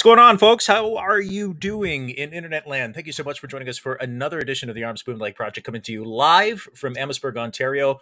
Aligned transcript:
What's 0.00 0.06
going 0.06 0.18
on, 0.18 0.38
folks? 0.38 0.66
How 0.66 0.96
are 0.96 1.20
you 1.20 1.52
doing 1.52 2.08
in 2.08 2.32
internet 2.32 2.66
land? 2.66 2.94
Thank 2.94 3.06
you 3.06 3.12
so 3.12 3.22
much 3.22 3.38
for 3.38 3.48
joining 3.48 3.68
us 3.68 3.76
for 3.76 3.96
another 3.96 4.38
edition 4.38 4.70
of 4.70 4.74
the 4.74 4.82
Arms 4.82 5.02
Bumanlag 5.02 5.34
Project 5.34 5.66
coming 5.66 5.82
to 5.82 5.92
you 5.92 6.06
live 6.06 6.66
from 6.74 6.96
Amherstburg, 6.96 7.36
Ontario. 7.36 8.00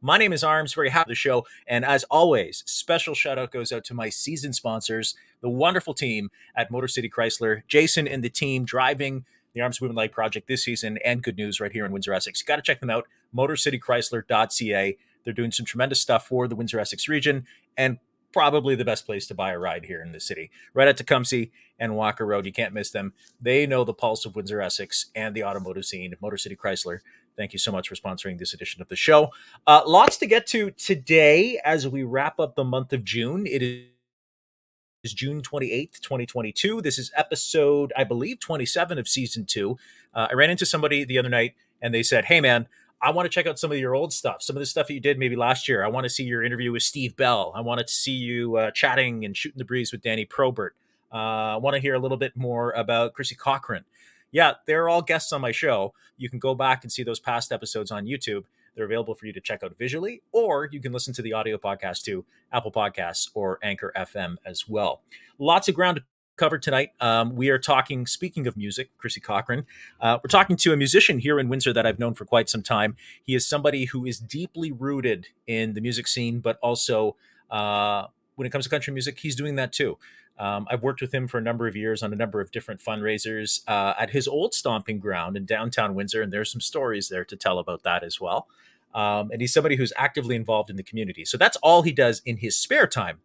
My 0.00 0.18
name 0.18 0.32
is 0.32 0.44
Arms, 0.44 0.72
very 0.72 0.90
happy 0.90 1.10
the 1.10 1.14
show. 1.16 1.48
And 1.66 1.84
as 1.84 2.04
always, 2.04 2.62
special 2.64 3.16
shout 3.16 3.40
out 3.40 3.50
goes 3.50 3.72
out 3.72 3.82
to 3.86 3.94
my 3.94 4.08
season 4.08 4.52
sponsors, 4.52 5.16
the 5.40 5.48
wonderful 5.48 5.94
team 5.94 6.30
at 6.54 6.70
Motor 6.70 6.86
City 6.86 7.10
Chrysler, 7.10 7.62
Jason 7.66 8.06
and 8.06 8.22
the 8.22 8.30
team 8.30 8.64
driving 8.64 9.24
the 9.52 9.62
Arms 9.62 9.80
Bumanlag 9.80 10.12
Project 10.12 10.46
this 10.46 10.62
season, 10.62 10.96
and 11.04 11.24
good 11.24 11.36
news 11.36 11.58
right 11.58 11.72
here 11.72 11.84
in 11.84 11.90
Windsor, 11.90 12.14
Essex. 12.14 12.40
You 12.40 12.46
got 12.46 12.54
to 12.54 12.62
check 12.62 12.78
them 12.78 12.90
out, 12.90 13.08
motorcitychrysler.ca. 13.34 14.96
They're 15.24 15.32
doing 15.32 15.50
some 15.50 15.66
tremendous 15.66 16.00
stuff 16.00 16.28
for 16.28 16.46
the 16.46 16.54
Windsor, 16.54 16.78
Essex 16.78 17.08
region. 17.08 17.48
And 17.76 17.98
probably 18.32 18.74
the 18.74 18.84
best 18.84 19.06
place 19.06 19.26
to 19.26 19.34
buy 19.34 19.52
a 19.52 19.58
ride 19.58 19.84
here 19.86 20.02
in 20.02 20.12
the 20.12 20.20
city. 20.20 20.50
Right 20.74 20.88
at 20.88 20.96
Tecumseh 20.96 21.46
and 21.78 21.96
Walker 21.96 22.24
Road. 22.24 22.46
You 22.46 22.52
can't 22.52 22.74
miss 22.74 22.90
them. 22.90 23.12
They 23.40 23.66
know 23.66 23.84
the 23.84 23.94
pulse 23.94 24.24
of 24.24 24.36
Windsor, 24.36 24.60
Essex 24.60 25.06
and 25.14 25.34
the 25.34 25.44
automotive 25.44 25.84
scene. 25.84 26.14
Motor 26.20 26.36
City 26.36 26.56
Chrysler. 26.56 27.00
Thank 27.36 27.52
you 27.52 27.58
so 27.58 27.72
much 27.72 27.88
for 27.88 27.94
sponsoring 27.94 28.38
this 28.38 28.52
edition 28.52 28.82
of 28.82 28.88
the 28.88 28.96
show. 28.96 29.30
Uh, 29.66 29.82
lots 29.86 30.16
to 30.18 30.26
get 30.26 30.46
to 30.48 30.70
today 30.72 31.60
as 31.64 31.88
we 31.88 32.02
wrap 32.02 32.38
up 32.38 32.56
the 32.56 32.64
month 32.64 32.92
of 32.92 33.04
June. 33.04 33.46
It 33.46 33.62
is 33.62 35.14
June 35.14 35.42
28th, 35.42 36.00
2022. 36.00 36.82
This 36.82 36.98
is 36.98 37.10
episode, 37.16 37.92
I 37.96 38.04
believe, 38.04 38.38
27 38.40 38.98
of 38.98 39.08
season 39.08 39.46
two. 39.46 39.78
Uh, 40.14 40.28
I 40.30 40.34
ran 40.34 40.50
into 40.50 40.66
somebody 40.66 41.04
the 41.04 41.18
other 41.18 41.30
night 41.30 41.54
and 41.80 41.94
they 41.94 42.02
said, 42.02 42.26
Hey, 42.26 42.40
man, 42.40 42.68
I 43.02 43.10
want 43.10 43.26
to 43.26 43.30
check 43.30 43.48
out 43.48 43.58
some 43.58 43.72
of 43.72 43.78
your 43.78 43.96
old 43.96 44.12
stuff, 44.12 44.42
some 44.42 44.54
of 44.54 44.60
the 44.60 44.66
stuff 44.66 44.86
that 44.86 44.94
you 44.94 45.00
did 45.00 45.18
maybe 45.18 45.34
last 45.34 45.66
year. 45.68 45.84
I 45.84 45.88
want 45.88 46.04
to 46.04 46.08
see 46.08 46.22
your 46.22 46.44
interview 46.44 46.70
with 46.70 46.84
Steve 46.84 47.16
Bell. 47.16 47.52
I 47.52 47.60
wanted 47.60 47.88
to 47.88 47.92
see 47.92 48.12
you 48.12 48.56
uh, 48.56 48.70
chatting 48.70 49.24
and 49.24 49.36
shooting 49.36 49.58
the 49.58 49.64
breeze 49.64 49.90
with 49.90 50.02
Danny 50.02 50.24
Probert. 50.24 50.76
Uh, 51.12 51.16
I 51.16 51.56
want 51.56 51.74
to 51.74 51.80
hear 51.80 51.94
a 51.94 51.98
little 51.98 52.16
bit 52.16 52.36
more 52.36 52.70
about 52.70 53.12
Chrissy 53.12 53.34
Cochran. 53.34 53.84
Yeah, 54.30 54.52
they're 54.66 54.88
all 54.88 55.02
guests 55.02 55.32
on 55.32 55.40
my 55.40 55.50
show. 55.50 55.94
You 56.16 56.30
can 56.30 56.38
go 56.38 56.54
back 56.54 56.84
and 56.84 56.92
see 56.92 57.02
those 57.02 57.18
past 57.18 57.50
episodes 57.50 57.90
on 57.90 58.06
YouTube. 58.06 58.44
They're 58.74 58.86
available 58.86 59.14
for 59.14 59.26
you 59.26 59.32
to 59.34 59.40
check 59.40 59.62
out 59.62 59.76
visually, 59.76 60.22
or 60.30 60.68
you 60.70 60.80
can 60.80 60.92
listen 60.92 61.12
to 61.14 61.22
the 61.22 61.32
audio 61.32 61.58
podcast 61.58 62.04
too, 62.04 62.24
Apple 62.52 62.72
Podcasts 62.72 63.28
or 63.34 63.58
Anchor 63.62 63.92
FM 63.96 64.36
as 64.46 64.68
well. 64.68 65.02
Lots 65.38 65.68
of 65.68 65.74
ground 65.74 65.98
to 65.98 66.04
covered 66.36 66.62
tonight. 66.62 66.90
Um, 67.00 67.36
we 67.36 67.50
are 67.50 67.58
talking, 67.58 68.06
speaking 68.06 68.46
of 68.46 68.56
music, 68.56 68.90
Chrissy 68.98 69.20
Cochran, 69.20 69.66
uh, 70.00 70.18
we're 70.22 70.28
talking 70.28 70.56
to 70.56 70.72
a 70.72 70.76
musician 70.76 71.18
here 71.18 71.38
in 71.38 71.48
Windsor 71.48 71.72
that 71.72 71.86
I've 71.86 71.98
known 71.98 72.14
for 72.14 72.24
quite 72.24 72.48
some 72.48 72.62
time. 72.62 72.96
He 73.22 73.34
is 73.34 73.46
somebody 73.46 73.86
who 73.86 74.04
is 74.06 74.18
deeply 74.18 74.72
rooted 74.72 75.28
in 75.46 75.74
the 75.74 75.80
music 75.80 76.08
scene, 76.08 76.40
but 76.40 76.58
also 76.62 77.16
uh, 77.50 78.06
when 78.36 78.46
it 78.46 78.50
comes 78.50 78.64
to 78.64 78.70
country 78.70 78.92
music, 78.92 79.20
he's 79.20 79.36
doing 79.36 79.56
that 79.56 79.72
too. 79.72 79.98
Um, 80.38 80.66
I've 80.70 80.82
worked 80.82 81.02
with 81.02 81.12
him 81.12 81.28
for 81.28 81.38
a 81.38 81.42
number 81.42 81.66
of 81.68 81.76
years 81.76 82.02
on 82.02 82.12
a 82.12 82.16
number 82.16 82.40
of 82.40 82.50
different 82.50 82.80
fundraisers 82.80 83.60
uh, 83.68 83.92
at 83.98 84.10
his 84.10 84.26
old 84.26 84.54
stomping 84.54 84.98
ground 84.98 85.36
in 85.36 85.44
downtown 85.44 85.94
Windsor, 85.94 86.22
and 86.22 86.32
there's 86.32 86.50
some 86.50 86.60
stories 86.60 87.08
there 87.08 87.24
to 87.24 87.36
tell 87.36 87.58
about 87.58 87.82
that 87.82 88.02
as 88.02 88.20
well. 88.20 88.48
Um, 88.94 89.30
and 89.30 89.40
he's 89.40 89.52
somebody 89.52 89.76
who's 89.76 89.92
actively 89.96 90.34
involved 90.34 90.70
in 90.70 90.76
the 90.76 90.82
community. 90.82 91.24
So 91.24 91.36
that's 91.36 91.56
all 91.58 91.82
he 91.82 91.92
does 91.92 92.20
in 92.24 92.38
his 92.38 92.56
spare 92.56 92.86
time 92.86 93.20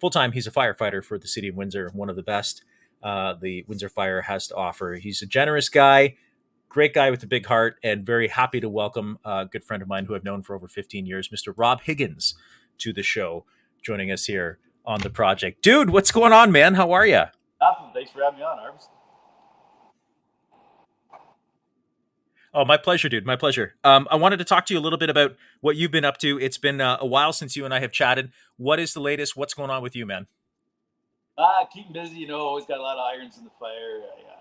full 0.00 0.10
time, 0.10 0.32
he's 0.32 0.46
a 0.46 0.50
firefighter 0.50 1.04
for 1.04 1.18
the 1.18 1.28
city 1.28 1.48
of 1.48 1.56
Windsor, 1.56 1.90
one 1.94 2.10
of 2.10 2.16
the 2.16 2.22
best 2.22 2.64
uh, 3.02 3.34
the 3.40 3.64
Windsor 3.68 3.88
Fire 3.88 4.22
has 4.22 4.48
to 4.48 4.56
offer. 4.56 4.94
He's 4.94 5.22
a 5.22 5.26
generous 5.26 5.68
guy, 5.68 6.16
great 6.68 6.94
guy 6.94 7.10
with 7.10 7.22
a 7.22 7.26
big 7.26 7.46
heart, 7.46 7.76
and 7.82 8.04
very 8.04 8.28
happy 8.28 8.60
to 8.60 8.68
welcome 8.68 9.18
a 9.24 9.46
good 9.46 9.64
friend 9.64 9.82
of 9.82 9.88
mine 9.88 10.06
who 10.06 10.14
I've 10.14 10.24
known 10.24 10.42
for 10.42 10.54
over 10.54 10.68
15 10.68 11.06
years, 11.06 11.28
Mr. 11.28 11.52
Rob 11.56 11.82
Higgins, 11.82 12.34
to 12.78 12.92
the 12.92 13.02
show, 13.02 13.44
joining 13.82 14.10
us 14.10 14.24
here 14.24 14.58
on 14.84 15.00
the 15.00 15.10
project. 15.10 15.62
Dude, 15.62 15.90
what's 15.90 16.10
going 16.10 16.32
on, 16.32 16.52
man? 16.52 16.74
How 16.74 16.92
are 16.92 17.06
you? 17.06 17.24
Thanks 17.94 18.10
for 18.10 18.22
having 18.22 18.38
me 18.38 18.44
on, 18.44 18.58
Arms. 18.58 18.88
Oh, 22.56 22.64
my 22.64 22.78
pleasure, 22.78 23.10
dude. 23.10 23.26
My 23.26 23.36
pleasure. 23.36 23.74
Um, 23.84 24.08
I 24.10 24.16
wanted 24.16 24.38
to 24.38 24.44
talk 24.44 24.64
to 24.64 24.72
you 24.72 24.80
a 24.80 24.82
little 24.82 24.98
bit 24.98 25.10
about 25.10 25.36
what 25.60 25.76
you've 25.76 25.90
been 25.90 26.06
up 26.06 26.16
to. 26.20 26.40
It's 26.40 26.56
been 26.56 26.80
uh, 26.80 26.96
a 26.98 27.06
while 27.06 27.34
since 27.34 27.54
you 27.54 27.66
and 27.66 27.74
I 27.74 27.80
have 27.80 27.92
chatted. 27.92 28.32
What 28.56 28.80
is 28.80 28.94
the 28.94 29.00
latest? 29.00 29.36
What's 29.36 29.52
going 29.52 29.68
on 29.68 29.82
with 29.82 29.94
you, 29.94 30.06
man? 30.06 30.26
Uh, 31.36 31.66
keep 31.70 31.92
busy. 31.92 32.16
You 32.16 32.28
know, 32.28 32.38
always 32.38 32.64
got 32.64 32.78
a 32.78 32.82
lot 32.82 32.96
of 32.96 33.04
irons 33.04 33.36
in 33.36 33.44
the 33.44 33.50
fire. 33.60 34.00
I, 34.00 34.32
uh, 34.32 34.36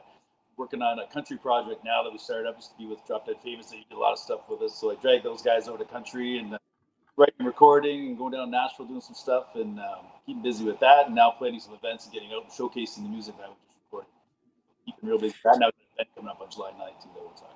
working 0.55 0.81
on 0.81 0.99
a 0.99 1.07
country 1.07 1.35
project 1.35 1.83
now 1.83 2.03
that 2.03 2.09
we 2.09 2.17
started 2.17 2.47
up. 2.47 2.55
Used 2.55 2.71
to 2.71 2.77
be 2.77 2.85
with 2.85 3.05
Drop 3.05 3.25
Dead 3.25 3.35
Famous. 3.43 3.65
They 3.65 3.83
did 3.89 3.97
a 3.97 3.99
lot 3.99 4.13
of 4.13 4.19
stuff 4.19 4.49
with 4.49 4.61
us. 4.61 4.79
So 4.79 4.93
I 4.93 4.95
dragged 4.95 5.25
those 5.25 5.41
guys 5.41 5.67
over 5.67 5.79
to 5.79 5.83
country 5.83 6.37
and 6.37 6.53
uh, 6.53 6.57
writing, 7.17 7.45
recording, 7.45 8.07
and 8.07 8.17
going 8.17 8.31
down 8.31 8.45
to 8.45 8.49
Nashville 8.49 8.85
doing 8.85 9.01
some 9.01 9.15
stuff 9.15 9.47
and 9.55 9.77
um, 9.77 10.07
keeping 10.25 10.41
busy 10.41 10.63
with 10.63 10.79
that. 10.79 11.07
And 11.07 11.15
now 11.15 11.31
planning 11.31 11.59
some 11.59 11.73
events 11.73 12.05
and 12.05 12.13
getting 12.13 12.31
out 12.31 12.43
and 12.43 12.51
showcasing 12.53 13.03
the 13.03 13.09
music 13.09 13.35
that 13.39 13.49
we 13.49 13.55
just 13.67 13.75
recorded. 13.83 14.07
Keeping 14.85 15.09
real 15.09 15.19
busy. 15.19 15.35
That 15.43 15.59
now 15.59 15.67
event 15.67 16.09
coming 16.15 16.29
up 16.29 16.39
on 16.39 16.49
July 16.49 16.71
9th 16.71 17.03
too 17.03 17.09
that 17.11 17.35
talking 17.35 17.43
about. 17.43 17.54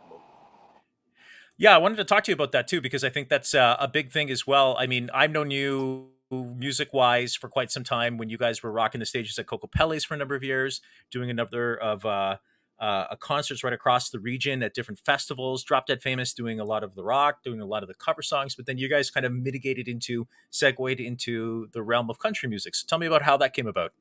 Yeah, 1.62 1.76
I 1.76 1.78
wanted 1.78 1.98
to 1.98 2.06
talk 2.06 2.24
to 2.24 2.32
you 2.32 2.36
about 2.36 2.54
that 2.54 2.70
too 2.70 2.80
because 2.80 3.04
I 3.04 3.10
think 3.10 3.28
that's 3.28 3.54
uh, 3.54 3.76
a 3.82 3.88
big 3.90 4.14
thing 4.14 4.32
as 4.32 4.48
well. 4.48 4.78
I 4.80 4.88
mean, 4.88 5.10
I've 5.14 5.30
known 5.30 5.52
you 5.52 6.08
music 6.32 6.94
wise 6.94 7.36
for 7.36 7.50
quite 7.50 7.70
some 7.70 7.84
time 7.84 8.18
when 8.18 8.30
you 8.30 8.38
guys 8.38 8.64
were 8.64 8.72
rocking 8.72 9.00
the 9.00 9.06
stages 9.06 9.38
at 9.38 9.46
Kokopelli's 9.46 10.06
for 10.06 10.14
a 10.14 10.18
number 10.18 10.36
of 10.36 10.44
years, 10.44 10.80
doing 11.12 11.30
a 11.30 11.34
number 11.34 11.76
of 11.76 12.06
uh, 12.06 12.38
uh, 12.80 13.14
concerts 13.18 13.62
right 13.62 13.74
across 13.74 14.10
the 14.10 14.20
region 14.20 14.64
at 14.64 14.74
different 14.74 15.00
festivals. 15.00 15.62
Drop 15.66 15.86
Dead 15.86 16.02
Famous 16.02 16.34
doing 16.34 16.62
a 16.62 16.64
lot 16.64 16.82
of 16.82 16.96
the 16.96 17.04
rock, 17.04 17.44
doing 17.44 17.60
a 17.60 17.66
lot 17.66 17.84
of 17.84 17.90
the 17.90 17.96
cover 17.96 18.22
songs, 18.22 18.56
but 18.56 18.66
then 18.66 18.78
you 18.78 18.88
guys 18.88 19.12
kind 19.12 19.26
of 19.26 19.34
mitigated 19.34 19.90
into, 19.90 20.30
segued 20.50 21.02
into 21.02 21.68
the 21.74 21.84
realm 21.84 22.10
of 22.10 22.20
country 22.20 22.48
music. 22.48 22.74
So 22.74 22.86
tell 22.88 23.00
me 23.00 23.06
about 23.06 23.24
how 23.24 23.36
that 23.36 23.54
came 23.54 23.68
about. 23.68 23.92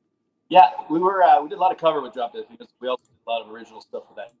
Yeah, 0.47 0.69
we 0.89 0.99
were 0.99 1.21
uh, 1.23 1.41
we 1.41 1.49
did 1.49 1.57
a 1.57 1.61
lot 1.61 1.73
of 1.73 1.77
cover 1.77 1.99
with 1.99 2.13
Drop 2.13 2.31
Dead 2.31 2.45
Famous. 2.47 2.69
We 2.79 2.87
also 2.87 3.03
did 3.03 3.17
a 3.27 3.29
lot 3.29 3.41
of 3.41 3.51
original 3.51 3.81
stuff 3.81 4.03
with 4.07 4.15
that 4.15 4.31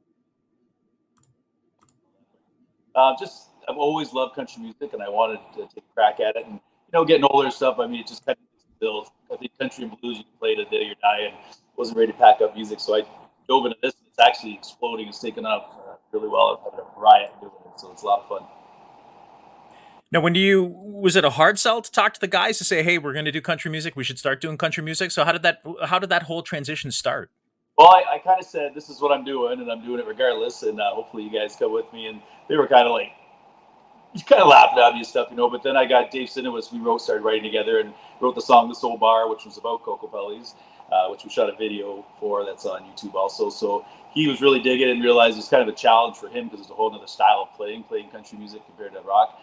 uh, 2.99 3.15
just 3.19 3.49
I've 3.67 3.77
always 3.77 4.13
loved 4.13 4.35
country 4.35 4.61
music, 4.61 4.93
and 4.93 5.01
I 5.01 5.09
wanted 5.09 5.39
to 5.55 5.61
take 5.73 5.83
a 5.83 5.93
crack 5.93 6.19
at 6.19 6.35
it. 6.35 6.45
And 6.45 6.55
you 6.55 6.93
know, 6.93 7.05
getting 7.05 7.25
older 7.29 7.51
stuff. 7.51 7.77
I 7.79 7.87
mean, 7.87 8.01
it 8.01 8.07
just 8.07 8.25
kind 8.25 8.37
of 8.37 8.79
builds. 8.79 9.11
I 9.31 9.37
think 9.37 9.51
country 9.59 9.83
and 9.83 10.01
blues 10.01 10.17
you 10.17 10.23
can 10.23 10.33
play 10.39 10.51
it 10.51 10.69
day 10.69 10.89
or 10.89 10.95
die, 11.01 11.27
and 11.27 11.35
wasn't 11.77 11.97
ready 11.97 12.11
to 12.11 12.17
pack 12.17 12.41
up 12.41 12.55
music, 12.55 12.79
so 12.79 12.95
I 12.95 13.03
dove 13.47 13.65
into 13.65 13.77
this. 13.81 13.93
And 13.95 14.07
it's 14.07 14.19
actually 14.19 14.53
exploding. 14.53 15.07
It's 15.07 15.19
taken 15.19 15.45
off 15.45 15.75
uh, 15.87 15.95
really 16.11 16.27
well. 16.27 16.61
I've 16.65 16.73
had 16.73 16.81
a 16.81 16.99
riot 16.99 17.31
doing 17.39 17.53
it, 17.65 17.79
so 17.79 17.91
it's 17.91 18.03
a 18.03 18.05
lot 18.05 18.21
of 18.21 18.27
fun. 18.27 18.47
Now, 20.11 20.21
when 20.21 20.33
do 20.33 20.39
you 20.39 20.63
was 20.63 21.15
it 21.15 21.23
a 21.23 21.29
hard 21.29 21.59
sell 21.59 21.81
to 21.81 21.91
talk 21.91 22.13
to 22.15 22.19
the 22.19 22.27
guys 22.27 22.57
to 22.57 22.63
say, 22.63 22.81
"Hey, 22.81 22.97
we're 22.97 23.13
going 23.13 23.25
to 23.25 23.31
do 23.31 23.41
country 23.41 23.69
music. 23.69 23.95
We 23.95 24.03
should 24.03 24.17
start 24.17 24.41
doing 24.41 24.57
country 24.57 24.83
music." 24.83 25.11
So 25.11 25.23
how 25.23 25.31
did 25.31 25.43
that 25.43 25.61
how 25.85 25.99
did 25.99 26.09
that 26.09 26.23
whole 26.23 26.41
transition 26.41 26.91
start? 26.91 27.31
Well, 27.79 27.87
I, 27.87 28.15
I 28.15 28.19
kind 28.19 28.41
of 28.41 28.45
said, 28.45 28.73
"This 28.75 28.89
is 28.89 28.99
what 28.99 29.13
I'm 29.13 29.23
doing, 29.23 29.61
and 29.61 29.71
I'm 29.71 29.81
doing 29.81 30.01
it 30.01 30.05
regardless." 30.05 30.63
And 30.63 30.81
uh, 30.81 30.93
hopefully, 30.93 31.23
you 31.23 31.29
guys 31.29 31.55
come 31.55 31.71
with 31.71 31.85
me. 31.93 32.07
And 32.07 32.19
they 32.49 32.57
were 32.57 32.67
kind 32.67 32.85
of 32.85 32.91
like, 32.91 33.13
you 34.13 34.21
kind 34.25 34.41
of 34.41 34.49
laughing 34.49 34.79
at 34.79 34.91
me 34.91 34.99
and 34.99 35.07
stuff, 35.07 35.29
you 35.31 35.37
know. 35.37 35.49
But 35.49 35.63
then 35.63 35.77
I 35.77 35.85
got 35.85 36.11
Dave 36.11 36.27
Sinowitz. 36.27 36.73
We 36.73 36.79
wrote, 36.79 36.97
started 36.97 37.23
writing 37.23 37.43
together, 37.43 37.79
and 37.79 37.93
wrote 38.19 38.35
the 38.35 38.41
song 38.41 38.67
"The 38.67 38.75
Soul 38.75 38.97
Bar," 38.97 39.29
which 39.29 39.45
was 39.45 39.57
about 39.57 39.83
Kokopelli's, 39.83 40.55
uh, 40.91 41.07
which 41.07 41.23
we 41.23 41.29
shot 41.29 41.49
a 41.49 41.55
video 41.55 42.05
for. 42.19 42.43
That's 42.43 42.65
on 42.65 42.81
YouTube 42.81 43.15
also. 43.15 43.49
So 43.49 43.85
he 44.13 44.27
was 44.27 44.41
really 44.41 44.59
digging 44.59 44.89
and 44.89 45.01
realized 45.01 45.37
it's 45.37 45.47
kind 45.47 45.63
of 45.63 45.73
a 45.73 45.77
challenge 45.77 46.17
for 46.17 46.27
him 46.27 46.49
because 46.49 46.59
it's 46.59 46.71
a 46.71 46.73
whole 46.73 46.93
other 46.93 47.07
style 47.07 47.47
of 47.49 47.55
playing, 47.55 47.83
playing 47.83 48.09
country 48.09 48.37
music 48.37 48.65
compared 48.65 48.91
to 48.91 48.99
rock. 49.07 49.39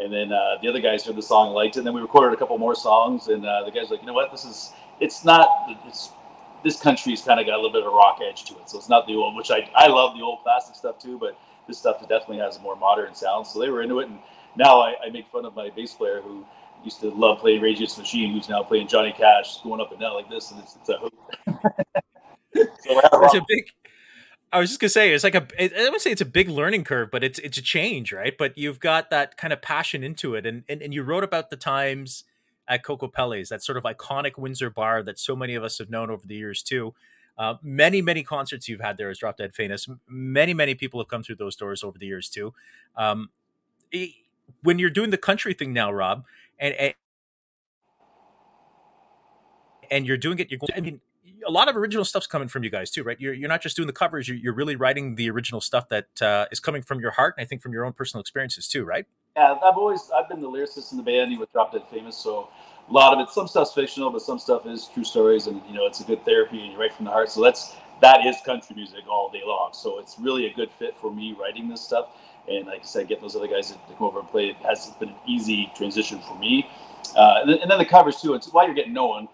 And 0.00 0.12
then 0.12 0.32
uh, 0.32 0.58
the 0.62 0.68
other 0.68 0.80
guys 0.80 1.04
heard 1.04 1.16
the 1.16 1.22
song, 1.22 1.54
liked 1.54 1.74
it. 1.74 1.80
And 1.80 1.88
then 1.88 1.94
we 1.94 2.02
recorded 2.02 2.34
a 2.34 2.36
couple 2.36 2.56
more 2.56 2.76
songs, 2.76 3.26
and 3.26 3.44
uh, 3.44 3.64
the 3.64 3.72
guys 3.72 3.90
were 3.90 3.96
like, 3.96 4.02
you 4.02 4.06
know 4.06 4.12
what, 4.12 4.30
this 4.30 4.44
is 4.44 4.70
it's 5.00 5.24
not 5.24 5.48
it's 5.88 6.10
this 6.64 6.80
country's 6.80 7.22
kind 7.22 7.40
of 7.40 7.46
got 7.46 7.54
a 7.54 7.56
little 7.56 7.72
bit 7.72 7.82
of 7.82 7.92
a 7.92 7.96
rock 7.96 8.20
edge 8.26 8.44
to 8.44 8.54
it. 8.58 8.68
So 8.68 8.78
it's 8.78 8.88
not 8.88 9.06
the 9.06 9.14
old, 9.14 9.36
which 9.36 9.50
I 9.50 9.70
I 9.74 9.88
love 9.88 10.16
the 10.16 10.22
old 10.22 10.42
classic 10.42 10.74
stuff 10.74 10.98
too, 10.98 11.18
but 11.18 11.38
this 11.66 11.78
stuff 11.78 12.00
definitely 12.00 12.38
has 12.38 12.56
a 12.56 12.60
more 12.60 12.76
modern 12.76 13.14
sound. 13.14 13.46
So 13.46 13.60
they 13.60 13.70
were 13.70 13.82
into 13.82 14.00
it, 14.00 14.08
and 14.08 14.18
now 14.56 14.80
I, 14.80 14.94
I 15.04 15.10
make 15.10 15.28
fun 15.28 15.44
of 15.44 15.54
my 15.54 15.70
bass 15.70 15.94
player 15.94 16.20
who 16.20 16.44
used 16.84 17.00
to 17.00 17.10
love 17.10 17.38
playing 17.38 17.60
Rage 17.60 17.76
Against 17.76 17.96
the 17.96 18.02
Machine, 18.02 18.32
who's 18.32 18.48
now 18.48 18.62
playing 18.62 18.88
Johnny 18.88 19.12
Cash, 19.12 19.60
going 19.62 19.80
up 19.80 19.90
and 19.90 20.00
down 20.00 20.14
like 20.14 20.28
this, 20.28 20.50
and 20.50 20.60
it's, 20.60 20.76
it's 20.76 20.88
a 20.88 20.98
so 22.54 23.00
it's 23.24 23.34
a 23.34 23.42
big. 23.46 23.64
I 24.52 24.58
was 24.58 24.70
just 24.70 24.80
gonna 24.80 24.90
say 24.90 25.12
it's 25.12 25.24
like 25.24 25.34
a. 25.34 25.46
I 25.58 25.90
would 25.90 26.00
say 26.00 26.10
it's 26.10 26.20
a 26.20 26.26
big 26.26 26.48
learning 26.48 26.84
curve, 26.84 27.10
but 27.10 27.22
it's 27.22 27.38
it's 27.38 27.58
a 27.58 27.62
change, 27.62 28.12
right? 28.12 28.34
But 28.36 28.58
you've 28.58 28.80
got 28.80 29.10
that 29.10 29.36
kind 29.36 29.52
of 29.52 29.62
passion 29.62 30.02
into 30.02 30.34
it, 30.34 30.46
and 30.46 30.64
and, 30.68 30.82
and 30.82 30.92
you 30.92 31.02
wrote 31.02 31.24
about 31.24 31.50
the 31.50 31.56
times 31.56 32.24
at 32.70 32.84
Kokopelli's, 32.84 33.50
that 33.50 33.62
sort 33.62 33.76
of 33.76 33.84
iconic 33.84 34.38
Windsor 34.38 34.70
bar 34.70 35.02
that 35.02 35.18
so 35.18 35.36
many 35.36 35.54
of 35.54 35.62
us 35.62 35.76
have 35.78 35.90
known 35.90 36.08
over 36.08 36.26
the 36.26 36.36
years 36.36 36.62
too. 36.62 36.94
Uh, 37.36 37.54
many, 37.62 38.00
many 38.00 38.22
concerts 38.22 38.68
you've 38.68 38.80
had 38.80 38.96
there 38.96 39.10
as 39.10 39.18
Drop 39.18 39.36
Dead 39.36 39.54
Famous. 39.54 39.88
Many, 40.08 40.54
many 40.54 40.74
people 40.74 41.00
have 41.00 41.08
come 41.08 41.22
through 41.22 41.36
those 41.36 41.56
doors 41.56 41.82
over 41.82 41.98
the 41.98 42.06
years 42.06 42.28
too. 42.28 42.54
Um, 42.96 43.30
when 44.62 44.78
you're 44.78 44.90
doing 44.90 45.10
the 45.10 45.18
country 45.18 45.52
thing 45.52 45.72
now, 45.72 45.90
Rob, 45.92 46.24
and, 46.58 46.74
and 46.74 46.94
and 49.90 50.06
you're 50.06 50.16
doing 50.16 50.38
it, 50.38 50.50
you're 50.50 50.58
going. 50.58 50.70
I 50.76 50.80
mean, 50.80 51.00
a 51.46 51.50
lot 51.50 51.68
of 51.68 51.76
original 51.76 52.04
stuff's 52.04 52.26
coming 52.26 52.48
from 52.48 52.62
you 52.62 52.70
guys 52.70 52.90
too, 52.90 53.02
right? 53.02 53.20
You're 53.20 53.34
you're 53.34 53.48
not 53.48 53.62
just 53.62 53.76
doing 53.76 53.86
the 53.86 53.92
covers; 53.92 54.28
you're, 54.28 54.36
you're 54.36 54.54
really 54.54 54.76
writing 54.76 55.16
the 55.16 55.30
original 55.30 55.60
stuff 55.60 55.88
that 55.88 56.22
uh, 56.22 56.46
is 56.52 56.60
coming 56.60 56.82
from 56.82 57.00
your 57.00 57.10
heart, 57.10 57.34
and 57.36 57.44
I 57.44 57.46
think 57.46 57.62
from 57.62 57.72
your 57.72 57.84
own 57.84 57.92
personal 57.92 58.20
experiences 58.20 58.68
too, 58.68 58.84
right? 58.84 59.06
Yeah, 59.36 59.54
I've 59.54 59.76
always 59.76 60.10
I've 60.14 60.28
been 60.28 60.40
the 60.40 60.50
lyricist 60.50 60.92
in 60.92 60.98
the 60.98 61.04
band 61.04 61.38
with 61.38 61.50
Drop 61.52 61.72
Dead 61.72 61.82
Famous, 61.90 62.16
so 62.16 62.48
a 62.90 62.92
lot 62.92 63.14
of 63.14 63.20
it, 63.20 63.32
some 63.32 63.46
stuff's 63.46 63.72
fictional, 63.72 64.10
but 64.10 64.20
some 64.20 64.38
stuff 64.38 64.66
is 64.66 64.86
true 64.92 65.04
stories, 65.04 65.46
and 65.46 65.62
you 65.68 65.74
know, 65.74 65.86
it's 65.86 66.00
a 66.00 66.04
good 66.04 66.24
therapy 66.24 66.60
and 66.62 66.72
you 66.72 66.78
write 66.78 66.92
from 66.92 67.04
the 67.04 67.10
heart. 67.10 67.30
So 67.30 67.40
that's 67.40 67.76
that 68.00 68.26
is 68.26 68.36
country 68.44 68.74
music 68.74 69.06
all 69.08 69.30
day 69.30 69.42
long. 69.46 69.70
So 69.72 69.98
it's 69.98 70.18
really 70.18 70.46
a 70.46 70.54
good 70.54 70.70
fit 70.72 70.96
for 70.96 71.12
me 71.12 71.36
writing 71.38 71.68
this 71.68 71.80
stuff. 71.80 72.08
And 72.48 72.66
like 72.66 72.80
I 72.80 72.84
said, 72.84 73.08
getting 73.08 73.22
those 73.22 73.36
other 73.36 73.46
guys 73.46 73.70
to 73.70 73.76
come 73.96 74.06
over 74.06 74.20
and 74.20 74.28
play 74.28 74.48
it 74.48 74.56
has 74.56 74.90
been 74.98 75.10
an 75.10 75.14
easy 75.26 75.70
transition 75.76 76.20
for 76.20 76.36
me. 76.38 76.68
Uh, 77.14 77.40
and, 77.42 77.50
then, 77.50 77.58
and, 77.60 77.70
then, 77.70 77.78
the 77.78 77.84
covers 77.84 78.20
too. 78.20 78.34
It's 78.34 78.52
why 78.52 78.64
you're 78.64 78.74
getting 78.74 78.92
known 78.92 79.28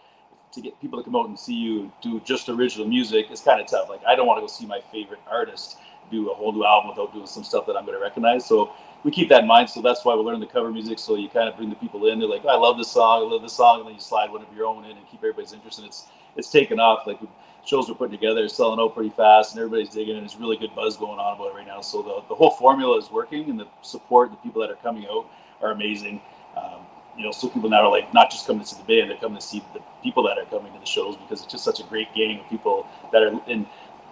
to 0.53 0.61
get 0.61 0.79
people 0.81 0.99
to 0.99 1.05
come 1.05 1.17
out 1.17 1.29
and 1.29 1.39
see 1.39 1.55
you 1.55 1.93
do 2.03 2.21
just 2.21 2.49
original 2.49 2.87
music 2.87 3.31
is 3.31 3.41
kind 3.41 3.61
of 3.61 3.67
tough. 3.67 3.89
Like 3.89 4.01
I 4.07 4.15
don't 4.17 4.27
want 4.27 4.39
to 4.39 4.43
go 4.43 4.47
see 4.47 4.67
my 4.67 4.81
favorite 4.93 5.21
artist 5.31 5.79
do 6.11 6.31
a 6.31 6.35
whole 6.35 6.53
new 6.53 6.65
album 6.65 6.91
without 6.91 7.13
doing 7.13 7.27
some 7.27 7.45
stuff 7.45 7.67
that 7.67 7.77
I'm 7.77 7.85
going 7.85 7.99
to 7.99 8.03
recognize. 8.03 8.47
So 8.47 8.73
we 9.07 9.13
keep 9.13 9.29
that 9.29 9.43
in 9.43 9.47
mind. 9.47 9.71
So 9.71 9.81
that's 9.81 10.05
why 10.05 10.17
we 10.17 10.23
learn 10.23 10.41
the 10.41 10.47
cover 10.47 10.73
music. 10.73 10.99
So 10.99 11.15
you 11.15 11.29
kind 11.29 11.49
of 11.49 11.57
bring 11.57 11.71
the 11.71 11.77
people 11.77 12.09
in. 12.09 12.19
They're 12.19 12.29
like, 12.29 12.43
oh, 12.45 12.49
I 12.49 12.57
love 12.57 12.77
this 12.77 12.91
song. 12.91 13.23
I 13.23 13.33
love 13.33 13.41
this 13.41 13.53
song. 13.53 13.79
And 13.79 13.87
then 13.87 13.95
you 13.95 14.01
slide 14.01 14.33
one 14.33 14.43
of 14.43 14.53
your 14.53 14.67
own 14.67 14.85
in 14.85 14.97
and 14.97 15.09
keep 15.09 15.21
everybody's 15.21 15.53
interest. 15.53 15.79
And 15.79 15.87
it's, 15.87 16.07
it's 16.35 16.51
taken 16.51 16.81
off. 16.81 17.07
Like 17.07 17.21
shows 17.65 17.89
we're 17.89 17.95
putting 17.95 18.19
together 18.19 18.49
selling 18.49 18.81
out 18.81 18.95
pretty 18.95 19.11
fast 19.11 19.55
and 19.55 19.63
everybody's 19.63 19.95
digging 19.95 20.17
And 20.17 20.23
There's 20.23 20.35
really 20.35 20.57
good 20.57 20.75
buzz 20.75 20.97
going 20.97 21.21
on 21.21 21.37
about 21.37 21.53
it 21.53 21.55
right 21.55 21.67
now. 21.69 21.83
So 21.83 22.03
the, 22.03 22.25
the 22.29 22.35
whole 22.35 22.51
formula 22.51 22.99
is 22.99 23.09
working 23.09 23.49
and 23.49 23.61
the 23.61 23.69
support, 23.83 24.33
the 24.33 24.39
people 24.39 24.61
that 24.63 24.73
are 24.73 24.83
coming 24.83 25.07
out 25.09 25.31
are 25.63 25.71
amazing. 25.71 26.21
Um, 26.57 26.81
you 27.17 27.23
know, 27.23 27.31
so 27.31 27.49
people 27.49 27.71
now 27.71 27.83
are 27.83 27.91
like 27.91 28.13
not 28.13 28.29
just 28.29 28.45
coming 28.45 28.65
to 28.65 28.69
see 28.69 28.77
the 28.77 28.83
band, 28.93 29.09
they're 29.09 29.19
coming 29.19 29.39
to 29.39 29.47
see 29.47 29.63
the 29.73 29.81
people 30.03 30.25
that 30.25 30.37
are 30.37 30.45
coming 30.47 30.73
to 30.73 30.81
the 30.81 30.85
shows 30.85 31.17
because 31.17 31.45
it's 31.45 31.53
just 31.53 31.63
such 31.63 31.79
a 31.79 31.85
great 31.85 32.13
gang 32.13 32.41
of 32.41 32.49
people 32.51 32.89
that 33.13 33.23
are 33.23 33.41
in. 33.47 33.67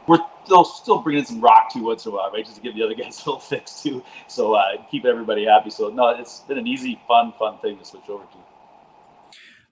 We're 0.06 0.18
still 0.44 0.64
still 0.64 0.98
bringing 0.98 1.24
some 1.24 1.40
rock 1.40 1.72
too 1.72 1.84
once 1.84 2.06
in 2.06 2.12
a 2.12 2.14
while, 2.14 2.30
right? 2.30 2.44
Just 2.44 2.56
to 2.56 2.62
give 2.62 2.74
the 2.74 2.82
other 2.82 2.94
guys 3.02 3.22
a 3.22 3.30
little 3.30 3.40
fix 3.40 3.82
too. 3.82 4.02
So 4.28 4.54
uh, 4.54 4.82
keep 4.90 5.04
everybody 5.04 5.46
happy. 5.46 5.70
So 5.70 5.88
no, 5.88 6.08
it's 6.08 6.40
been 6.40 6.58
an 6.58 6.66
easy, 6.66 7.00
fun, 7.08 7.32
fun 7.38 7.58
thing 7.58 7.78
to 7.78 7.84
switch 7.84 8.08
over 8.08 8.24
to. 8.24 8.38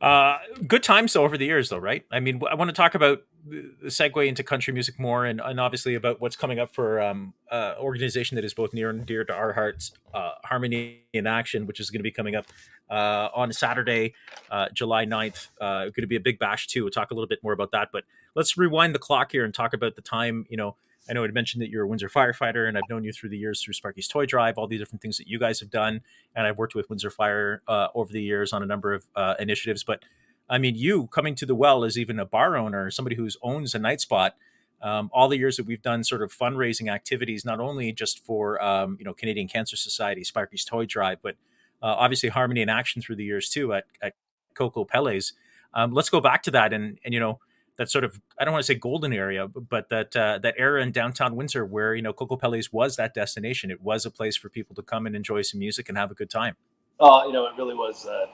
Uh, 0.03 0.39
good 0.67 0.83
times 0.83 1.15
over 1.15 1.39
the 1.39 1.45
years 1.45 1.69
though, 1.69 1.79
right? 1.79 2.05
I 2.11 2.19
mean, 2.19 2.41
I 2.51 2.57
want 2.57 2.69
to 2.71 2.75
talk 2.75 2.97
about 2.97 3.23
the 3.49 3.73
segue 3.87 4.27
into 4.27 4.43
country 4.43 4.73
music 4.73 4.99
more, 4.99 5.25
and, 5.25 5.41
and 5.41 5.61
obviously 5.61 5.95
about 5.95 6.21
what's 6.21 6.35
coming 6.35 6.59
up 6.59 6.75
for 6.75 7.01
um, 7.01 7.35
uh, 7.53 7.75
organization 7.79 8.35
that 8.35 8.45
is 8.45 8.53
both 8.53 8.75
near 8.75 8.91
and 8.91 9.07
dear 9.07 9.25
to 9.25 9.33
our 9.33 9.53
hearts, 9.53 9.93
uh, 10.13 10.33
Harmony 10.45 11.03
in 11.13 11.29
Action, 11.29 11.69
which 11.69 11.79
is 11.79 11.91
going 11.91 12.01
to 12.01 12.05
be 12.05 12.11
coming 12.11 12.35
up 12.35 12.47
uh, 12.91 13.29
on 13.33 13.53
Saturday, 13.53 14.15
uh, 14.51 14.69
July 14.73 15.07
9th. 15.07 15.49
Uh, 15.61 15.85
going 15.85 15.93
to 16.01 16.07
be 16.09 16.17
a 16.17 16.21
big 16.21 16.41
bash 16.41 16.67
too. 16.67 16.83
We'll 16.83 16.91
talk 16.91 17.13
a 17.13 17.15
little 17.15 17.29
bit 17.29 17.39
more 17.45 17.53
about 17.53 17.71
that, 17.71 17.91
but 17.93 18.03
let's 18.35 18.57
rewind 18.57 18.95
the 18.95 18.99
clock 18.99 19.33
here 19.33 19.45
and 19.45 19.55
talk 19.55 19.73
about 19.73 19.97
the 19.97 20.03
time. 20.03 20.47
You 20.49 20.57
know, 20.57 20.77
I 21.09 21.13
know 21.13 21.25
I'd 21.25 21.35
mentioned 21.35 21.63
that 21.63 21.71
you're 21.71 21.85
a 21.85 21.87
Windsor 21.87 22.09
firefighter, 22.09 22.69
and 22.69 22.79
I've 22.79 22.89
known 22.89 23.05
you 23.05 23.13
through 23.13 23.31
the 23.31 23.39
years 23.39 23.63
through 23.63 23.75
Sparky's 23.75 24.09
Toy 24.09 24.27
Drive, 24.27 24.57
all 24.57 24.67
these 24.67 24.81
different 24.81 25.03
things 25.03 25.19
that 25.19 25.27
you 25.27 25.39
guys 25.39 25.61
have 25.61 25.71
done, 25.71 26.01
and 26.35 26.47
I've 26.47 26.59
worked 26.59 26.75
with 26.75 26.89
Windsor 26.89 27.11
Fire 27.11 27.63
uh, 27.67 27.89
over 27.95 28.13
the 28.13 28.23
years 28.23 28.53
on 28.53 28.63
a 28.63 28.67
number 28.67 28.93
of 28.93 29.07
uh, 29.17 29.35
initiatives. 29.39 29.83
But 29.83 30.05
I 30.49 30.59
mean, 30.59 30.75
you 30.75 31.09
coming 31.09 31.35
to 31.37 31.47
the 31.47 31.55
well 31.55 31.85
as 31.85 31.99
even 31.99 32.19
a 32.21 32.27
bar 32.27 32.57
owner, 32.57 32.91
somebody 32.91 33.17
who 33.17 33.29
owns 33.43 33.75
a 33.75 33.79
night 33.79 34.01
spot. 34.01 34.37
Um, 34.81 35.11
all 35.13 35.29
the 35.29 35.39
years 35.39 35.57
that 35.59 35.67
we've 35.67 35.81
done 35.81 36.03
sort 36.03 36.23
of 36.23 36.37
fundraising 36.37 36.93
activities, 36.93 37.45
not 37.45 37.61
only 37.61 37.93
just 37.93 38.25
for 38.25 38.61
um, 38.61 38.97
you 38.99 39.05
know 39.05 39.15
Canadian 39.15 39.47
Cancer 39.47 39.77
Society, 39.77 40.25
Sparky's 40.25 40.65
Toy 40.65 40.87
Drive, 40.87 41.19
but 41.23 41.37
uh, 41.81 41.95
obviously 41.99 42.31
Harmony 42.31 42.63
in 42.63 42.69
Action 42.69 43.01
through 43.01 43.17
the 43.17 43.25
years 43.25 43.49
too 43.49 43.73
at, 43.75 43.85
at 44.01 44.15
Kokopelli's. 44.55 45.35
Um, 45.73 45.93
let's 45.93 46.11
go 46.11 46.21
back 46.21 46.43
to 46.45 46.51
that 46.51 46.73
and 46.73 46.99
and 47.05 47.15
you 47.15 47.21
know 47.21 47.39
that 47.79 47.91
sort 47.91 48.05
of 48.05 48.21
I 48.39 48.45
don't 48.45 48.53
want 48.53 48.65
to 48.65 48.67
say 48.67 48.75
golden 48.75 49.13
area, 49.13 49.49
but 49.49 49.89
that 49.89 50.15
uh, 50.15 50.39
that 50.39 50.55
era 50.59 50.83
in 50.83 50.93
downtown 50.93 51.37
Windsor 51.37 51.65
where 51.65 51.95
you 51.95 52.03
know 52.03 52.13
Kokopelli's 52.13 52.73
was 52.73 52.97
that 52.97 53.15
destination. 53.15 53.71
It 53.71 53.81
was 53.81 54.07
a 54.07 54.11
place 54.11 54.37
for 54.37 54.49
people 54.49 54.75
to 54.77 54.83
come 54.83 55.07
and 55.07 55.17
enjoy 55.17 55.43
some 55.43 55.61
music 55.61 55.89
and 55.89 55.97
have 55.97 56.11
a 56.11 56.15
good 56.15 56.31
time. 56.31 56.57
Oh, 57.01 57.27
you 57.27 57.33
know, 57.33 57.47
it 57.47 57.53
really 57.57 57.75
was 57.75 58.07
uh, 58.07 58.27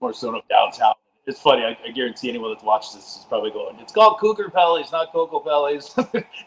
cornerstone 0.00 0.34
of 0.36 0.42
downtown. 0.48 0.94
It's 1.26 1.40
funny. 1.40 1.62
I, 1.62 1.76
I, 1.86 1.90
guarantee 1.90 2.28
anyone 2.28 2.50
that 2.52 2.62
watches 2.62 2.94
this 2.94 3.16
is 3.16 3.26
probably 3.28 3.50
going, 3.50 3.78
"It's 3.80 3.92
called 3.92 4.18
Cougar 4.18 4.50
Pele's, 4.50 4.92
not 4.92 5.12
Kokopelli's." 5.12 5.94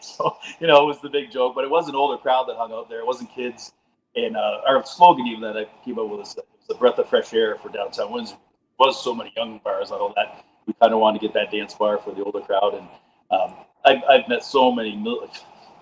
so 0.00 0.36
you 0.60 0.66
know, 0.66 0.82
it 0.82 0.86
was 0.86 1.00
the 1.00 1.10
big 1.10 1.30
joke, 1.30 1.54
but 1.54 1.64
it 1.64 1.70
was 1.70 1.88
an 1.88 1.94
older 1.94 2.20
crowd 2.20 2.48
that 2.48 2.56
hung 2.56 2.72
out 2.72 2.88
there. 2.88 3.00
It 3.00 3.06
wasn't 3.06 3.34
kids. 3.34 3.72
And 4.16 4.36
uh, 4.36 4.60
our 4.66 4.84
slogan, 4.84 5.26
even 5.26 5.42
that 5.42 5.56
I 5.56 5.66
came 5.84 5.98
up 5.98 6.08
with, 6.08 6.20
was 6.20 6.36
the 6.68 6.74
breath 6.74 6.98
of 6.98 7.08
fresh 7.08 7.32
air 7.32 7.56
for 7.56 7.68
downtown 7.68 8.10
Windsor. 8.12 8.36
Was 8.78 9.02
so 9.02 9.14
many 9.14 9.32
young 9.36 9.60
bars 9.64 9.90
and 9.90 10.00
all 10.00 10.12
that 10.14 10.44
we 10.68 10.74
kind 10.74 10.92
of 10.92 11.00
wanted 11.00 11.20
to 11.20 11.26
get 11.26 11.34
that 11.34 11.50
dance 11.50 11.74
bar 11.74 11.98
for 11.98 12.14
the 12.14 12.22
older 12.22 12.40
crowd. 12.40 12.74
And 12.74 12.88
um, 13.32 13.54
I've, 13.84 14.04
I've, 14.08 14.28
met 14.28 14.44
so 14.44 14.70
many 14.70 15.02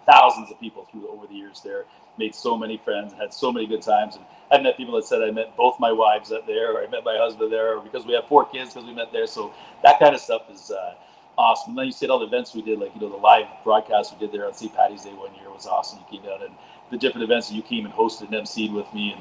thousands 0.07 0.51
of 0.51 0.61
people 0.61 0.87
through 0.91 1.09
over 1.09 1.27
the 1.27 1.35
years 1.35 1.61
there, 1.63 1.85
made 2.19 2.35
so 2.35 2.57
many 2.57 2.79
friends, 2.79 3.13
had 3.13 3.35
so 3.35 3.53
many 3.53 3.67
good 3.67 3.83
times. 3.83 4.15
And 4.15 4.25
I've 4.51 4.63
met 4.63 4.77
people 4.77 4.95
that 4.95 5.05
said 5.05 5.23
I 5.23 5.33
met 5.33 5.57
both 5.57 5.79
my 5.81 5.91
wives 5.91 6.31
up 6.31 6.47
there, 6.47 6.77
or 6.77 6.85
I 6.85 6.87
met 6.87 7.05
my 7.05 7.17
husband 7.19 7.53
there, 7.53 7.77
or 7.77 7.83
because 7.83 8.07
we 8.07 8.15
have 8.15 8.29
four 8.29 8.47
kids 8.49 8.73
because 8.73 8.89
we 8.89 8.95
met 8.95 9.13
there. 9.13 9.27
So 9.27 9.53
that 9.83 9.99
kind 9.99 10.15
of 10.15 10.21
stuff 10.21 10.43
is 10.51 10.71
uh, 10.71 10.95
awesome. 11.37 11.71
And 11.71 11.79
then 11.79 11.87
you 11.87 11.93
see 11.93 12.07
all 12.07 12.21
the 12.21 12.27
events 12.27 12.55
we 12.55 12.63
did, 12.63 12.79
like 12.79 12.95
you 12.95 13.01
know 13.01 13.11
the 13.11 13.17
live 13.17 13.47
broadcast 13.65 14.15
we 14.15 14.21
did 14.25 14.33
there 14.33 14.47
on 14.47 14.55
St. 14.55 14.73
Patty's 14.75 15.03
Day 15.03 15.13
one 15.13 15.35
year 15.35 15.51
was 15.51 15.67
awesome. 15.67 15.99
You 15.99 16.19
came 16.19 16.29
down 16.29 16.43
and 16.43 16.55
the 16.91 16.97
different 16.97 17.25
events 17.25 17.49
that 17.49 17.57
you 17.57 17.63
came 17.63 17.85
and 17.85 17.93
hosted 17.93 18.33
and 18.33 18.35
emceed 18.35 18.73
with 18.73 18.87
me 18.95 19.13
and 19.13 19.21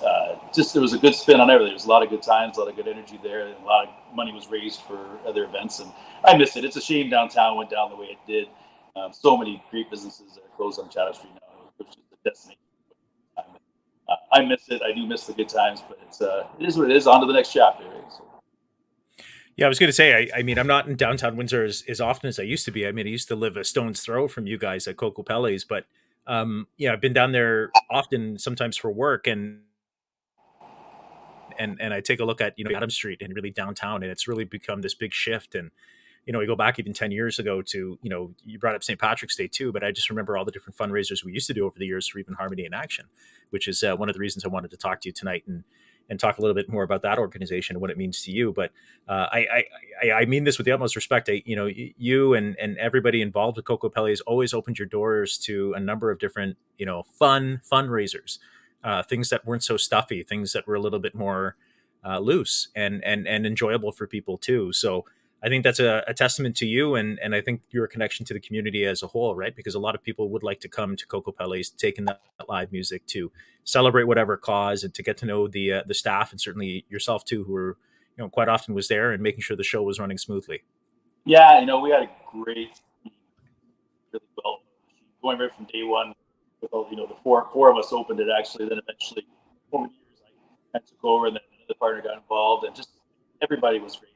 uh, 0.00 0.38
just 0.54 0.72
there 0.72 0.82
was 0.82 0.92
a 0.92 0.98
good 0.98 1.14
spin 1.14 1.40
on 1.40 1.50
everything. 1.50 1.70
There 1.70 1.74
was 1.74 1.86
a 1.86 1.88
lot 1.88 2.02
of 2.02 2.10
good 2.10 2.22
times, 2.22 2.56
a 2.56 2.60
lot 2.60 2.68
of 2.68 2.76
good 2.76 2.88
energy 2.88 3.18
there, 3.22 3.46
and 3.46 3.56
a 3.62 3.66
lot 3.66 3.88
of 3.88 4.16
money 4.16 4.32
was 4.32 4.48
raised 4.48 4.82
for 4.82 5.18
other 5.26 5.44
events. 5.44 5.80
And 5.80 5.92
I 6.24 6.36
miss 6.36 6.56
it. 6.56 6.64
It's 6.64 6.76
a 6.76 6.80
shame 6.80 7.10
downtown 7.10 7.56
went 7.56 7.70
down 7.70 7.90
the 7.90 7.96
way 7.96 8.06
it 8.06 8.18
did. 8.26 8.48
Um, 8.94 9.12
so 9.12 9.36
many 9.36 9.62
great 9.70 9.90
businesses 9.90 10.38
are 10.38 10.56
closed 10.56 10.78
on 10.78 10.88
Chatham 10.88 11.14
Street 11.14 11.32
now. 11.34 11.70
Was 11.78 11.86
just 11.88 11.98
a 12.12 12.28
destination. 12.28 12.58
Uh, 13.36 14.14
I 14.32 14.44
miss 14.44 14.68
it. 14.68 14.82
I 14.82 14.92
do 14.92 15.06
miss 15.06 15.26
the 15.26 15.32
good 15.32 15.48
times, 15.48 15.82
but 15.88 15.98
it's 16.06 16.20
uh, 16.20 16.46
it 16.58 16.66
is 16.66 16.76
what 16.76 16.90
it 16.90 16.96
is. 16.96 17.06
On 17.06 17.20
to 17.20 17.26
the 17.26 17.32
next 17.32 17.52
chapter. 17.52 17.84
Right? 17.84 18.12
So. 18.12 18.24
Yeah, 19.56 19.66
I 19.66 19.68
was 19.68 19.78
going 19.78 19.88
to 19.88 19.94
say. 19.94 20.30
I, 20.32 20.38
I, 20.38 20.42
mean, 20.42 20.58
I'm 20.58 20.66
not 20.66 20.88
in 20.88 20.96
downtown 20.96 21.36
Windsor 21.36 21.64
as, 21.64 21.84
as 21.88 22.00
often 22.00 22.28
as 22.28 22.38
I 22.38 22.42
used 22.42 22.64
to 22.64 22.70
be. 22.70 22.86
I 22.86 22.92
mean, 22.92 23.06
I 23.06 23.10
used 23.10 23.28
to 23.28 23.36
live 23.36 23.56
a 23.56 23.64
stone's 23.64 24.00
throw 24.00 24.26
from 24.26 24.46
you 24.46 24.56
guys 24.56 24.88
at 24.88 24.96
Kokopelli's, 24.96 25.64
but 25.64 25.84
um, 26.26 26.66
yeah, 26.78 26.92
I've 26.92 27.00
been 27.00 27.12
down 27.12 27.32
there 27.32 27.70
often, 27.90 28.38
sometimes 28.38 28.76
for 28.76 28.90
work, 28.90 29.26
and 29.26 29.60
and 31.58 31.80
and 31.80 31.94
I 31.94 32.00
take 32.00 32.20
a 32.20 32.24
look 32.24 32.40
at 32.40 32.58
you 32.58 32.64
know 32.64 32.74
Adam 32.74 32.90
Street 32.90 33.20
and 33.22 33.34
really 33.34 33.50
downtown, 33.50 34.02
and 34.02 34.10
it's 34.10 34.28
really 34.28 34.44
become 34.44 34.82
this 34.82 34.94
big 34.94 35.12
shift. 35.12 35.54
And 35.54 35.70
you 36.26 36.32
know, 36.32 36.38
we 36.38 36.46
go 36.46 36.56
back 36.56 36.78
even 36.78 36.92
ten 36.92 37.10
years 37.10 37.38
ago 37.38 37.62
to 37.62 37.98
you 38.02 38.10
know 38.10 38.34
you 38.44 38.58
brought 38.58 38.74
up 38.74 38.84
St. 38.84 38.98
Patrick's 38.98 39.36
Day 39.36 39.48
too, 39.48 39.72
but 39.72 39.82
I 39.84 39.92
just 39.92 40.10
remember 40.10 40.36
all 40.36 40.44
the 40.44 40.52
different 40.52 40.76
fundraisers 40.76 41.24
we 41.24 41.32
used 41.32 41.46
to 41.48 41.54
do 41.54 41.64
over 41.66 41.78
the 41.78 41.86
years 41.86 42.08
for 42.08 42.18
even 42.18 42.34
Harmony 42.34 42.64
in 42.64 42.74
Action, 42.74 43.06
which 43.50 43.68
is 43.68 43.82
uh, 43.82 43.96
one 43.96 44.08
of 44.08 44.14
the 44.14 44.20
reasons 44.20 44.44
I 44.44 44.48
wanted 44.48 44.70
to 44.70 44.76
talk 44.76 45.00
to 45.02 45.08
you 45.08 45.12
tonight 45.12 45.44
and 45.46 45.64
and 46.08 46.20
talk 46.20 46.38
a 46.38 46.40
little 46.40 46.54
bit 46.54 46.68
more 46.68 46.82
about 46.82 47.02
that 47.02 47.18
organization 47.18 47.76
and 47.76 47.80
what 47.80 47.90
it 47.90 47.96
means 47.96 48.22
to 48.22 48.32
you. 48.32 48.52
But 48.52 48.70
uh, 49.08 49.28
I, 49.32 49.64
I, 50.02 50.12
I 50.12 50.24
mean 50.26 50.44
this 50.44 50.58
with 50.58 50.64
the 50.64 50.72
utmost 50.72 50.96
respect. 50.96 51.28
I, 51.28 51.42
you 51.46 51.56
know, 51.56 51.66
you 51.66 52.34
and 52.34 52.56
and 52.60 52.76
everybody 52.78 53.22
involved 53.22 53.56
with 53.56 53.64
Kokopelli 53.64 54.10
has 54.10 54.20
always 54.22 54.52
opened 54.52 54.78
your 54.78 54.86
doors 54.86 55.38
to 55.38 55.72
a 55.74 55.80
number 55.80 56.10
of 56.10 56.18
different 56.18 56.56
you 56.76 56.86
know 56.86 57.02
fun 57.02 57.60
fundraisers 57.70 58.38
uh, 58.84 59.02
things 59.02 59.30
that 59.30 59.46
weren't 59.46 59.64
so 59.64 59.76
stuffy, 59.76 60.22
things 60.22 60.52
that 60.52 60.66
were 60.66 60.74
a 60.74 60.80
little 60.80 60.98
bit 60.98 61.14
more 61.14 61.56
uh, 62.04 62.18
loose 62.18 62.68
and 62.74 63.02
and 63.04 63.26
and 63.28 63.46
enjoyable 63.46 63.92
for 63.92 64.06
people 64.06 64.36
too. 64.36 64.72
So 64.72 65.04
I 65.44 65.48
think 65.48 65.64
that's 65.64 65.80
a, 65.80 66.04
a, 66.06 66.14
testament 66.14 66.56
to 66.56 66.66
you 66.66 66.94
and 66.94 67.18
and 67.20 67.34
I 67.34 67.40
think 67.40 67.62
your 67.70 67.86
connection 67.86 68.24
to 68.26 68.34
the 68.34 68.40
community 68.40 68.84
as 68.84 69.02
a 69.02 69.08
whole, 69.08 69.34
right? 69.34 69.54
Because 69.54 69.74
a 69.74 69.80
lot 69.80 69.94
of 69.94 70.02
people 70.02 70.28
would 70.30 70.42
like 70.42 70.60
to 70.60 70.68
come 70.68 70.96
to 70.96 71.06
Kokopelli's, 71.06 71.70
taking 71.70 72.04
that 72.06 72.20
live 72.48 72.72
music 72.72 73.06
to 73.08 73.30
celebrate 73.64 74.04
whatever 74.04 74.36
cause 74.36 74.82
and 74.82 74.92
to 74.94 75.02
get 75.02 75.16
to 75.18 75.26
know 75.26 75.46
the 75.46 75.72
uh, 75.72 75.82
the 75.86 75.94
staff 75.94 76.32
and 76.32 76.40
certainly 76.40 76.84
yourself 76.88 77.24
too, 77.24 77.44
who 77.44 77.52
were 77.52 77.76
you 78.16 78.24
know 78.24 78.28
quite 78.28 78.48
often 78.48 78.74
was 78.74 78.88
there 78.88 79.12
and 79.12 79.22
making 79.22 79.40
sure 79.40 79.56
the 79.56 79.64
show 79.64 79.82
was 79.82 79.98
running 80.00 80.18
smoothly. 80.18 80.62
Yeah, 81.24 81.60
you 81.60 81.66
know 81.66 81.80
we 81.80 81.90
had 81.90 82.02
a 82.02 82.10
great, 82.32 82.80
really 84.12 84.26
well 84.42 84.62
going 85.22 85.38
right 85.38 85.54
from 85.54 85.66
day 85.66 85.84
one 85.84 86.14
all, 86.70 86.86
you 86.90 86.96
know 86.96 87.06
the 87.06 87.16
four 87.22 87.48
four 87.52 87.70
of 87.70 87.76
us 87.76 87.92
opened 87.92 88.20
it 88.20 88.28
actually. 88.36 88.68
Then 88.68 88.78
eventually, 88.78 89.26
over 89.72 89.86
the 89.86 89.92
years, 89.92 90.20
I, 90.74 90.78
took 90.78 91.04
over, 91.04 91.26
and 91.26 91.36
then 91.36 91.42
the 91.68 91.74
partner 91.74 92.02
got 92.02 92.16
involved, 92.16 92.64
and 92.64 92.74
just 92.74 92.90
everybody 93.42 93.78
was 93.78 93.96
great. 93.96 94.12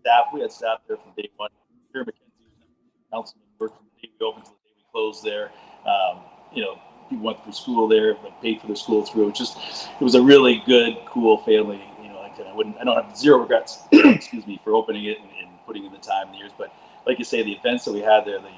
Staff, 0.00 0.26
we 0.34 0.40
had 0.40 0.50
staff 0.50 0.78
there 0.88 0.96
from 0.96 1.12
day 1.16 1.28
one. 1.36 1.50
Here, 1.92 2.04
McKenzie 2.04 2.64
councilman, 3.12 3.46
worked 3.58 3.76
from 3.76 3.86
the 3.94 4.08
day 4.08 4.12
we 4.18 4.26
opened 4.26 4.44
to 4.46 4.50
the 4.50 4.56
day 4.56 4.74
we 4.76 4.84
closed 4.92 5.22
there. 5.22 5.52
Um, 5.86 6.22
you 6.52 6.62
know, 6.62 6.78
people 7.08 7.24
went 7.24 7.42
through 7.44 7.52
school 7.52 7.86
there, 7.86 8.14
but 8.14 8.40
paid 8.42 8.60
for 8.60 8.66
their 8.66 8.76
school 8.76 9.04
through. 9.04 9.28
It 9.28 9.34
just 9.34 9.56
it 10.00 10.04
was 10.04 10.14
a 10.14 10.22
really 10.22 10.62
good, 10.66 10.98
cool 11.06 11.38
family. 11.38 11.82
You 12.02 12.08
know, 12.08 12.18
like 12.18 12.40
I 12.40 12.52
wouldn't, 12.52 12.76
I 12.78 12.84
don't 12.84 13.02
have 13.02 13.16
zero 13.16 13.38
regrets. 13.38 13.82
excuse 13.92 14.46
me 14.46 14.60
for 14.64 14.74
opening 14.74 15.04
it 15.04 15.18
and, 15.18 15.28
and, 15.40 15.48
putting 15.64 15.84
in 15.84 15.92
the 15.92 15.98
time 15.98 16.26
and 16.26 16.34
the 16.34 16.38
years. 16.38 16.50
But 16.58 16.74
like 17.06 17.20
you 17.20 17.24
say, 17.24 17.44
the 17.44 17.52
events 17.52 17.84
that 17.84 17.92
we 17.92 18.00
had 18.00 18.24
there, 18.24 18.40
the 18.40 18.48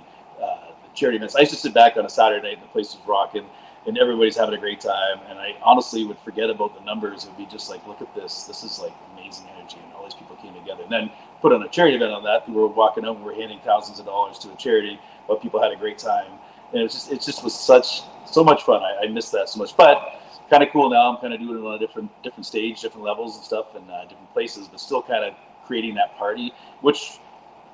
charity 0.94 1.16
events. 1.16 1.34
I 1.34 1.40
used 1.40 1.52
to 1.52 1.58
sit 1.58 1.74
back 1.74 1.96
on 1.96 2.04
a 2.04 2.08
Saturday 2.08 2.54
and 2.54 2.62
the 2.62 2.66
place 2.68 2.94
was 2.94 3.06
rocking 3.06 3.46
and 3.86 3.98
everybody's 3.98 4.36
having 4.36 4.54
a 4.54 4.58
great 4.58 4.80
time. 4.80 5.20
And 5.28 5.38
I 5.38 5.56
honestly 5.62 6.04
would 6.04 6.18
forget 6.20 6.50
about 6.50 6.78
the 6.78 6.84
numbers. 6.84 7.24
It 7.24 7.28
would 7.28 7.38
be 7.38 7.46
just 7.46 7.68
like, 7.68 7.86
look 7.86 8.00
at 8.00 8.14
this. 8.14 8.44
This 8.44 8.64
is 8.64 8.78
like 8.78 8.92
amazing 9.12 9.46
energy. 9.56 9.76
And 9.84 9.92
all 9.94 10.04
these 10.04 10.14
people 10.14 10.36
came 10.36 10.54
together. 10.54 10.84
And 10.84 10.92
then 10.92 11.10
put 11.42 11.52
on 11.52 11.62
a 11.62 11.68
charity 11.68 11.96
event 11.96 12.12
on 12.12 12.24
that. 12.24 12.46
People 12.46 12.62
were 12.62 12.68
walking 12.68 13.04
up 13.04 13.16
and 13.16 13.24
we're 13.24 13.34
handing 13.34 13.60
thousands 13.60 13.98
of 13.98 14.06
dollars 14.06 14.38
to 14.40 14.52
a 14.52 14.56
charity, 14.56 14.98
but 15.28 15.42
people 15.42 15.60
had 15.60 15.72
a 15.72 15.76
great 15.76 15.98
time. 15.98 16.32
And 16.72 16.82
it 16.82 16.90
just, 16.90 17.12
it 17.12 17.20
just 17.20 17.44
was 17.44 17.54
such, 17.54 18.02
so 18.26 18.42
much 18.42 18.62
fun. 18.62 18.82
I, 18.82 19.04
I 19.04 19.06
missed 19.08 19.32
that 19.32 19.48
so 19.48 19.58
much. 19.58 19.76
But 19.76 20.20
kind 20.50 20.62
of 20.62 20.70
cool 20.70 20.90
now. 20.90 21.10
I'm 21.10 21.20
kind 21.20 21.32
of 21.32 21.40
doing 21.40 21.58
it 21.58 21.66
on 21.66 21.74
a 21.74 21.78
different 21.78 22.10
different 22.22 22.46
stage, 22.46 22.80
different 22.80 23.04
levels 23.04 23.36
and 23.36 23.44
stuff, 23.44 23.74
and 23.74 23.90
uh, 23.90 24.02
different 24.02 24.32
places, 24.32 24.68
but 24.68 24.80
still 24.80 25.02
kind 25.02 25.24
of 25.24 25.34
creating 25.66 25.94
that 25.96 26.16
party. 26.16 26.52
Which 26.80 27.18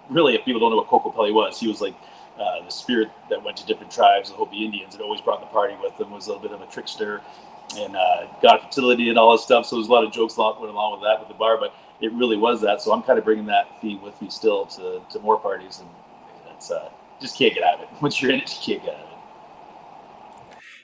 really, 0.09 0.35
if 0.35 0.45
people 0.45 0.61
don't 0.61 0.71
know 0.71 0.77
what 0.77 0.89
Kokopelli 0.89 1.33
was, 1.33 1.59
he 1.59 1.69
was 1.69 1.81
like 1.81 1.95
uh, 2.41 2.65
the 2.65 2.71
spirit 2.71 3.09
that 3.29 3.43
went 3.43 3.57
to 3.59 3.67
different 3.67 3.93
tribes, 3.93 4.31
the 4.31 4.37
Hopi 4.37 4.65
Indians, 4.65 4.95
and 4.95 5.03
always 5.03 5.21
brought 5.21 5.41
the 5.41 5.47
party 5.47 5.77
with 5.83 5.97
them. 5.99 6.11
Was 6.11 6.27
a 6.27 6.33
little 6.33 6.43
bit 6.43 6.53
of 6.53 6.63
a 6.63 6.67
trickster, 6.73 7.21
and 7.77 7.97
uh, 7.97 8.27
got 8.43 8.63
fertility 8.63 9.09
and 9.09 9.19
all 9.19 9.33
this 9.33 9.45
stuff. 9.45 9.67
So 9.67 9.77
there's 9.77 9.89
a 9.89 9.93
lot 9.93 10.05
of 10.05 10.13
jokes 10.13 10.35
that 10.35 10.57
went 10.59 10.73
along 10.73 10.93
with 10.93 11.03
that 11.03 11.21
with 11.21 11.29
the 11.29 11.35
bar, 11.35 11.59
but 11.59 11.75
it 12.01 12.13
really 12.13 12.37
was 12.37 12.61
that. 12.63 12.81
So 12.81 12.93
I'm 12.93 13.03
kind 13.03 13.19
of 13.19 13.25
bringing 13.25 13.47
that 13.47 13.81
theme 13.81 14.01
with 14.03 14.21
me 14.23 14.31
still 14.31 14.67
to, 14.67 15.03
to 15.11 15.19
more 15.21 15.39
parties, 15.39 15.81
and 15.81 15.89
it's 16.57 16.71
uh, 16.71 16.89
just 17.21 17.37
can't 17.37 17.55
get 17.55 17.63
out 17.63 17.75
of 17.75 17.83
it. 17.83 17.89
Once 18.01 18.23
you're 18.23 18.33
in 18.33 18.41
it, 18.41 18.51
you 18.51 18.75
can't 18.75 18.85
get 18.85 18.95
out 18.95 19.01
of 19.01 19.07
it 19.07 19.11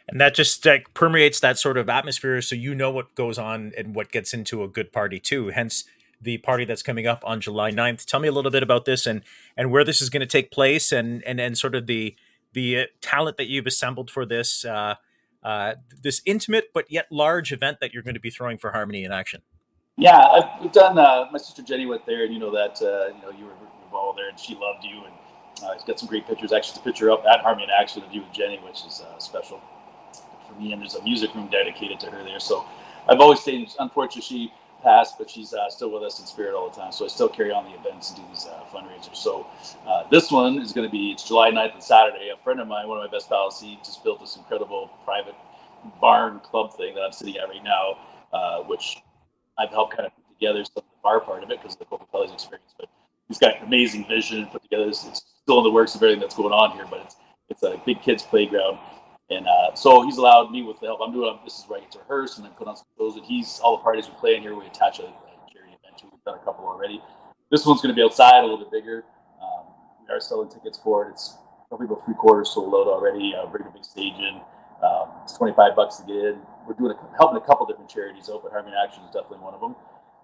and 0.08 0.20
that 0.20 0.34
just 0.34 0.64
like 0.64 0.92
permeates 0.94 1.40
that 1.40 1.58
sort 1.58 1.76
of 1.76 1.88
atmosphere 1.88 2.40
so 2.40 2.54
you 2.54 2.74
know 2.74 2.90
what 2.90 3.14
goes 3.14 3.38
on 3.38 3.72
and 3.76 3.94
what 3.94 4.12
gets 4.12 4.32
into 4.32 4.62
a 4.62 4.68
good 4.68 4.92
party 4.92 5.18
too 5.18 5.48
hence 5.48 5.84
the 6.20 6.38
party 6.38 6.64
that's 6.64 6.82
coming 6.82 7.06
up 7.06 7.22
on 7.24 7.40
july 7.40 7.70
9th 7.70 8.04
tell 8.04 8.20
me 8.20 8.28
a 8.28 8.32
little 8.32 8.50
bit 8.50 8.62
about 8.62 8.84
this 8.84 9.06
and 9.06 9.22
and 9.56 9.70
where 9.70 9.84
this 9.84 10.00
is 10.00 10.10
going 10.10 10.20
to 10.20 10.26
take 10.26 10.50
place 10.50 10.92
and 10.92 11.22
and 11.24 11.40
and 11.40 11.56
sort 11.58 11.74
of 11.74 11.86
the 11.86 12.14
the 12.52 12.80
uh, 12.80 12.84
talent 13.00 13.36
that 13.36 13.48
you've 13.48 13.66
assembled 13.66 14.10
for 14.10 14.24
this 14.24 14.64
uh, 14.64 14.94
uh, 15.42 15.74
this 16.02 16.22
intimate 16.24 16.70
but 16.72 16.90
yet 16.90 17.06
large 17.10 17.52
event 17.52 17.78
that 17.80 17.92
you're 17.92 18.02
going 18.02 18.14
to 18.14 18.20
be 18.20 18.30
throwing 18.30 18.58
for 18.58 18.72
harmony 18.72 19.04
in 19.04 19.12
action 19.12 19.42
yeah 19.96 20.18
I've, 20.18 20.72
done 20.72 20.98
uh, 20.98 21.26
my 21.30 21.38
sister 21.38 21.62
jenny 21.62 21.86
went 21.86 22.06
there 22.06 22.24
and 22.24 22.32
you 22.32 22.40
know 22.40 22.50
that 22.52 22.80
uh, 22.82 23.14
you 23.14 23.22
know 23.22 23.30
you 23.38 23.44
were 23.44 23.52
involved 23.84 24.18
there 24.18 24.28
and 24.28 24.38
she 24.38 24.54
loved 24.54 24.84
you 24.84 25.04
and 25.04 25.14
uh, 25.64 25.72
he's 25.74 25.84
got 25.84 25.98
some 25.98 26.08
great 26.08 26.26
pictures 26.26 26.52
actually 26.52 26.78
the 26.78 26.84
picture 26.84 27.10
up 27.10 27.24
at 27.26 27.40
harmony 27.40 27.64
in 27.64 27.70
action 27.70 28.02
of 28.02 28.12
you 28.12 28.22
and 28.22 28.32
jenny 28.32 28.58
which 28.64 28.84
is 28.86 29.02
uh, 29.02 29.18
special 29.18 29.60
for 30.46 30.54
me, 30.60 30.72
and 30.72 30.80
there's 30.80 30.94
a 30.94 31.02
music 31.02 31.34
room 31.34 31.48
dedicated 31.50 32.00
to 32.00 32.10
her 32.10 32.22
there. 32.22 32.40
So 32.40 32.64
I've 33.08 33.20
always 33.20 33.40
stayed. 33.40 33.68
Unfortunately, 33.78 34.22
she 34.22 34.52
passed, 34.82 35.18
but 35.18 35.28
she's 35.30 35.52
uh, 35.52 35.68
still 35.70 35.90
with 35.90 36.02
us 36.02 36.20
in 36.20 36.26
spirit 36.26 36.54
all 36.54 36.70
the 36.70 36.76
time. 36.76 36.92
So 36.92 37.04
I 37.04 37.08
still 37.08 37.28
carry 37.28 37.52
on 37.52 37.64
the 37.64 37.78
events 37.78 38.10
and 38.10 38.18
do 38.18 38.24
these 38.30 38.46
uh, 38.46 38.64
fundraisers. 38.72 39.16
So 39.16 39.46
uh, 39.86 40.04
this 40.10 40.30
one 40.30 40.58
is 40.58 40.72
going 40.72 40.86
to 40.86 40.92
be 40.92 41.10
it's 41.12 41.26
July 41.26 41.50
9th 41.50 41.74
and 41.74 41.82
Saturday. 41.82 42.30
A 42.34 42.36
friend 42.42 42.60
of 42.60 42.68
mine, 42.68 42.88
one 42.88 42.98
of 42.98 43.04
my 43.04 43.10
best 43.10 43.28
pals, 43.28 43.60
he 43.60 43.78
just 43.84 44.02
built 44.04 44.20
this 44.20 44.36
incredible 44.36 44.90
private 45.04 45.34
barn 46.00 46.40
club 46.40 46.76
thing 46.76 46.94
that 46.94 47.02
I'm 47.02 47.12
sitting 47.12 47.36
at 47.36 47.48
right 47.48 47.62
now, 47.62 47.98
uh, 48.32 48.58
which 48.62 48.98
I've 49.58 49.70
helped 49.70 49.96
kind 49.96 50.06
of 50.06 50.14
put 50.14 50.38
together 50.38 50.64
some 50.64 50.78
of 50.78 50.84
the 50.84 51.02
bar 51.02 51.20
part 51.20 51.42
of 51.42 51.50
it 51.50 51.60
because 51.60 51.74
of 51.74 51.78
the 51.80 51.84
Kokopelli's 51.86 52.32
experience. 52.32 52.74
But 52.78 52.88
he's 53.28 53.38
got 53.38 53.62
amazing 53.62 54.06
vision 54.06 54.38
and 54.38 54.50
put 54.50 54.62
together. 54.62 54.88
It's 54.88 55.24
still 55.42 55.58
in 55.58 55.64
the 55.64 55.70
works 55.70 55.94
of 55.94 56.02
everything 56.02 56.20
that's 56.20 56.36
going 56.36 56.52
on 56.52 56.72
here, 56.72 56.86
but 56.90 57.00
it's 57.00 57.16
it's 57.48 57.62
a 57.62 57.80
big 57.86 58.02
kids 58.02 58.24
playground 58.24 58.78
and 59.30 59.46
uh, 59.46 59.74
so 59.74 60.02
he's 60.02 60.18
allowed 60.18 60.50
me 60.52 60.62
with 60.62 60.78
the 60.80 60.86
help. 60.86 61.00
I'm 61.02 61.12
doing 61.12 61.38
this 61.44 61.58
is 61.58 61.64
where 61.66 61.78
I 61.78 61.82
get 61.82 61.92
to 61.92 61.98
rehearse 61.98 62.36
and 62.36 62.46
then 62.46 62.52
put 62.52 62.68
on 62.68 62.76
some 62.76 62.86
shows. 62.96 63.16
And 63.16 63.24
he's 63.24 63.58
all 63.58 63.76
the 63.76 63.82
parties 63.82 64.08
we 64.08 64.14
play 64.14 64.36
in 64.36 64.42
here. 64.42 64.54
We 64.54 64.66
attach 64.66 65.00
a, 65.00 65.04
a 65.04 65.36
charity 65.50 65.74
event 65.74 65.98
to. 65.98 66.04
We've 66.06 66.22
done 66.24 66.38
a 66.38 66.44
couple 66.44 66.64
already. 66.64 67.02
This 67.50 67.66
one's 67.66 67.82
going 67.82 67.94
to 67.94 67.98
be 67.98 68.04
outside, 68.04 68.38
a 68.38 68.42
little 68.42 68.58
bit 68.58 68.70
bigger. 68.70 69.04
Um, 69.42 69.66
we 70.02 70.14
are 70.14 70.20
selling 70.20 70.48
tickets 70.48 70.78
for 70.78 71.06
it. 71.06 71.10
It's 71.10 71.38
probably 71.68 71.86
about 71.86 72.04
three 72.04 72.14
quarters 72.14 72.50
sold 72.50 72.74
out 72.74 72.86
already. 72.86 73.34
Uh, 73.34 73.46
bring 73.46 73.66
a 73.66 73.70
big 73.70 73.84
stage 73.84 74.14
in. 74.14 74.40
Um, 74.82 75.10
it's 75.24 75.36
25 75.36 75.74
bucks 75.74 75.96
to 75.96 76.06
get 76.06 76.16
in. 76.16 76.38
We're 76.66 76.74
doing 76.74 76.92
a, 76.92 77.16
helping 77.16 77.42
a 77.42 77.44
couple 77.44 77.66
different 77.66 77.90
charities 77.90 78.30
but 78.30 78.50
Harmony 78.50 78.74
Action 78.78 79.02
is 79.04 79.10
definitely 79.10 79.38
one 79.38 79.54
of 79.54 79.60
them. 79.60 79.74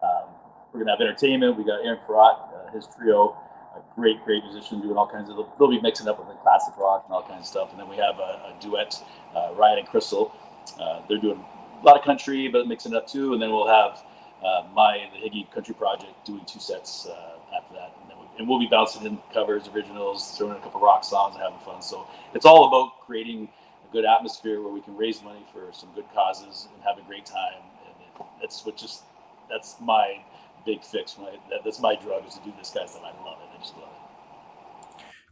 Um, 0.02 0.30
we're 0.72 0.84
going 0.84 0.86
to 0.86 0.92
have 0.92 1.00
entertainment. 1.00 1.56
We 1.56 1.64
got 1.64 1.84
Aaron 1.84 1.98
Farrat, 2.06 2.38
uh, 2.54 2.72
his 2.72 2.86
trio 2.96 3.36
a 3.76 3.94
great, 3.94 4.22
great 4.24 4.42
musician 4.44 4.80
doing 4.80 4.96
all 4.96 5.06
kinds 5.06 5.28
of. 5.28 5.36
They'll 5.58 5.68
be 5.68 5.80
mixing 5.80 6.08
up 6.08 6.18
with 6.18 6.28
the 6.28 6.34
classic 6.34 6.76
rock 6.76 7.04
and 7.06 7.14
all 7.14 7.22
kinds 7.22 7.40
of 7.40 7.46
stuff. 7.46 7.70
And 7.70 7.80
then 7.80 7.88
we 7.88 7.96
have 7.96 8.18
a, 8.18 8.52
a 8.52 8.56
duet, 8.60 9.02
uh, 9.34 9.52
Ryan 9.54 9.78
and 9.80 9.88
Crystal. 9.88 10.34
Uh, 10.80 11.02
they're 11.08 11.18
doing 11.18 11.44
a 11.80 11.84
lot 11.84 11.96
of 11.96 12.04
country, 12.04 12.48
but 12.48 12.66
mixing 12.66 12.92
it 12.92 12.96
up 12.96 13.06
too. 13.06 13.32
And 13.32 13.42
then 13.42 13.50
we'll 13.50 13.68
have 13.68 14.04
uh, 14.44 14.64
my 14.74 15.08
the 15.12 15.18
Higgy 15.20 15.50
Country 15.50 15.74
Project 15.74 16.12
doing 16.24 16.44
two 16.46 16.60
sets 16.60 17.06
uh, 17.06 17.56
after 17.56 17.74
that. 17.74 17.94
And 18.10 18.18
we, 18.18 18.26
and 18.38 18.48
we'll 18.48 18.58
be 18.58 18.66
bouncing 18.66 19.04
in 19.04 19.18
covers, 19.32 19.68
originals, 19.68 20.36
throwing 20.36 20.54
in 20.54 20.58
a 20.58 20.62
couple 20.62 20.80
rock 20.80 21.04
songs, 21.04 21.34
and 21.34 21.42
having 21.42 21.58
fun. 21.60 21.82
So 21.82 22.06
it's 22.34 22.46
all 22.46 22.68
about 22.68 23.00
creating 23.06 23.48
a 23.88 23.92
good 23.92 24.04
atmosphere 24.04 24.60
where 24.62 24.72
we 24.72 24.80
can 24.80 24.96
raise 24.96 25.22
money 25.22 25.44
for 25.52 25.72
some 25.72 25.90
good 25.94 26.06
causes 26.14 26.68
and 26.72 26.82
have 26.82 26.98
a 26.98 27.06
great 27.06 27.26
time. 27.26 27.62
And 27.86 28.26
that's 28.40 28.64
what 28.64 28.76
just 28.76 29.02
that's 29.50 29.76
my 29.80 30.22
big 30.64 30.82
fix. 30.82 31.16
My 31.18 31.30
that, 31.50 31.64
that's 31.64 31.80
my 31.80 31.96
drug 31.96 32.26
is 32.26 32.34
to 32.34 32.40
do 32.44 32.52
this, 32.58 32.70
guys. 32.70 32.94
That 32.94 33.02
I 33.02 33.24
love 33.24 33.38
it. 33.42 33.51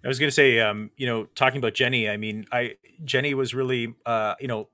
I 0.03 0.09
was 0.09 0.19
going 0.19 0.29
to 0.29 0.35
say, 0.35 0.61
um, 0.61 0.91
you 0.97 1.07
know, 1.07 1.27
talking 1.35 1.59
about 1.59 1.75
Jenny. 1.75 2.09
I 2.09 2.17
mean, 2.17 2.47
I 2.51 2.77
Jenny 3.05 3.35
was 3.35 3.55
really, 3.55 3.95
uh, 4.07 4.35
you 4.41 4.49
know, 4.49 4.69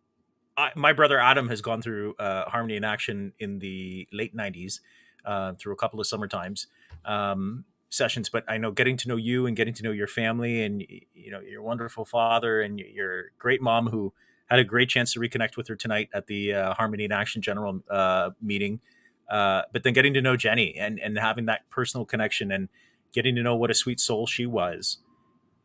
I, 0.56 0.70
my 0.76 0.92
brother 0.92 1.18
Adam 1.18 1.48
has 1.48 1.60
gone 1.60 1.82
through 1.82 2.14
uh, 2.18 2.48
Harmony 2.48 2.76
in 2.76 2.84
Action 2.84 3.32
in 3.38 3.58
the 3.58 4.06
late 4.12 4.36
'90s, 4.36 4.80
uh, 5.24 5.54
through 5.54 5.72
a 5.72 5.76
couple 5.76 6.00
of 6.00 6.06
summer 6.06 6.28
times 6.28 6.68
um, 7.04 7.64
sessions. 7.90 8.28
But 8.28 8.44
I 8.48 8.58
know 8.58 8.70
getting 8.70 8.96
to 8.98 9.08
know 9.08 9.16
you 9.16 9.46
and 9.46 9.56
getting 9.56 9.74
to 9.74 9.82
know 9.82 9.90
your 9.90 10.06
family, 10.06 10.62
and 10.62 10.80
you 11.12 11.30
know, 11.30 11.40
your 11.40 11.62
wonderful 11.62 12.04
father 12.04 12.60
and 12.60 12.78
your 12.78 13.32
great 13.38 13.60
mom, 13.60 13.88
who 13.88 14.12
had 14.46 14.60
a 14.60 14.64
great 14.64 14.88
chance 14.88 15.12
to 15.14 15.20
reconnect 15.20 15.56
with 15.56 15.66
her 15.66 15.74
tonight 15.74 16.08
at 16.14 16.28
the 16.28 16.54
uh, 16.54 16.74
Harmony 16.74 17.04
in 17.04 17.12
Action 17.12 17.42
General 17.42 17.82
uh, 17.90 18.30
meeting. 18.40 18.80
Uh, 19.28 19.62
but 19.72 19.82
then 19.82 19.92
getting 19.92 20.14
to 20.14 20.22
know 20.22 20.36
Jenny 20.36 20.76
and 20.78 21.00
and 21.00 21.18
having 21.18 21.46
that 21.46 21.68
personal 21.68 22.04
connection 22.04 22.52
and 22.52 22.68
getting 23.16 23.34
to 23.34 23.42
know 23.42 23.56
what 23.56 23.72
a 23.72 23.74
sweet 23.74 23.98
soul 23.98 24.26
she 24.26 24.46
was 24.46 24.98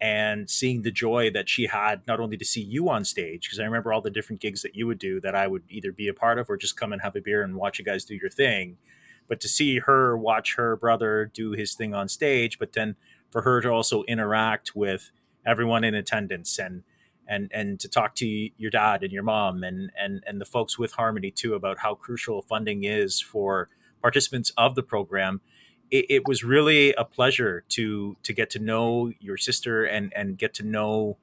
and 0.01 0.49
seeing 0.49 0.81
the 0.81 0.89
joy 0.91 1.29
that 1.29 1.49
she 1.49 1.67
had 1.67 2.01
not 2.07 2.19
only 2.19 2.37
to 2.37 2.45
see 2.45 2.61
you 2.61 2.89
on 2.89 3.05
stage 3.05 3.43
because 3.43 3.59
I 3.59 3.65
remember 3.65 3.93
all 3.93 4.01
the 4.01 4.09
different 4.09 4.41
gigs 4.41 4.63
that 4.63 4.75
you 4.75 4.87
would 4.87 4.97
do 4.97 5.21
that 5.21 5.35
I 5.35 5.47
would 5.47 5.63
either 5.69 5.91
be 5.91 6.07
a 6.07 6.13
part 6.13 6.39
of 6.39 6.49
or 6.49 6.57
just 6.57 6.77
come 6.77 6.93
and 6.93 7.01
have 7.03 7.15
a 7.15 7.21
beer 7.21 7.43
and 7.43 7.57
watch 7.57 7.77
you 7.77 7.85
guys 7.85 8.05
do 8.05 8.15
your 8.15 8.31
thing 8.31 8.77
but 9.27 9.41
to 9.41 9.49
see 9.49 9.79
her 9.79 10.17
watch 10.17 10.55
her 10.55 10.77
brother 10.77 11.29
do 11.33 11.51
his 11.51 11.75
thing 11.75 11.93
on 11.93 12.07
stage 12.07 12.57
but 12.57 12.73
then 12.73 12.95
for 13.29 13.41
her 13.43 13.61
to 13.61 13.69
also 13.69 14.03
interact 14.03 14.75
with 14.75 15.11
everyone 15.45 15.83
in 15.83 15.93
attendance 15.93 16.57
and 16.57 16.83
and 17.27 17.49
and 17.53 17.79
to 17.79 17.87
talk 17.87 18.15
to 18.15 18.27
your 18.57 18.71
dad 18.71 19.03
and 19.03 19.11
your 19.11 19.23
mom 19.23 19.63
and 19.63 19.91
and 19.97 20.23
and 20.27 20.41
the 20.41 20.45
folks 20.45 20.79
with 20.79 20.93
Harmony 20.93 21.31
too 21.31 21.53
about 21.53 21.79
how 21.79 21.95
crucial 21.95 22.41
funding 22.41 22.83
is 22.83 23.21
for 23.21 23.69
participants 24.01 24.51
of 24.57 24.75
the 24.75 24.83
program. 24.83 25.41
It, 25.91 26.05
it 26.09 26.27
was 26.27 26.43
really 26.43 26.93
a 26.93 27.05
pleasure 27.05 27.63
to 27.69 28.17
to 28.23 28.33
get 28.33 28.49
to 28.51 28.59
know 28.59 29.11
your 29.19 29.37
sister 29.37 29.83
and 29.85 30.11
and 30.15 30.37
get 30.37 30.53
to 30.55 30.63
know 30.63 31.17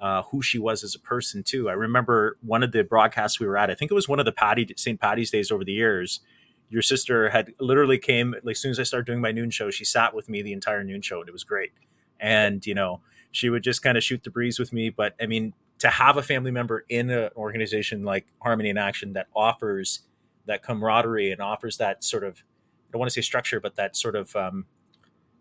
uh, 0.00 0.22
who 0.24 0.42
she 0.42 0.58
was 0.58 0.82
as 0.82 0.94
a 0.94 0.98
person 0.98 1.42
too. 1.42 1.68
I 1.68 1.74
remember 1.74 2.36
one 2.42 2.62
of 2.62 2.72
the 2.72 2.82
broadcasts 2.82 3.38
we 3.38 3.46
were 3.46 3.56
at. 3.56 3.70
I 3.70 3.74
think 3.74 3.90
it 3.90 3.94
was 3.94 4.08
one 4.08 4.18
of 4.18 4.24
the 4.24 4.32
Patty 4.32 4.66
St. 4.76 5.00
Patty's 5.00 5.30
days 5.30 5.50
over 5.50 5.64
the 5.64 5.72
years. 5.72 6.20
Your 6.68 6.82
sister 6.82 7.30
had 7.30 7.52
literally 7.60 7.98
came 7.98 8.34
like 8.42 8.52
as 8.52 8.60
soon 8.60 8.70
as 8.72 8.80
I 8.80 8.82
started 8.82 9.06
doing 9.06 9.20
my 9.20 9.30
noon 9.30 9.50
show. 9.50 9.70
She 9.70 9.84
sat 9.84 10.14
with 10.14 10.28
me 10.28 10.42
the 10.42 10.52
entire 10.52 10.82
noon 10.82 11.02
show, 11.02 11.20
and 11.20 11.28
it 11.28 11.32
was 11.32 11.44
great. 11.44 11.72
And 12.18 12.66
you 12.66 12.74
know, 12.74 13.00
she 13.30 13.48
would 13.48 13.62
just 13.62 13.82
kind 13.82 13.96
of 13.96 14.02
shoot 14.02 14.24
the 14.24 14.30
breeze 14.30 14.58
with 14.58 14.72
me. 14.72 14.90
But 14.90 15.14
I 15.20 15.26
mean, 15.26 15.54
to 15.78 15.88
have 15.88 16.16
a 16.16 16.22
family 16.22 16.50
member 16.50 16.84
in 16.88 17.10
an 17.10 17.30
organization 17.36 18.04
like 18.04 18.26
Harmony 18.40 18.70
in 18.70 18.78
Action 18.78 19.12
that 19.12 19.26
offers 19.36 20.00
that 20.46 20.62
camaraderie 20.62 21.30
and 21.30 21.40
offers 21.40 21.76
that 21.78 22.02
sort 22.02 22.24
of 22.24 22.42
don't 22.92 23.00
want 23.00 23.10
to 23.10 23.14
say 23.14 23.22
structure, 23.22 23.60
but 23.60 23.76
that 23.76 23.96
sort 23.96 24.14
of 24.14 24.34
um, 24.36 24.66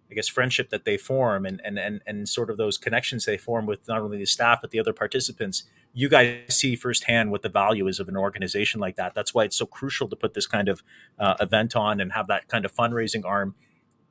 I 0.10 0.14
guess 0.14 0.28
friendship 0.28 0.70
that 0.70 0.86
they 0.86 0.98
form 0.98 1.46
and, 1.46 1.62
and 1.64 1.78
and 1.78 2.02
and 2.06 2.28
sort 2.28 2.50
of 2.50 2.58
those 2.58 2.78
connections 2.78 3.26
they 3.26 3.38
form 3.38 3.66
with 3.66 3.88
not 3.88 4.02
only 4.02 4.18
the 4.18 4.26
staff 4.26 4.60
but 4.62 4.72
the 4.72 4.80
other 4.80 4.94
participants. 4.94 5.64
You 5.94 6.08
guys 6.08 6.40
see 6.50 6.76
firsthand 6.76 7.32
what 7.32 7.42
the 7.42 7.50
value 7.50 7.88
is 7.88 8.00
of 8.00 8.08
an 8.08 8.16
organization 8.16 8.80
like 8.80 8.96
that. 8.96 9.14
That's 9.14 9.34
why 9.34 9.44
it's 9.44 9.58
so 9.58 9.66
crucial 9.66 10.08
to 10.08 10.16
put 10.16 10.34
this 10.34 10.48
kind 10.48 10.70
of 10.70 10.82
uh, 11.20 11.36
event 11.42 11.76
on 11.76 12.00
and 12.00 12.14
have 12.14 12.28
that 12.28 12.48
kind 12.48 12.64
of 12.64 12.74
fundraising 12.74 13.26
arm, 13.26 13.56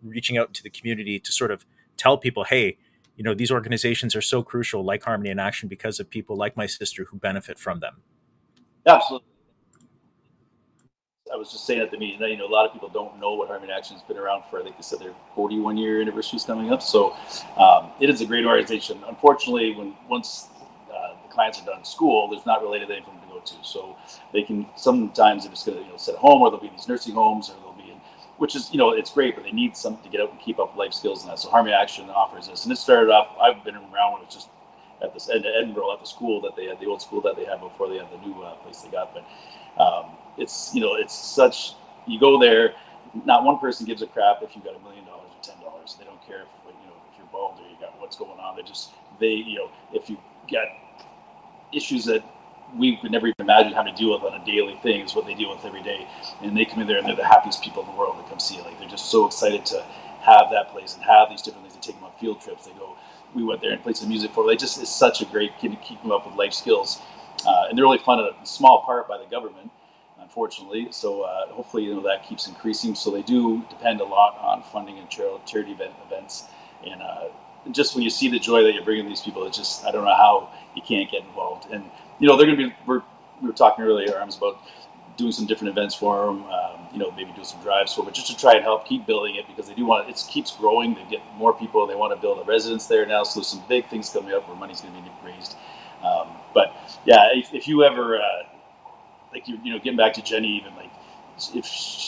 reaching 0.03 0.37
out 0.37 0.53
to 0.55 0.63
the 0.63 0.69
community 0.69 1.19
to 1.19 1.33
sort 1.33 1.51
of 1.51 1.65
tell 1.97 2.19
people, 2.19 2.45
hey, 2.45 2.77
you 3.21 3.25
know 3.25 3.35
these 3.35 3.51
organizations 3.51 4.17
are 4.17 4.23
so 4.23 4.43
crucial 4.43 4.83
like 4.83 5.03
harmony 5.05 5.29
in 5.29 5.39
action 5.39 5.69
because 5.69 6.01
of 6.01 6.09
people 6.09 6.37
like 6.37 6.57
my 6.57 6.67
sister 6.67 7.05
who 7.05 7.19
benefit 7.19 7.59
from 7.59 7.81
them 7.81 8.03
absolutely 8.87 9.29
i 11.33 11.37
was 11.37 11.51
just 11.51 11.65
saying 11.67 11.81
at 11.81 11.91
the 11.91 11.99
meeting 11.99 12.19
that 12.21 12.31
you 12.31 12.37
know 12.37 12.47
a 12.47 12.49
lot 12.49 12.67
of 12.67 12.73
people 12.73 12.89
don't 12.89 13.19
know 13.19 13.35
what 13.35 13.49
harmony 13.49 13.73
action 13.73 13.95
has 13.97 14.03
been 14.05 14.17
around 14.17 14.43
for 14.51 14.61
i 14.61 14.63
think 14.63 14.77
they 14.77 14.83
said 14.83 14.99
their 14.99 15.15
41 15.35 15.77
year 15.77 16.01
anniversary 16.01 16.37
is 16.37 16.45
coming 16.45 16.73
up 16.73 16.83
so 16.83 17.17
um, 17.57 17.91
it 18.01 18.11
is 18.11 18.21
a 18.21 18.27
great 18.27 18.45
organization 18.45 18.99
unfortunately 19.09 19.75
when 19.75 19.95
once 20.09 20.49
uh, 20.93 21.15
the 21.27 21.33
clients 21.33 21.61
are 21.61 21.67
done 21.67 21.85
school 21.85 22.29
there's 22.29 22.47
not 22.47 22.63
really 22.63 22.79
anything 22.79 23.03
for 23.05 23.11
them 23.11 23.21
to 23.21 23.27
go 23.27 23.41
to 23.41 23.55
so 23.63 23.97
they 24.33 24.43
can 24.43 24.67
sometimes 24.77 25.45
they're 25.45 25.53
just 25.53 25.67
going 25.67 25.79
to 25.79 25.85
you 25.85 25.91
know 25.91 25.97
sit 25.97 26.15
at 26.15 26.21
home 26.21 26.43
or 26.43 26.51
they'll 26.51 26.61
be 26.61 26.67
in 26.69 26.73
these 26.75 26.89
nursing 26.89 27.15
homes 27.15 27.51
or 27.51 27.55
they'll 27.63 27.73
be 27.85 27.91
in 27.91 28.01
which 28.41 28.57
is 28.57 28.73
you 28.73 28.79
know 28.79 28.93
it's 28.93 29.11
great, 29.11 29.35
but 29.35 29.45
they 29.45 29.53
need 29.53 29.77
something 29.77 30.03
to 30.03 30.09
get 30.09 30.21
out 30.23 30.31
and 30.31 30.41
keep 30.41 30.59
up 30.59 30.75
life 30.75 30.95
skills 30.95 31.23
and 31.23 31.31
that. 31.31 31.39
So 31.39 31.51
Harmony 31.51 31.75
Action 31.75 32.09
offers 32.09 32.49
this, 32.49 32.65
and 32.65 32.73
it 32.73 32.77
started 32.77 33.11
off. 33.11 33.37
I've 33.39 33.63
been 33.63 33.77
around 33.77 34.15
when 34.15 34.23
it's 34.23 34.35
just 34.35 34.49
at 35.03 35.15
this 35.15 35.29
in 35.29 35.45
Edinburgh 35.45 35.93
at 35.93 36.01
the 36.01 36.07
school 36.07 36.41
that 36.43 36.57
they 36.57 36.67
had, 36.67 36.81
the 36.81 36.87
old 36.87 37.03
school 37.03 37.21
that 37.23 37.37
they 37.37 37.45
had 37.45 37.61
before 37.61 37.89
they 37.89 37.97
had 37.97 38.11
the 38.11 38.19
new 38.27 38.43
uh, 38.43 38.55
place 38.57 38.81
they 38.81 38.91
got. 38.91 39.15
But 39.15 39.83
um, 39.83 40.17
it's 40.37 40.75
you 40.75 40.81
know 40.81 40.95
it's 40.95 41.15
such 41.15 41.75
you 42.07 42.19
go 42.19 42.39
there, 42.39 42.75
not 43.25 43.45
one 43.45 43.59
person 43.59 43.87
gives 43.87 44.03
a 44.03 44.07
crap 44.07 44.43
if 44.43 44.55
you 44.57 44.63
got 44.63 44.77
a 44.77 44.81
million 44.81 45.05
dollars 45.05 45.31
or 45.31 45.43
ten 45.43 45.61
dollars. 45.63 45.97
They 45.99 46.05
don't 46.05 46.25
care 46.27 46.43
if 46.43 46.49
you 46.67 46.87
know 46.87 46.97
if 47.13 47.19
you're 47.19 47.29
bald 47.33 47.59
or 47.59 47.69
you 47.69 47.77
got 47.81 47.99
what's 48.01 48.17
going 48.17 48.39
on. 48.39 48.57
They 48.57 48.63
just 48.63 48.91
they 49.19 49.33
you 49.33 49.59
know 49.59 49.71
if 49.93 50.11
you 50.11 50.19
got 50.51 50.67
issues 51.73 52.05
that 52.07 52.25
we 52.77 52.97
could 52.97 53.11
never 53.11 53.27
even 53.27 53.37
imagine 53.41 53.73
having 53.73 53.95
to 53.95 53.99
deal 54.01 54.13
with 54.13 54.23
on 54.23 54.41
a 54.41 54.45
daily 54.45 54.77
thing 54.83 55.01
is 55.01 55.15
what 55.15 55.27
they 55.27 55.35
deal 55.35 55.51
with 55.55 55.65
every 55.65 55.83
day. 55.83 56.07
And 56.43 56.57
they 56.57 56.65
come 56.65 56.81
in 56.81 56.87
there 56.87 56.99
and 56.99 57.07
they're 57.07 57.17
the 57.17 57.27
happiest 57.27 57.63
people 57.63 57.83
in 57.83 57.89
the 57.91 57.97
world 57.97 58.23
to 58.23 58.29
come 58.31 58.39
see 58.39 58.57
it. 58.57 58.65
Like 58.65 58.79
they're 58.79 58.89
just 58.89 59.11
so 59.11 59.27
excited 59.27 59.67
to 59.67 59.83
have 60.21 60.51
that 60.51 60.71
place 60.71 60.95
and 60.95 61.03
have 61.03 61.31
these 61.31 61.43
different 61.43 61.65
things. 61.65 61.75
They 61.75 61.81
take 61.81 61.97
them 61.97 62.05
on 62.05 62.13
field 62.21 62.41
trips. 62.41 62.67
They 62.67 62.73
go, 62.73 62.97
we 63.35 63.45
went 63.45 63.61
there 63.61 63.73
and 63.73 63.83
played 63.83 63.97
some 63.97 64.09
music 64.09 64.33
for. 64.33 64.47
They 64.47 64.57
just, 64.57 64.81
it's 64.81 64.95
such 64.95 65.21
a 65.21 65.25
great 65.25 65.57
kid 65.59 65.71
to 65.73 65.77
keep 65.79 66.03
them 66.03 66.13
up 66.13 66.27
with 66.27 66.37
life 66.37 66.53
skills. 66.53 67.01
Uh, 67.47 67.67
and 67.69 67.79
they're 67.79 67.85
really 67.85 67.99
funded 67.99 68.27
a 68.27 68.47
small 68.47 68.83
part 68.83 69.09
by 69.09 69.19
the 69.19 69.27
government, 69.27 69.71
unfortunately. 70.21 70.89
So 70.91 71.23
uh, 71.23 71.49
hopefully, 71.49 71.85
you 71.85 71.95
know, 71.95 72.03
that 72.03 72.27
keeps 72.29 72.47
increasing. 72.47 72.95
So 72.95 73.11
they 73.11 73.23
do 73.23 73.65
depend 73.71 74.01
a 74.01 74.05
lot 74.05 74.37
on 74.39 74.63
funding 74.63 74.99
and 74.99 75.09
charity 75.09 75.73
event, 75.73 75.95
events. 76.07 76.45
And 76.87 77.01
uh, 77.03 77.29
just 77.73 77.95
when 77.95 78.05
you 78.05 78.11
see 78.11 78.29
the 78.29 78.39
joy 78.39 78.63
that 78.65 78.75
you're 78.75 78.85
bringing 78.85 79.09
these 79.09 79.21
people, 79.21 79.47
it's 79.47 79.57
just, 79.57 79.85
I 79.85 79.91
don't 79.91 80.05
know 80.05 80.15
how 80.15 80.51
you 80.75 80.83
can't 80.83 81.11
get 81.11 81.23
involved. 81.25 81.71
And 81.73 81.85
you 82.19 82.29
know, 82.29 82.37
they're 82.37 82.47
going 82.47 82.59
to 82.59 82.69
be. 82.69 82.75
We're, 82.87 83.03
we 83.41 83.49
were 83.49 83.55
talking 83.55 83.85
earlier, 83.85 84.19
Arms, 84.19 84.37
about 84.37 84.59
doing 85.17 85.33
some 85.33 85.47
different 85.47 85.71
events 85.71 85.95
for 85.95 86.27
them. 86.27 86.45
Um, 86.45 86.80
you 86.93 86.99
know, 86.99 87.11
maybe 87.13 87.33
do 87.37 87.45
some 87.45 87.61
drives 87.63 87.95
for 87.95 88.05
but 88.05 88.15
just 88.15 88.29
to 88.29 88.37
try 88.37 88.55
and 88.55 88.63
help 88.63 88.87
keep 88.87 89.07
building 89.07 89.37
it 89.37 89.47
because 89.47 89.69
they 89.69 89.75
do 89.75 89.87
want 89.87 90.09
it. 90.09 90.13
It 90.13 90.25
keeps 90.29 90.57
growing. 90.57 90.95
They 90.95 91.05
get 91.11 91.23
more 91.37 91.53
people. 91.53 91.87
They 91.87 91.95
want 91.95 92.15
to 92.15 92.21
build 92.21 92.39
a 92.41 92.45
residence 92.45 92.87
there 92.87 93.07
now. 93.07 93.23
So 93.25 93.41
there's 93.41 93.49
some 93.49 93.63
big 93.69 93.87
things 93.89 94.11
coming 94.11 94.33
up 94.35 94.49
where 94.49 94.57
money's 94.57 94.81
going 94.81 94.95
to 94.95 95.01
be 95.03 95.11
raised. 95.25 95.57
Um, 96.05 96.29
but 96.55 96.75
yeah, 97.05 97.29
if, 97.33 97.55
if 97.55 97.69
you 97.69 97.85
ever 97.85 98.19
uh, 98.19 98.43
like 99.33 99.49
you, 99.49 99.59
you 99.63 99.73
know, 99.73 99.79
getting 99.79 99.97
back 99.97 100.15
to 100.15 100.23
Jenny, 100.23 100.57
even 100.57 100.75
like 100.77 100.91
if 101.55 101.67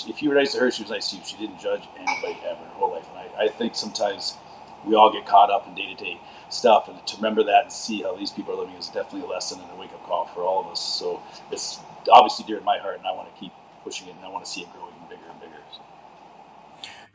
if 0.08 0.22
you 0.22 0.28
were 0.28 0.34
nice 0.34 0.52
to 0.52 0.60
her, 0.60 0.70
she 0.70 0.82
was 0.82 0.90
nice 0.90 1.10
to 1.10 1.16
you. 1.16 1.22
She 1.24 1.36
didn't 1.36 1.60
judge 1.60 1.82
anybody 1.96 2.38
ever 2.44 2.60
in 2.60 2.68
her 2.68 2.74
whole 2.74 2.92
life. 2.92 3.06
And 3.10 3.18
I, 3.18 3.44
I 3.44 3.48
think 3.48 3.74
sometimes 3.74 4.36
we 4.84 4.94
all 4.94 5.12
get 5.12 5.26
caught 5.26 5.50
up 5.50 5.66
in 5.66 5.74
day 5.74 5.94
to 5.94 6.04
day 6.04 6.20
stuff. 6.50 6.88
And 6.88 7.06
to 7.06 7.16
remember 7.16 7.44
that 7.44 7.64
and 7.64 7.72
see 7.72 8.02
how 8.02 8.16
these 8.16 8.30
people 8.30 8.54
are 8.54 8.58
living 8.58 8.74
is 8.76 8.88
definitely 8.88 9.22
a 9.22 9.30
lesson 9.30 9.60
and 9.60 9.70
a 9.72 9.76
wake 9.76 9.92
up 9.92 10.04
call 10.06 10.26
for 10.26 10.42
all 10.42 10.60
of 10.64 10.66
us. 10.72 10.80
So 10.80 11.22
it's 11.50 11.80
obviously 12.10 12.44
dear 12.46 12.58
in 12.58 12.64
my 12.64 12.78
heart, 12.78 12.98
and 12.98 13.06
I 13.06 13.12
want 13.12 13.32
to 13.34 13.40
keep 13.40 13.52
pushing 13.82 14.08
it, 14.08 14.14
and 14.16 14.24
I 14.24 14.28
want 14.28 14.44
to 14.44 14.50
see 14.50 14.62
it 14.62 14.72
grow 14.72 14.88
even 14.88 15.08
bigger 15.08 15.30
and 15.30 15.40
bigger. 15.40 15.56
So. 15.72 15.80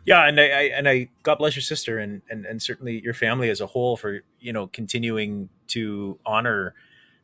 Yeah, 0.06 0.28
and 0.28 0.40
I, 0.40 0.44
I, 0.44 0.62
and 0.76 0.88
I 0.88 1.10
God 1.24 1.36
bless 1.36 1.56
your 1.56 1.64
sister 1.64 2.00
and, 2.00 2.22
and 2.30 2.46
and 2.46 2.62
certainly 2.62 3.02
your 3.02 3.14
family 3.14 3.50
as 3.50 3.62
a 3.62 3.68
whole 3.68 3.98
for 3.98 4.22
you 4.40 4.54
know 4.54 4.68
continuing 4.68 5.50
to 5.68 6.20
honor 6.26 6.74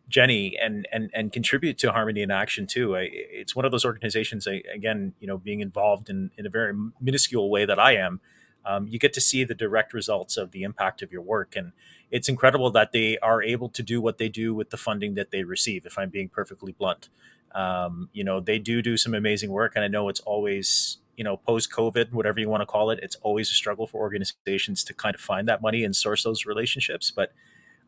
Jenny 0.09 0.57
and 0.61 0.87
and 0.91 1.09
and 1.13 1.31
contribute 1.31 1.77
to 1.79 1.91
Harmony 1.91 2.21
in 2.21 2.31
Action 2.31 2.67
too. 2.67 2.95
I, 2.95 3.09
it's 3.11 3.55
one 3.55 3.65
of 3.65 3.71
those 3.71 3.85
organizations. 3.85 4.47
I, 4.47 4.63
again, 4.73 5.13
you 5.19 5.27
know, 5.27 5.37
being 5.37 5.61
involved 5.61 6.09
in 6.09 6.31
in 6.37 6.45
a 6.45 6.49
very 6.49 6.73
minuscule 6.99 7.49
way 7.49 7.65
that 7.65 7.79
I 7.79 7.95
am, 7.95 8.19
um, 8.65 8.87
you 8.87 8.99
get 8.99 9.13
to 9.13 9.21
see 9.21 9.43
the 9.43 9.55
direct 9.55 9.93
results 9.93 10.35
of 10.35 10.51
the 10.51 10.63
impact 10.63 11.01
of 11.01 11.11
your 11.11 11.21
work 11.21 11.55
and 11.55 11.71
it's 12.13 12.29
incredible 12.29 12.69
that 12.69 12.91
they 12.91 13.17
are 13.17 13.41
able 13.41 13.69
to 13.69 13.81
do 13.81 13.99
what 13.99 14.19
they 14.19 14.29
do 14.29 14.53
with 14.53 14.69
the 14.69 14.77
funding 14.77 15.15
that 15.15 15.31
they 15.31 15.43
receive. 15.43 15.83
If 15.83 15.97
I'm 15.97 16.11
being 16.11 16.29
perfectly 16.29 16.71
blunt, 16.71 17.09
um, 17.55 18.09
you 18.13 18.23
know 18.23 18.39
they 18.39 18.59
do 18.59 18.81
do 18.81 18.97
some 18.97 19.13
amazing 19.13 19.51
work, 19.51 19.73
and 19.75 19.83
I 19.83 19.87
know 19.87 20.09
it's 20.09 20.19
always 20.21 20.97
you 21.17 21.23
know 21.23 21.37
post 21.37 21.71
COVID, 21.71 22.11
whatever 22.11 22.39
you 22.39 22.49
want 22.49 22.61
to 22.61 22.65
call 22.65 22.89
it, 22.91 22.99
it's 23.01 23.15
always 23.17 23.49
a 23.49 23.53
struggle 23.53 23.87
for 23.87 23.99
organizations 24.01 24.83
to 24.85 24.93
kind 24.93 25.15
of 25.15 25.21
find 25.21 25.47
that 25.47 25.61
money 25.61 25.83
and 25.83 25.95
source 25.95 26.23
those 26.23 26.45
relationships. 26.45 27.11
But 27.11 27.33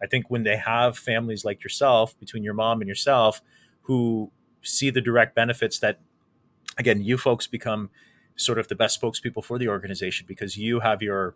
I 0.01 0.07
think 0.07 0.29
when 0.29 0.43
they 0.43 0.57
have 0.57 0.97
families 0.97 1.45
like 1.45 1.63
yourself, 1.63 2.17
between 2.19 2.43
your 2.43 2.53
mom 2.53 2.81
and 2.81 2.87
yourself, 2.87 3.41
who 3.83 4.31
see 4.61 4.89
the 4.89 5.01
direct 5.01 5.35
benefits 5.35 5.79
that, 5.79 5.99
again, 6.77 7.03
you 7.03 7.17
folks 7.17 7.47
become 7.47 7.89
sort 8.35 8.59
of 8.59 8.67
the 8.67 8.75
best 8.75 9.01
spokespeople 9.01 9.43
for 9.43 9.57
the 9.57 9.67
organization 9.67 10.25
because 10.27 10.57
you 10.57 10.81
have 10.81 11.01
your 11.01 11.35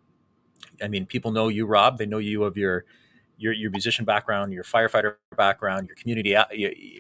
I 0.82 0.88
mean, 0.88 1.06
people 1.06 1.32
know 1.32 1.48
you, 1.48 1.66
Rob. 1.66 1.98
They 1.98 2.06
know 2.06 2.18
you 2.18 2.44
of 2.44 2.58
your 2.58 2.86
your 3.40 3.54
your 3.54 3.72
musician 3.72 4.06
background, 4.06 4.54
your 4.54 4.64
firefighter 4.64 5.16
background, 5.36 5.88
your 5.88 5.96
community, 5.96 6.36
uh, 6.36 6.46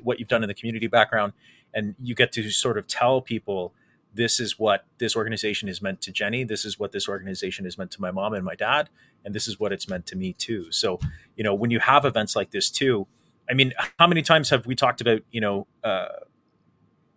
what 0.02 0.20
you've 0.20 0.28
done 0.28 0.44
in 0.44 0.48
the 0.48 0.54
community 0.56 0.88
background, 0.88 1.34
and 1.74 1.96
you 2.02 2.16
get 2.16 2.32
to 2.32 2.50
sort 2.50 2.78
of 2.78 2.88
tell 2.88 3.22
people 3.22 3.74
this 4.14 4.40
is 4.40 4.58
what 4.58 4.86
this 4.98 5.16
organization 5.16 5.70
is 5.70 5.82
meant 5.82 6.02
to 6.02 6.12
Jenny. 6.12 6.44
This 6.44 6.66
is 6.66 6.80
what 6.80 6.92
this 6.92 7.08
organization 7.08 7.66
is 7.66 7.78
meant 7.78 7.92
to 7.92 8.02
my 8.02 8.10
mom 8.10 8.34
and 8.34 8.44
my 8.44 8.56
dad, 8.56 8.90
and 9.24 9.36
this 9.36 9.48
is 9.48 9.60
what 9.60 9.72
it's 9.72 9.88
meant 9.88 10.06
to 10.08 10.16
me 10.16 10.34
too. 10.34 10.72
So, 10.72 11.00
you 11.36 11.44
know, 11.44 11.54
when 11.54 11.70
you 11.70 11.80
have 11.80 12.06
events 12.06 12.36
like 12.36 12.52
this 12.52 12.72
too, 12.72 13.06
I 13.50 13.54
mean, 13.54 13.74
how 14.00 14.08
many 14.08 14.22
times 14.22 14.50
have 14.50 14.66
we 14.66 14.76
talked 14.76 15.02
about, 15.02 15.22
you 15.32 15.42
know, 15.42 15.68
uh, 15.84 16.08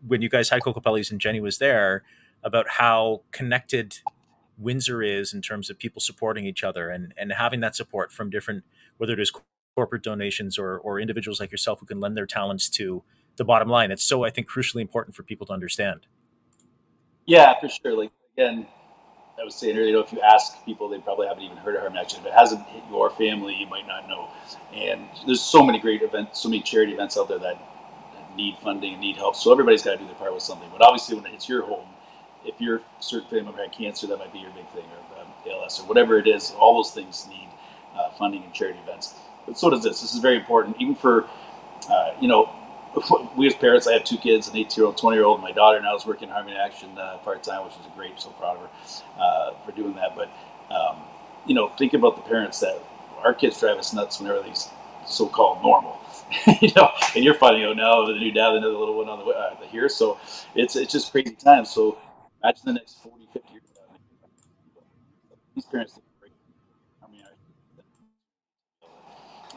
when 0.06 0.20
you 0.20 0.28
guys 0.28 0.48
had 0.48 0.62
Kokopelli's 0.62 1.10
and 1.10 1.20
Jenny 1.20 1.40
was 1.40 1.58
there 1.58 2.02
about 2.42 2.68
how 2.68 3.22
connected 3.30 4.00
Windsor 4.62 5.02
is 5.02 5.32
in 5.32 5.42
terms 5.42 5.70
of 5.70 5.78
people 5.78 6.00
supporting 6.00 6.46
each 6.46 6.64
other 6.64 6.90
and 6.90 7.12
and 7.16 7.32
having 7.32 7.60
that 7.60 7.76
support 7.76 8.12
from 8.12 8.30
different 8.30 8.64
whether 8.98 9.12
it 9.12 9.20
is 9.20 9.32
corporate 9.76 10.02
donations 10.02 10.58
or 10.58 10.78
or 10.78 11.00
individuals 11.00 11.40
like 11.40 11.50
yourself 11.50 11.80
who 11.80 11.86
can 11.86 12.00
lend 12.00 12.16
their 12.16 12.26
talents 12.26 12.68
to 12.70 13.02
the 13.36 13.44
bottom 13.44 13.68
line. 13.68 13.90
It's 13.90 14.04
so 14.04 14.24
I 14.24 14.30
think 14.30 14.48
crucially 14.48 14.80
important 14.80 15.16
for 15.16 15.22
people 15.22 15.46
to 15.46 15.52
understand. 15.52 16.06
Yeah, 17.26 17.58
for 17.60 17.68
sure. 17.68 17.96
Like 17.96 18.12
again, 18.36 18.66
I 19.40 19.44
was 19.44 19.54
saying 19.54 19.76
earlier, 19.76 19.88
you 19.88 19.92
know, 19.94 20.00
if 20.00 20.12
you 20.12 20.20
ask 20.20 20.64
people, 20.64 20.88
they 20.88 20.98
probably 20.98 21.26
haven't 21.26 21.42
even 21.42 21.56
heard 21.56 21.74
of 21.74 21.80
Harmony 21.80 22.00
Action. 22.00 22.20
If 22.20 22.26
it 22.26 22.32
hasn't 22.32 22.66
hit 22.68 22.82
your 22.90 23.10
family, 23.10 23.54
you 23.54 23.66
might 23.66 23.86
not 23.86 24.08
know. 24.08 24.28
And 24.72 25.06
there's 25.26 25.40
so 25.40 25.64
many 25.64 25.78
great 25.78 26.02
events, 26.02 26.42
so 26.42 26.48
many 26.48 26.62
charity 26.62 26.92
events 26.92 27.16
out 27.16 27.28
there 27.28 27.38
that 27.38 27.56
need 28.36 28.56
funding 28.62 28.92
and 28.92 29.00
need 29.00 29.16
help. 29.16 29.36
So 29.36 29.50
everybody's 29.52 29.82
got 29.82 29.92
to 29.92 29.98
do 29.98 30.06
their 30.06 30.14
part 30.14 30.32
with 30.34 30.42
something. 30.42 30.68
But 30.70 30.82
obviously, 30.82 31.16
when 31.16 31.26
it 31.26 31.32
hits 31.32 31.48
your 31.48 31.62
home, 31.62 31.86
if 32.44 32.60
your 32.60 32.82
certain 33.00 33.28
family 33.28 33.44
member 33.44 33.62
had 33.62 33.72
cancer, 33.72 34.06
that 34.06 34.18
might 34.18 34.32
be 34.32 34.40
your 34.40 34.50
big 34.50 34.68
thing, 34.68 34.84
or 34.84 35.20
um, 35.20 35.28
ALS, 35.50 35.80
or 35.80 35.86
whatever 35.86 36.18
it 36.18 36.26
is. 36.26 36.52
All 36.58 36.76
those 36.82 36.92
things 36.92 37.26
need 37.28 37.48
uh, 37.96 38.10
funding 38.12 38.42
and 38.44 38.52
charity 38.52 38.78
events. 38.80 39.14
But 39.46 39.58
so 39.58 39.70
does 39.70 39.82
this. 39.82 40.00
This 40.00 40.14
is 40.14 40.20
very 40.20 40.36
important, 40.36 40.76
even 40.80 40.94
for 40.94 41.28
uh, 41.90 42.12
you 42.20 42.28
know. 42.28 42.50
We 43.36 43.46
as 43.46 43.54
parents, 43.54 43.86
I 43.86 43.94
have 43.94 44.04
two 44.04 44.18
kids, 44.18 44.48
an 44.48 44.56
18 44.56 44.76
year 44.76 44.86
old, 44.86 44.98
20 44.98 45.16
year 45.16 45.24
old. 45.24 45.40
My 45.40 45.50
daughter 45.52 45.80
now 45.80 45.96
is 45.96 46.04
working 46.04 46.28
Harmony 46.28 46.56
Action 46.58 46.90
uh, 46.98 47.16
part 47.24 47.42
time, 47.42 47.64
which 47.64 47.72
is 47.72 47.80
great. 47.96 48.20
So 48.20 48.28
proud 48.30 48.58
of 48.58 48.62
her 48.64 48.68
uh, 49.18 49.54
for 49.64 49.72
doing 49.72 49.94
that. 49.94 50.14
But 50.14 50.28
um, 50.70 50.98
you 51.46 51.54
know, 51.54 51.70
think 51.70 51.94
about 51.94 52.16
the 52.16 52.22
parents 52.22 52.60
that 52.60 52.78
our 53.24 53.34
kids 53.34 53.58
drive 53.58 53.78
us 53.78 53.92
nuts 53.94 54.20
when 54.20 54.30
everything's 54.30 54.68
so 55.06 55.26
called 55.26 55.62
normal. 55.62 55.98
you 56.60 56.70
know, 56.76 56.90
and 57.14 57.24
you're 57.24 57.34
finding 57.34 57.64
out 57.64 57.76
now 57.76 58.06
the 58.06 58.12
new 58.12 58.30
dad, 58.30 58.52
another 58.52 58.74
little 58.76 58.96
one 58.96 59.08
on 59.08 59.18
the, 59.18 59.24
uh, 59.26 59.56
here. 59.70 59.88
So 59.88 60.18
it's 60.54 60.76
it's 60.76 60.92
just 60.92 61.12
crazy 61.12 61.32
times. 61.32 61.70
So 61.70 61.98
Imagine 62.44 62.62
the 62.66 62.72
next 62.74 63.02
40, 63.02 63.26
50 63.32 63.52
years. 63.52 63.62
These 65.54 65.66
parents 65.66 65.98
I 67.04 67.10
mean, 67.10 67.22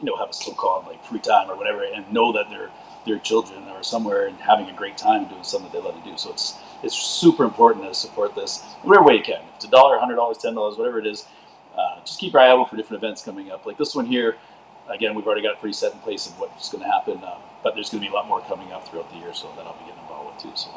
you 0.00 0.06
know, 0.06 0.16
have 0.16 0.30
a 0.30 0.34
so-called 0.34 0.86
like 0.86 1.04
free 1.04 1.20
time 1.20 1.50
or 1.50 1.56
whatever, 1.56 1.84
and 1.84 2.10
know 2.12 2.32
that 2.32 2.50
their 2.50 2.70
their 3.06 3.18
children 3.20 3.62
are 3.68 3.82
somewhere 3.84 4.26
and 4.26 4.36
having 4.38 4.68
a 4.70 4.74
great 4.76 4.98
time 4.98 5.28
doing 5.28 5.44
something 5.44 5.70
that 5.72 5.78
they 5.78 5.84
love 5.84 6.02
to 6.02 6.10
do. 6.10 6.16
So 6.18 6.30
it's 6.32 6.54
it's 6.82 6.96
super 6.96 7.44
important 7.44 7.86
to 7.86 7.94
support 7.94 8.34
this 8.34 8.62
whatever 8.82 9.06
way 9.06 9.16
you 9.16 9.22
can. 9.22 9.42
If 9.50 9.56
it's 9.56 9.64
a 9.66 9.70
dollar, 9.70 9.98
hundred 9.98 10.16
dollars, 10.16 10.38
ten 10.38 10.54
dollars, 10.54 10.78
whatever 10.78 10.98
it 11.00 11.06
is. 11.06 11.26
Uh, 11.76 12.00
just 12.04 12.20
keep 12.20 12.32
your 12.34 12.42
eye 12.42 12.50
out 12.50 12.70
for 12.70 12.76
different 12.76 13.02
events 13.02 13.22
coming 13.22 13.50
up. 13.50 13.66
Like 13.66 13.78
this 13.78 13.94
one 13.94 14.06
here, 14.06 14.36
again, 14.90 15.14
we've 15.14 15.26
already 15.26 15.42
got 15.42 15.54
a 15.54 15.58
pretty 15.58 15.74
set 15.74 15.92
in 15.92 16.00
place 16.00 16.26
of 16.26 16.38
what's 16.40 16.70
going 16.70 16.84
to 16.84 16.90
happen, 16.90 17.18
uh, 17.24 17.36
but 17.62 17.74
there's 17.74 17.90
going 17.90 18.02
to 18.02 18.08
be 18.08 18.12
a 18.12 18.14
lot 18.14 18.28
more 18.28 18.40
coming 18.42 18.72
up 18.72 18.88
throughout 18.88 19.10
the 19.10 19.18
year, 19.18 19.34
so 19.34 19.48
that 19.56 19.66
I'll 19.66 19.74
be 19.74 19.86
getting 19.86 20.00
involved 20.02 20.44
with 20.44 20.54
too. 20.54 20.58
So. 20.58 20.70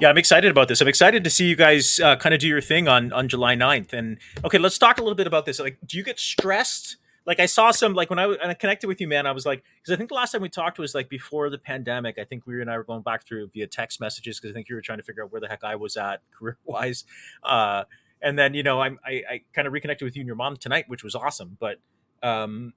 Yeah, 0.00 0.08
I'm 0.08 0.18
excited 0.18 0.50
about 0.50 0.66
this. 0.66 0.80
I'm 0.80 0.88
excited 0.88 1.22
to 1.22 1.30
see 1.30 1.46
you 1.46 1.54
guys 1.54 2.00
uh, 2.00 2.16
kind 2.16 2.34
of 2.34 2.40
do 2.40 2.48
your 2.48 2.60
thing 2.60 2.88
on 2.88 3.12
on 3.12 3.28
July 3.28 3.54
9th. 3.54 3.92
And 3.92 4.18
okay, 4.44 4.58
let's 4.58 4.76
talk 4.76 4.98
a 4.98 5.02
little 5.02 5.14
bit 5.14 5.28
about 5.28 5.46
this. 5.46 5.60
Like, 5.60 5.78
do 5.86 5.96
you 5.96 6.02
get 6.02 6.18
stressed? 6.18 6.96
Like, 7.26 7.38
I 7.38 7.46
saw 7.46 7.70
some 7.70 7.94
like 7.94 8.10
when 8.10 8.18
I, 8.18 8.26
when 8.26 8.38
I 8.42 8.54
connected 8.54 8.88
with 8.88 9.00
you, 9.00 9.06
man. 9.06 9.24
I 9.24 9.30
was 9.30 9.46
like, 9.46 9.62
because 9.80 9.94
I 9.94 9.96
think 9.96 10.08
the 10.08 10.16
last 10.16 10.32
time 10.32 10.42
we 10.42 10.48
talked 10.48 10.78
was 10.78 10.96
like 10.96 11.08
before 11.08 11.48
the 11.48 11.58
pandemic. 11.58 12.18
I 12.18 12.24
think 12.24 12.44
we 12.44 12.60
and 12.60 12.68
I 12.68 12.76
were 12.76 12.82
going 12.82 13.02
back 13.02 13.24
through 13.24 13.48
via 13.54 13.68
text 13.68 14.00
messages 14.00 14.40
because 14.40 14.52
I 14.52 14.54
think 14.54 14.68
you 14.68 14.74
were 14.74 14.82
trying 14.82 14.98
to 14.98 15.04
figure 15.04 15.22
out 15.22 15.30
where 15.30 15.40
the 15.40 15.48
heck 15.48 15.62
I 15.62 15.76
was 15.76 15.96
at 15.96 16.22
career 16.38 16.58
wise. 16.64 17.04
Uh, 17.44 17.84
and 18.20 18.36
then 18.36 18.52
you 18.52 18.64
know, 18.64 18.80
I'm, 18.80 18.98
I 19.06 19.22
I 19.30 19.40
kind 19.52 19.66
of 19.66 19.72
reconnected 19.72 20.04
with 20.04 20.16
you 20.16 20.20
and 20.22 20.26
your 20.26 20.36
mom 20.36 20.56
tonight, 20.56 20.86
which 20.88 21.04
was 21.04 21.14
awesome. 21.14 21.56
But 21.60 21.78
um, 22.20 22.74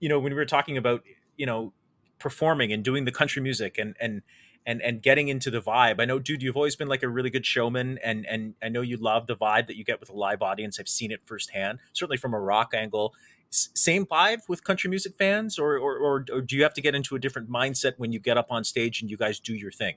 you 0.00 0.08
know, 0.08 0.18
when 0.18 0.32
we 0.32 0.36
were 0.36 0.46
talking 0.46 0.78
about 0.78 1.02
you 1.36 1.44
know 1.44 1.74
performing 2.18 2.72
and 2.72 2.82
doing 2.82 3.04
the 3.04 3.12
country 3.12 3.42
music 3.42 3.76
and 3.76 3.94
and 4.00 4.22
and 4.66 4.80
and 4.82 5.02
getting 5.02 5.28
into 5.28 5.50
the 5.50 5.60
vibe. 5.60 6.00
I 6.00 6.04
know, 6.04 6.18
dude, 6.18 6.42
you've 6.42 6.56
always 6.56 6.76
been 6.76 6.88
like 6.88 7.02
a 7.02 7.08
really 7.08 7.30
good 7.30 7.46
showman, 7.46 7.98
and 8.02 8.26
and 8.26 8.54
I 8.62 8.68
know 8.68 8.80
you 8.80 8.96
love 8.96 9.26
the 9.26 9.36
vibe 9.36 9.66
that 9.66 9.76
you 9.76 9.84
get 9.84 10.00
with 10.00 10.10
a 10.10 10.14
live 10.14 10.42
audience. 10.42 10.80
I've 10.80 10.88
seen 10.88 11.10
it 11.10 11.20
firsthand, 11.24 11.78
certainly 11.92 12.16
from 12.16 12.34
a 12.34 12.40
rock 12.40 12.72
angle. 12.74 13.14
S- 13.52 13.68
same 13.74 14.06
vibe 14.06 14.48
with 14.48 14.64
country 14.64 14.90
music 14.90 15.14
fans, 15.18 15.58
or, 15.58 15.76
or 15.76 15.96
or 15.96 16.24
or 16.32 16.40
do 16.40 16.56
you 16.56 16.62
have 16.62 16.74
to 16.74 16.80
get 16.80 16.94
into 16.94 17.14
a 17.14 17.18
different 17.18 17.50
mindset 17.50 17.94
when 17.98 18.12
you 18.12 18.18
get 18.18 18.38
up 18.38 18.46
on 18.50 18.64
stage 18.64 19.00
and 19.00 19.10
you 19.10 19.16
guys 19.16 19.38
do 19.38 19.54
your 19.54 19.70
thing? 19.70 19.96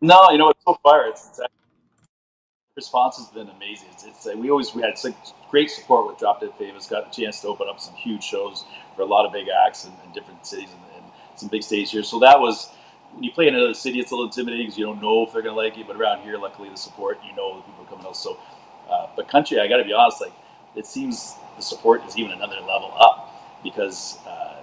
No, 0.00 0.30
you 0.30 0.38
know 0.38 0.52
so 0.66 0.78
far. 0.82 1.08
It's, 1.08 1.28
it's 1.28 1.40
uh, 1.40 1.46
response 2.76 3.16
has 3.18 3.28
been 3.28 3.48
amazing. 3.48 3.88
It's, 3.92 4.04
it's 4.04 4.36
we 4.36 4.50
always 4.50 4.74
we 4.74 4.82
had 4.82 4.98
such 4.98 5.14
great 5.50 5.70
support 5.70 6.06
with 6.06 6.18
Drop 6.18 6.40
Dead 6.40 6.50
Famous. 6.58 6.86
Got 6.86 7.08
a 7.08 7.20
chance 7.20 7.40
to 7.40 7.48
open 7.48 7.68
up 7.68 7.80
some 7.80 7.94
huge 7.94 8.22
shows 8.22 8.64
for 8.96 9.02
a 9.02 9.06
lot 9.06 9.26
of 9.26 9.32
big 9.32 9.46
acts 9.66 9.84
in, 9.84 9.92
in 10.04 10.12
different 10.12 10.46
cities 10.46 10.70
and, 10.70 11.02
and 11.02 11.12
some 11.36 11.48
big 11.48 11.62
stages 11.62 11.90
here. 11.90 12.02
So 12.02 12.18
that 12.20 12.40
was 12.40 12.68
when 13.14 13.22
you 13.22 13.32
play 13.32 13.48
in 13.48 13.54
another 13.54 13.74
city, 13.74 14.00
it's 14.00 14.10
a 14.10 14.14
little 14.14 14.26
intimidating 14.26 14.66
because 14.66 14.78
you 14.78 14.84
don't 14.84 15.00
know 15.00 15.24
if 15.24 15.32
they're 15.32 15.42
to 15.42 15.52
like 15.52 15.76
you. 15.76 15.84
But 15.84 15.96
around 15.96 16.22
here, 16.22 16.36
luckily, 16.36 16.68
the 16.68 16.76
support, 16.76 17.18
you 17.28 17.34
know, 17.36 17.56
the 17.58 17.62
people 17.62 17.84
are 17.84 17.88
coming 17.88 18.06
out. 18.06 18.16
So, 18.16 18.38
uh, 18.90 19.08
but 19.14 19.28
country, 19.28 19.60
I 19.60 19.68
got 19.68 19.78
to 19.78 19.84
be 19.84 19.92
honest, 19.92 20.20
like 20.20 20.32
it 20.74 20.86
seems 20.86 21.36
the 21.56 21.62
support 21.62 22.04
is 22.06 22.18
even 22.18 22.32
another 22.32 22.56
level 22.56 22.92
up 22.98 23.60
because 23.62 24.18
uh, 24.26 24.60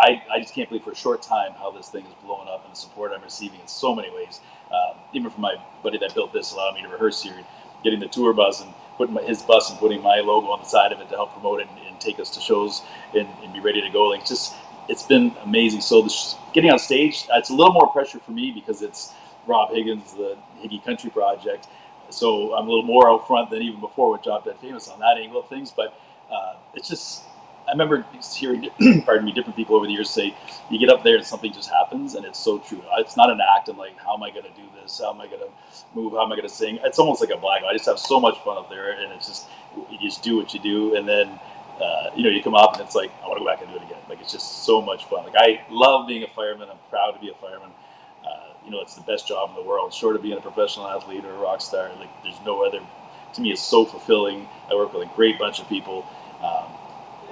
I, 0.00 0.22
I 0.32 0.40
just 0.40 0.54
can't 0.54 0.68
believe 0.68 0.84
for 0.84 0.92
a 0.92 0.96
short 0.96 1.22
time 1.22 1.52
how 1.52 1.70
this 1.70 1.88
thing 1.88 2.04
is 2.06 2.14
blowing 2.24 2.48
up 2.48 2.64
and 2.64 2.72
the 2.72 2.78
support 2.78 3.12
I'm 3.14 3.22
receiving 3.22 3.60
in 3.60 3.66
so 3.66 3.94
many 3.94 4.10
ways. 4.10 4.40
Um, 4.70 4.98
even 5.12 5.30
from 5.30 5.42
my 5.42 5.56
buddy 5.82 5.98
that 5.98 6.14
built 6.14 6.32
this, 6.32 6.52
allowed 6.52 6.74
me 6.74 6.82
to 6.82 6.88
rehearse 6.88 7.22
here, 7.22 7.44
getting 7.82 8.00
the 8.00 8.08
tour 8.08 8.32
bus 8.32 8.62
and 8.62 8.72
putting 8.96 9.14
my, 9.14 9.22
his 9.22 9.42
bus 9.42 9.70
and 9.70 9.78
putting 9.78 10.02
my 10.02 10.20
logo 10.20 10.48
on 10.48 10.60
the 10.60 10.66
side 10.66 10.92
of 10.92 11.00
it 11.00 11.08
to 11.08 11.16
help 11.16 11.32
promote 11.32 11.60
it 11.60 11.68
and, 11.68 11.86
and 11.86 12.00
take 12.00 12.20
us 12.20 12.30
to 12.30 12.40
shows 12.40 12.82
and, 13.14 13.28
and, 13.42 13.52
be 13.52 13.60
ready 13.60 13.80
to 13.80 13.90
go. 13.90 14.04
Like 14.04 14.24
just, 14.24 14.54
it's 14.88 15.02
been 15.02 15.34
amazing. 15.44 15.80
So 15.80 16.06
getting 16.52 16.70
on 16.70 16.78
stage, 16.78 17.26
it's 17.32 17.50
a 17.50 17.54
little 17.54 17.72
more 17.72 17.88
pressure 17.88 18.18
for 18.20 18.32
me 18.32 18.50
because 18.52 18.82
it's 18.82 19.12
Rob 19.46 19.72
Higgins, 19.72 20.14
the 20.14 20.36
Higgy 20.62 20.84
Country 20.84 21.10
Project. 21.10 21.68
So 22.10 22.54
I'm 22.54 22.66
a 22.66 22.70
little 22.70 22.84
more 22.84 23.10
out 23.10 23.26
front 23.26 23.50
than 23.50 23.62
even 23.62 23.80
before 23.80 24.12
with 24.12 24.22
Drop 24.22 24.44
Dead 24.44 24.56
Famous 24.60 24.88
on 24.88 25.00
that 25.00 25.18
angle 25.18 25.40
of 25.40 25.48
things. 25.48 25.70
But 25.70 25.98
uh, 26.32 26.54
it's 26.74 26.88
just 26.88 27.24
I 27.68 27.72
remember 27.72 28.06
hearing, 28.34 28.70
pardon 29.04 29.26
me, 29.26 29.32
different 29.32 29.56
people 29.56 29.76
over 29.76 29.86
the 29.86 29.92
years 29.92 30.08
say, 30.08 30.34
you 30.70 30.78
get 30.78 30.88
up 30.88 31.04
there 31.04 31.16
and 31.16 31.24
something 31.24 31.52
just 31.52 31.68
happens, 31.70 32.14
and 32.14 32.24
it's 32.24 32.38
so 32.38 32.58
true. 32.58 32.82
It's 32.96 33.16
not 33.16 33.30
an 33.30 33.40
act. 33.56 33.68
I'm 33.68 33.76
like, 33.76 33.98
how 33.98 34.14
am 34.14 34.22
I 34.22 34.30
going 34.30 34.44
to 34.44 34.50
do 34.50 34.66
this? 34.80 34.98
How 34.98 35.12
am 35.12 35.20
I 35.20 35.26
going 35.26 35.40
to 35.42 35.48
move? 35.94 36.14
How 36.14 36.24
am 36.24 36.32
I 36.32 36.36
going 36.36 36.48
to 36.48 36.54
sing? 36.54 36.78
It's 36.82 36.98
almost 36.98 37.20
like 37.20 37.30
a 37.30 37.36
black. 37.36 37.62
I 37.64 37.74
just 37.74 37.86
have 37.86 37.98
so 37.98 38.18
much 38.18 38.38
fun 38.42 38.56
up 38.56 38.70
there, 38.70 38.92
and 38.92 39.12
it's 39.12 39.26
just 39.26 39.48
you 39.90 39.98
just 40.00 40.22
do 40.22 40.36
what 40.36 40.54
you 40.54 40.60
do, 40.60 40.96
and 40.96 41.06
then 41.06 41.38
uh, 41.80 42.10
you 42.16 42.24
know 42.24 42.30
you 42.30 42.42
come 42.42 42.54
up 42.54 42.74
and 42.74 42.82
it's 42.82 42.94
like 42.94 43.10
I 43.22 43.28
want 43.28 43.38
to 43.38 43.44
go 43.44 43.50
back 43.50 43.62
and 43.62 43.70
do 43.70 43.76
it 43.76 43.82
again. 43.82 44.00
Like 44.08 44.20
it's 44.20 44.32
just 44.32 44.64
so 44.64 44.82
much 44.82 45.06
fun. 45.06 45.24
Like 45.24 45.36
I 45.36 45.60
love 45.70 46.08
being 46.08 46.22
a 46.24 46.28
fireman. 46.28 46.68
I'm 46.70 46.78
proud 46.90 47.12
to 47.12 47.20
be 47.20 47.30
a 47.30 47.34
fireman. 47.34 47.70
Uh, 48.24 48.52
you 48.64 48.70
know, 48.70 48.80
it's 48.80 48.94
the 48.94 49.02
best 49.02 49.28
job 49.28 49.50
in 49.50 49.56
the 49.56 49.68
world, 49.68 49.94
short 49.94 50.16
of 50.16 50.22
being 50.22 50.38
a 50.38 50.40
professional 50.40 50.88
athlete 50.88 51.24
or 51.24 51.32
a 51.32 51.38
rock 51.38 51.60
star. 51.60 51.90
Like 51.98 52.10
there's 52.22 52.40
no 52.44 52.64
other. 52.64 52.80
To 53.34 53.40
me, 53.42 53.52
it's 53.52 53.62
so 53.62 53.84
fulfilling. 53.84 54.48
I 54.70 54.74
work 54.74 54.92
with 54.94 55.08
a 55.08 55.12
great 55.14 55.38
bunch 55.38 55.60
of 55.60 55.68
people. 55.68 56.06
Um, 56.42 56.72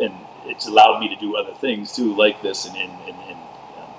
and 0.00 0.14
it's 0.44 0.66
allowed 0.66 1.00
me 1.00 1.08
to 1.08 1.16
do 1.16 1.36
other 1.36 1.54
things 1.54 1.92
too, 1.92 2.14
like 2.16 2.42
this, 2.42 2.66
and, 2.66 2.76
and, 2.76 2.92
and, 3.06 3.16
and 3.16 3.38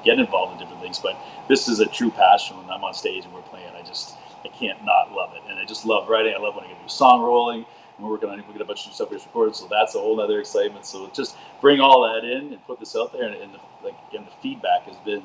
get 0.03 0.19
involved 0.19 0.53
in 0.53 0.59
different 0.59 0.81
things. 0.81 0.99
But 0.99 1.17
this 1.47 1.67
is 1.67 1.79
a 1.79 1.85
true 1.85 2.11
passion 2.11 2.57
when 2.57 2.69
I'm 2.69 2.83
on 2.83 2.93
stage 2.93 3.25
and 3.25 3.33
we're 3.33 3.41
playing. 3.41 3.73
I 3.75 3.81
just 3.83 4.15
I 4.45 4.49
can't 4.49 4.83
not 4.85 5.11
love 5.11 5.33
it, 5.35 5.41
and 5.49 5.59
I 5.59 5.65
just 5.65 5.85
love 5.85 6.09
writing. 6.09 6.33
I 6.35 6.39
love 6.39 6.55
when 6.55 6.65
I 6.65 6.67
get 6.69 6.81
new 6.81 6.89
song 6.89 7.21
rolling. 7.21 7.65
We're 7.99 8.09
working 8.09 8.29
on 8.29 8.37
we 8.47 8.53
get 8.53 8.61
a 8.61 8.65
bunch 8.65 8.85
of 8.87 8.93
stuff 8.93 9.09
we 9.09 9.17
recorded, 9.17 9.55
so 9.55 9.67
that's 9.69 9.95
a 9.95 9.99
whole 9.99 10.19
other 10.21 10.39
excitement. 10.39 10.85
So 10.85 11.09
just 11.13 11.35
bring 11.61 11.79
all 11.79 12.03
that 12.13 12.23
in 12.23 12.53
and 12.53 12.65
put 12.67 12.79
this 12.79 12.95
out 12.95 13.11
there, 13.13 13.23
and, 13.23 13.35
and 13.35 13.53
the, 13.53 13.59
like 13.83 13.95
again, 14.09 14.25
the 14.25 14.35
feedback 14.41 14.83
has 14.83 14.97
been 14.97 15.23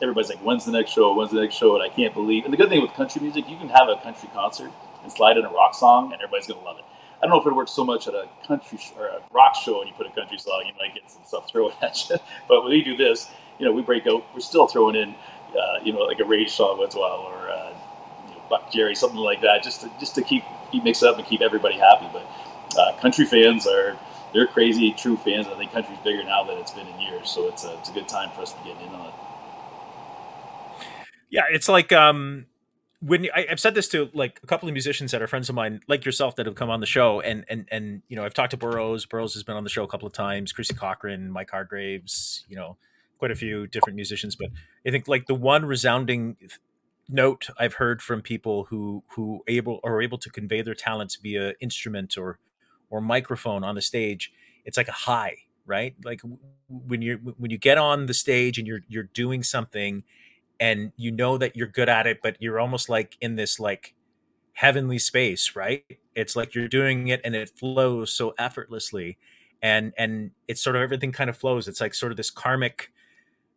everybody's 0.00 0.30
like, 0.30 0.38
"When's 0.38 0.64
the 0.64 0.72
next 0.72 0.92
show? 0.92 1.14
When's 1.14 1.32
the 1.32 1.40
next 1.40 1.56
show?" 1.56 1.74
And 1.74 1.82
I 1.82 1.88
can't 1.88 2.14
believe. 2.14 2.44
And 2.44 2.52
the 2.52 2.56
good 2.56 2.68
thing 2.68 2.82
with 2.82 2.92
country 2.92 3.22
music, 3.22 3.48
you 3.48 3.56
can 3.56 3.68
have 3.68 3.88
a 3.88 3.96
country 4.02 4.28
concert 4.32 4.70
and 5.02 5.10
slide 5.10 5.36
in 5.36 5.44
a 5.44 5.50
rock 5.50 5.74
song, 5.74 6.12
and 6.12 6.22
everybody's 6.22 6.46
gonna 6.46 6.64
love 6.64 6.78
it. 6.78 6.84
I 7.22 7.26
don't 7.26 7.34
know 7.34 7.40
if 7.40 7.46
it 7.46 7.54
works 7.54 7.72
so 7.72 7.84
much 7.84 8.08
at 8.08 8.14
a 8.14 8.28
country 8.46 8.78
sh- 8.78 8.92
or 8.98 9.06
a 9.06 9.20
rock 9.32 9.54
show 9.54 9.80
and 9.80 9.88
you 9.88 9.94
put 9.94 10.06
a 10.06 10.10
country 10.10 10.38
song, 10.38 10.64
you 10.66 10.72
might 10.78 10.94
get 10.94 11.10
some 11.10 11.22
stuff 11.24 11.50
thrown 11.50 11.72
at 11.82 12.08
you. 12.08 12.16
But 12.48 12.62
when 12.62 12.70
we 12.70 12.82
do 12.82 12.96
this, 12.96 13.28
you 13.58 13.66
know, 13.66 13.72
we 13.72 13.82
break 13.82 14.06
out, 14.06 14.24
we're 14.32 14.40
still 14.40 14.66
throwing 14.66 14.96
in, 14.96 15.14
uh, 15.58 15.80
you 15.84 15.92
know, 15.92 16.00
like 16.00 16.20
a 16.20 16.24
Rage 16.24 16.50
song 16.50 16.78
once 16.78 16.94
in 16.94 16.98
a 16.98 17.02
while 17.02 17.18
or 17.18 17.50
uh, 17.50 17.72
you 18.28 18.34
know, 18.34 18.42
Buckcherry, 18.50 18.96
something 18.96 19.18
like 19.18 19.42
that, 19.42 19.62
just 19.62 19.82
to, 19.82 19.90
just 20.00 20.14
to 20.14 20.22
keep, 20.22 20.44
keep 20.70 20.84
mix 20.84 21.02
up 21.02 21.18
and 21.18 21.26
keep 21.26 21.40
everybody 21.40 21.76
happy. 21.76 22.06
But 22.12 22.26
uh, 22.78 22.96
country 23.00 23.24
fans 23.24 23.66
are, 23.66 23.98
they're 24.32 24.46
crazy, 24.46 24.92
true 24.92 25.16
fans. 25.16 25.46
I 25.46 25.56
think 25.56 25.72
country's 25.72 25.98
bigger 26.00 26.24
now 26.24 26.44
than 26.44 26.58
it's 26.58 26.70
been 26.70 26.86
in 26.86 27.00
years. 27.00 27.30
So 27.30 27.48
it's 27.48 27.64
a, 27.64 27.78
it's 27.78 27.88
a 27.88 27.92
good 27.92 28.08
time 28.08 28.30
for 28.30 28.42
us 28.42 28.52
to 28.52 28.58
get 28.64 28.80
in 28.80 28.88
on 28.88 29.08
it. 29.08 29.14
Yeah, 31.30 31.42
it's 31.50 31.68
like 31.68 31.92
um, 31.92 32.46
when 33.00 33.28
I, 33.34 33.46
have 33.48 33.60
said 33.60 33.74
this 33.74 33.88
to 33.88 34.10
like 34.12 34.40
a 34.42 34.46
couple 34.46 34.68
of 34.68 34.72
musicians 34.72 35.12
that 35.12 35.22
are 35.22 35.26
friends 35.26 35.48
of 35.48 35.54
mine, 35.54 35.80
like 35.88 36.04
yourself, 36.04 36.36
that 36.36 36.46
have 36.46 36.54
come 36.54 36.70
on 36.70 36.80
the 36.80 36.86
show, 36.86 37.20
and 37.20 37.44
and 37.48 37.66
and 37.70 38.02
you 38.08 38.16
know, 38.16 38.24
I've 38.24 38.34
talked 38.34 38.50
to 38.50 38.56
Burrows. 38.56 39.06
Burrows 39.06 39.34
has 39.34 39.42
been 39.42 39.56
on 39.56 39.64
the 39.64 39.70
show 39.70 39.84
a 39.84 39.88
couple 39.88 40.06
of 40.06 40.12
times. 40.12 40.52
Chrissy 40.52 40.74
Cochran, 40.74 41.30
Mike 41.30 41.50
Hargraves, 41.50 42.44
you 42.48 42.56
know, 42.56 42.76
quite 43.18 43.30
a 43.30 43.36
few 43.36 43.66
different 43.66 43.96
musicians. 43.96 44.36
But 44.36 44.48
I 44.86 44.90
think 44.90 45.08
like 45.08 45.26
the 45.26 45.34
one 45.34 45.64
resounding 45.64 46.36
note 47.10 47.48
I've 47.58 47.74
heard 47.74 48.02
from 48.02 48.22
people 48.22 48.64
who 48.64 49.04
who 49.16 49.42
able 49.48 49.80
are 49.84 50.02
able 50.02 50.18
to 50.18 50.30
convey 50.30 50.62
their 50.62 50.74
talents 50.74 51.16
via 51.16 51.54
instrument 51.60 52.16
or 52.18 52.38
or 52.90 53.00
microphone 53.00 53.64
on 53.64 53.74
the 53.74 53.82
stage, 53.82 54.32
it's 54.64 54.76
like 54.76 54.88
a 54.88 54.92
high, 54.92 55.36
right? 55.66 55.94
Like 56.04 56.20
when 56.68 57.02
you 57.02 57.16
when 57.38 57.50
you 57.50 57.58
get 57.58 57.78
on 57.78 58.06
the 58.06 58.14
stage 58.14 58.58
and 58.58 58.66
you're 58.66 58.82
you're 58.88 59.04
doing 59.14 59.42
something 59.42 60.04
and 60.60 60.92
you 60.96 61.10
know 61.10 61.38
that 61.38 61.56
you're 61.56 61.66
good 61.66 61.88
at 61.88 62.06
it 62.06 62.20
but 62.22 62.36
you're 62.40 62.60
almost 62.60 62.88
like 62.88 63.16
in 63.20 63.36
this 63.36 63.58
like 63.58 63.94
heavenly 64.54 64.98
space 64.98 65.56
right 65.56 65.84
it's 66.14 66.36
like 66.36 66.54
you're 66.54 66.68
doing 66.68 67.08
it 67.08 67.20
and 67.24 67.34
it 67.34 67.50
flows 67.50 68.12
so 68.12 68.34
effortlessly 68.38 69.18
and 69.62 69.92
and 69.98 70.30
it's 70.48 70.62
sort 70.62 70.76
of 70.76 70.82
everything 70.82 71.12
kind 71.12 71.30
of 71.30 71.36
flows 71.36 71.66
it's 71.66 71.80
like 71.80 71.94
sort 71.94 72.12
of 72.12 72.16
this 72.16 72.30
karmic 72.30 72.92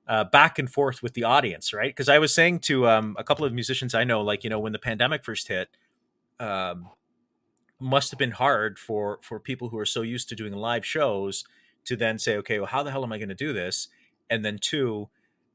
uh, 0.07 0.23
back 0.23 0.59
and 0.59 0.69
forth 0.69 1.01
with 1.01 1.13
the 1.13 1.23
audience 1.23 1.73
right 1.73 1.91
because 1.91 2.09
i 2.09 2.19
was 2.19 2.33
saying 2.33 2.59
to 2.59 2.87
um, 2.87 3.15
a 3.17 3.23
couple 3.23 3.45
of 3.45 3.53
musicians 3.53 3.93
i 3.93 4.03
know 4.03 4.21
like 4.21 4.43
you 4.43 4.49
know 4.49 4.59
when 4.59 4.73
the 4.73 4.79
pandemic 4.79 5.23
first 5.23 5.47
hit 5.47 5.69
um, 6.39 6.89
must 7.79 8.11
have 8.11 8.17
been 8.17 8.31
hard 8.31 8.77
for 8.77 9.19
for 9.21 9.39
people 9.39 9.69
who 9.69 9.77
are 9.77 9.85
so 9.85 10.01
used 10.01 10.29
to 10.29 10.35
doing 10.35 10.53
live 10.53 10.85
shows 10.85 11.43
to 11.85 11.95
then 11.95 12.19
say 12.19 12.35
okay 12.37 12.59
well 12.59 12.67
how 12.67 12.83
the 12.83 12.91
hell 12.91 13.03
am 13.03 13.11
i 13.11 13.17
going 13.17 13.29
to 13.29 13.35
do 13.35 13.53
this 13.53 13.87
and 14.29 14.43
then 14.43 14.57
two 14.57 15.09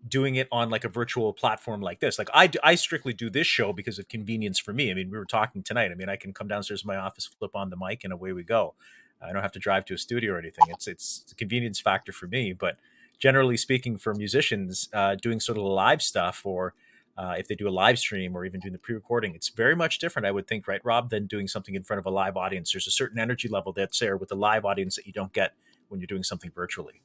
doing 0.07 0.37
it 0.37 0.47
on 0.53 0.71
like 0.71 0.85
a 0.85 0.89
virtual 0.89 1.33
platform 1.33 1.81
like 1.81 2.01
this. 2.01 2.19
Like 2.19 2.29
I, 2.33 2.51
I 2.63 2.75
strictly 2.77 3.13
do 3.13 3.31
this 3.31 3.47
show 3.47 3.73
because 3.73 3.99
of 3.99 4.09
convenience 4.09 4.59
for 4.59 4.73
me. 4.73 4.91
I 4.91 4.95
mean, 4.95 5.11
we 5.11 5.19
were 5.19 5.25
talking 5.25 5.63
tonight. 5.63 5.91
I 5.91 5.95
mean, 5.95 6.09
I 6.09 6.17
can 6.17 6.33
come 6.33 6.49
downstairs 6.49 6.83
to 6.83 6.87
my 6.87 6.97
office, 6.97 7.27
flip 7.27 7.57
on 7.57 7.71
the 7.71 7.77
mic, 7.77 8.05
and 8.05 8.13
away 8.13 8.33
we 8.33 8.45
go. 8.45 8.75
I 9.21 9.33
don't 9.33 9.43
have 9.43 9.53
to 9.53 9.59
drive 9.59 9.85
to 9.87 9.95
a 9.95 9.99
studio 9.99 10.35
or 10.35 10.39
anything. 10.39 10.67
It's 10.69 10.87
it's 10.87 11.25
a 11.33 11.35
convenience 11.35 11.81
factor 11.81 12.13
for 12.13 12.29
me. 12.29 12.53
But 12.53 12.77
generally 13.19 13.57
speaking, 13.57 13.97
for 13.97 14.15
musicians, 14.15 14.89
uh, 14.93 15.15
doing 15.17 15.41
sort 15.41 15.59
of 15.59 15.65
live 15.65 16.03
stuff 16.03 16.43
or 16.45 16.75
uh, 17.17 17.35
if 17.37 17.49
they 17.49 17.57
do 17.57 17.69
a 17.69 17.71
live 17.71 17.99
stream 17.99 18.37
or 18.37 18.45
even 18.45 18.61
doing 18.61 18.73
the 18.73 18.79
pre-recording, 18.79 19.35
it's 19.35 19.49
very 19.49 19.75
much 19.75 19.99
different, 19.99 20.27
I 20.27 20.31
would 20.31 20.47
think, 20.47 20.69
right, 20.69 20.81
Rob, 20.85 21.11
than 21.11 21.27
doing 21.27 21.49
something 21.49 21.75
in 21.75 21.83
front 21.83 21.99
of 21.99 22.07
a 22.07 22.11
live 22.11 22.37
audience. 22.37 22.73
There's 22.73 22.87
a 22.87 22.93
certain 22.93 23.19
energy 23.19 23.49
level 23.49 23.73
that's 23.73 23.99
there 23.99 24.17
with 24.17 24.29
the 24.29 24.37
live 24.37 24.65
audience 24.65 24.95
that 24.97 25.07
you 25.07 25.13
don't 25.13 25.33
get 25.33 25.55
when 25.89 26.01
you're 26.01 26.07
doing 26.07 26.23
something 26.23 26.53
virtually 26.55 27.03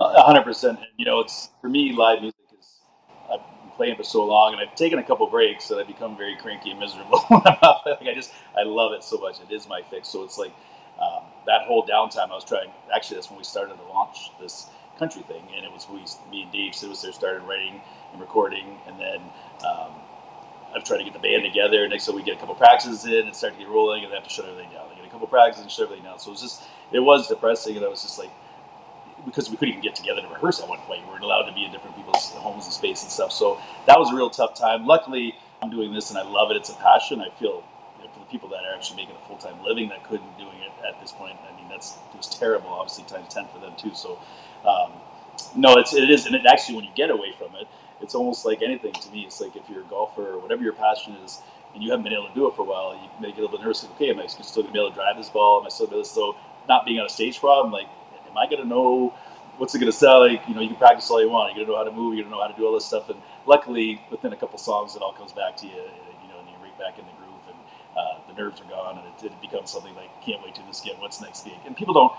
hundred 0.00 0.42
percent. 0.42 0.78
You 0.96 1.04
know, 1.04 1.20
it's 1.20 1.50
for 1.60 1.68
me, 1.68 1.92
live 1.92 2.20
music 2.20 2.40
is 2.58 2.80
I've 3.32 3.40
been 3.40 3.70
playing 3.76 3.96
for 3.96 4.04
so 4.04 4.24
long, 4.24 4.52
and 4.52 4.60
I've 4.60 4.74
taken 4.76 4.98
a 4.98 5.02
couple 5.02 5.26
breaks, 5.28 5.68
that 5.68 5.78
I've 5.78 5.86
become 5.86 6.16
very 6.16 6.36
cranky 6.36 6.70
and 6.70 6.80
miserable 6.80 7.18
playing. 7.28 7.42
I 8.08 8.14
just 8.14 8.32
I 8.58 8.62
love 8.62 8.92
it 8.92 9.04
so 9.04 9.18
much. 9.18 9.36
It 9.40 9.52
is 9.52 9.68
my 9.68 9.82
fix. 9.90 10.08
So 10.08 10.24
it's 10.24 10.38
like 10.38 10.52
um, 11.00 11.24
that 11.46 11.62
whole 11.62 11.86
downtime. 11.86 12.30
I 12.30 12.34
was 12.34 12.44
trying. 12.44 12.70
Actually, 12.94 13.16
that's 13.16 13.30
when 13.30 13.38
we 13.38 13.44
started 13.44 13.76
to 13.76 13.82
launch 13.84 14.30
this 14.40 14.66
country 15.00 15.22
thing, 15.22 15.42
and 15.56 15.64
it 15.64 15.72
was 15.72 15.88
we, 15.90 16.04
me 16.30 16.42
and 16.44 16.52
Dave 16.52 16.78
there, 16.78 17.12
started 17.12 17.42
writing 17.42 17.80
and 18.12 18.20
recording, 18.20 18.78
and 18.86 19.00
then. 19.00 19.20
Um, 19.66 19.92
I've 20.72 20.84
tried 20.84 20.98
to 20.98 21.04
get 21.04 21.14
the 21.14 21.18
band 21.18 21.42
together. 21.42 21.88
Next, 21.88 22.04
so 22.04 22.14
we 22.14 22.22
get 22.22 22.36
a 22.36 22.38
couple 22.38 22.54
practices 22.54 23.04
in 23.04 23.26
and 23.26 23.34
start 23.34 23.54
to 23.54 23.58
get 23.58 23.68
rolling, 23.68 24.04
and 24.04 24.12
then 24.12 24.20
have 24.20 24.28
to 24.28 24.32
shut 24.32 24.44
everything 24.46 24.70
down. 24.70 24.88
They 24.88 24.94
get 24.94 25.04
a 25.04 25.10
couple 25.10 25.26
practices 25.26 25.62
and 25.62 25.72
shut 25.72 25.86
everything 25.86 26.04
down. 26.04 26.20
So 26.20 26.30
it 26.30 26.34
was 26.38 26.42
just, 26.42 26.62
it 26.92 27.00
was 27.00 27.26
depressing, 27.26 27.74
and 27.74 27.84
I 27.84 27.88
was 27.88 28.02
just 28.02 28.20
like, 28.20 28.30
because 29.24 29.50
we 29.50 29.56
couldn't 29.56 29.74
even 29.74 29.82
get 29.82 29.96
together 29.96 30.22
to 30.22 30.28
rehearse 30.28 30.60
at 30.60 30.68
one 30.68 30.78
point. 30.80 31.02
We 31.04 31.10
weren't 31.10 31.24
allowed 31.24 31.50
to 31.50 31.52
be 31.52 31.64
in 31.64 31.72
different 31.72 31.96
people's 31.96 32.30
homes 32.30 32.66
and 32.66 32.72
space 32.72 33.02
and 33.02 33.10
stuff. 33.10 33.32
So 33.32 33.60
that 33.86 33.98
was 33.98 34.12
a 34.12 34.16
real 34.16 34.30
tough 34.30 34.54
time. 34.54 34.86
Luckily, 34.86 35.34
I'm 35.62 35.70
doing 35.70 35.92
this 35.92 36.10
and 36.10 36.18
I 36.18 36.22
love 36.22 36.50
it. 36.50 36.56
It's 36.56 36.70
a 36.70 36.74
passion. 36.74 37.20
I 37.20 37.30
feel 37.38 37.64
for 38.12 38.20
the 38.20 38.26
people 38.26 38.48
that 38.48 38.64
are 38.64 38.74
actually 38.74 38.96
making 38.96 39.16
a 39.16 39.26
full 39.26 39.36
time 39.36 39.62
living 39.64 39.88
that 39.90 40.04
couldn't 40.04 40.38
doing 40.38 40.56
it 40.58 40.72
at 40.86 41.00
this 41.00 41.12
point. 41.12 41.36
I 41.48 41.56
mean, 41.56 41.68
that's 41.68 41.98
it 42.12 42.16
was 42.16 42.28
terrible. 42.28 42.68
Obviously, 42.70 43.04
times 43.04 43.32
ten 43.32 43.46
for 43.52 43.58
them 43.58 43.74
too. 43.76 43.94
So 43.94 44.18
um, 44.66 44.92
no, 45.56 45.76
it's 45.76 45.94
it 45.94 46.10
is, 46.10 46.26
and 46.26 46.34
it 46.34 46.46
actually 46.46 46.76
when 46.76 46.84
you 46.84 46.90
get 46.94 47.10
away 47.10 47.32
from 47.36 47.54
it, 47.56 47.66
it's 48.00 48.14
almost 48.14 48.44
like 48.44 48.62
anything 48.62 48.92
to 48.92 49.10
me. 49.10 49.22
It's 49.26 49.40
like 49.40 49.56
if 49.56 49.68
you're 49.68 49.82
a 49.82 49.88
golfer 49.88 50.34
or 50.34 50.38
whatever 50.38 50.62
your 50.62 50.74
passion 50.74 51.14
is. 51.24 51.40
And 51.72 51.84
you 51.84 51.92
haven't 51.92 52.02
been 52.02 52.14
able 52.14 52.26
to 52.26 52.34
do 52.34 52.48
it 52.48 52.56
for 52.56 52.62
a 52.62 52.64
while, 52.64 52.94
you 52.94 53.08
may 53.20 53.28
get 53.28 53.38
a 53.38 53.42
little 53.42 53.56
bit 53.56 53.60
nervous. 53.60 53.84
Like, 53.84 53.92
okay, 53.92 54.10
am 54.10 54.18
I 54.18 54.26
still 54.26 54.64
going 54.64 54.66
to 54.66 54.72
be 54.72 54.80
able 54.80 54.88
to 54.88 54.94
drive 54.96 55.16
this 55.16 55.28
ball? 55.28 55.60
Am 55.60 55.66
I 55.66 55.68
still 55.68 55.86
to 55.86 55.90
be 55.90 55.96
able 55.98 56.04
to? 56.04 56.10
So, 56.10 56.36
not 56.68 56.84
being 56.84 56.98
on 56.98 57.06
a 57.06 57.08
stage 57.08 57.38
problem, 57.38 57.72
like 57.72 57.86
am 58.28 58.36
I 58.36 58.46
going 58.46 58.62
to 58.62 58.68
know 58.68 59.14
what's 59.58 59.74
it 59.74 59.78
going 59.78 59.90
to 59.90 59.96
sell? 59.96 60.26
Like, 60.26 60.42
you 60.48 60.54
know, 60.54 60.60
you 60.60 60.68
can 60.68 60.76
practice 60.76 61.10
all 61.10 61.20
you 61.20 61.28
want. 61.28 61.54
You're 61.54 61.66
to 61.66 61.72
know 61.72 61.76
how 61.76 61.84
to 61.84 61.92
move. 61.92 62.14
You're 62.14 62.24
to 62.24 62.30
know 62.30 62.40
how 62.40 62.48
to 62.48 62.56
do 62.56 62.66
all 62.66 62.74
this 62.74 62.86
stuff. 62.86 63.10
And 63.10 63.20
luckily, 63.46 64.00
within 64.10 64.32
a 64.32 64.36
couple 64.36 64.58
songs, 64.58 64.96
it 64.96 65.02
all 65.02 65.12
comes 65.12 65.32
back 65.32 65.56
to 65.58 65.66
you. 65.66 65.72
You 65.72 66.28
know, 66.28 66.38
and 66.40 66.48
you're 66.48 66.62
right 66.62 66.78
back 66.78 66.98
in 66.98 67.04
the 67.04 67.12
groove, 67.18 67.44
and 67.48 67.58
uh, 67.96 68.26
the 68.28 68.34
nerves 68.34 68.60
are 68.60 68.70
gone, 68.70 68.98
and 68.98 69.06
it, 69.06 69.26
it 69.26 69.40
becomes 69.40 69.70
something 69.70 69.94
like, 69.94 70.08
can't 70.22 70.42
wait 70.42 70.54
to 70.56 70.62
this 70.66 70.80
gig. 70.80 70.94
What's 70.98 71.20
next 71.20 71.44
gig? 71.44 71.58
And 71.66 71.76
people 71.76 71.94
don't 71.94 72.12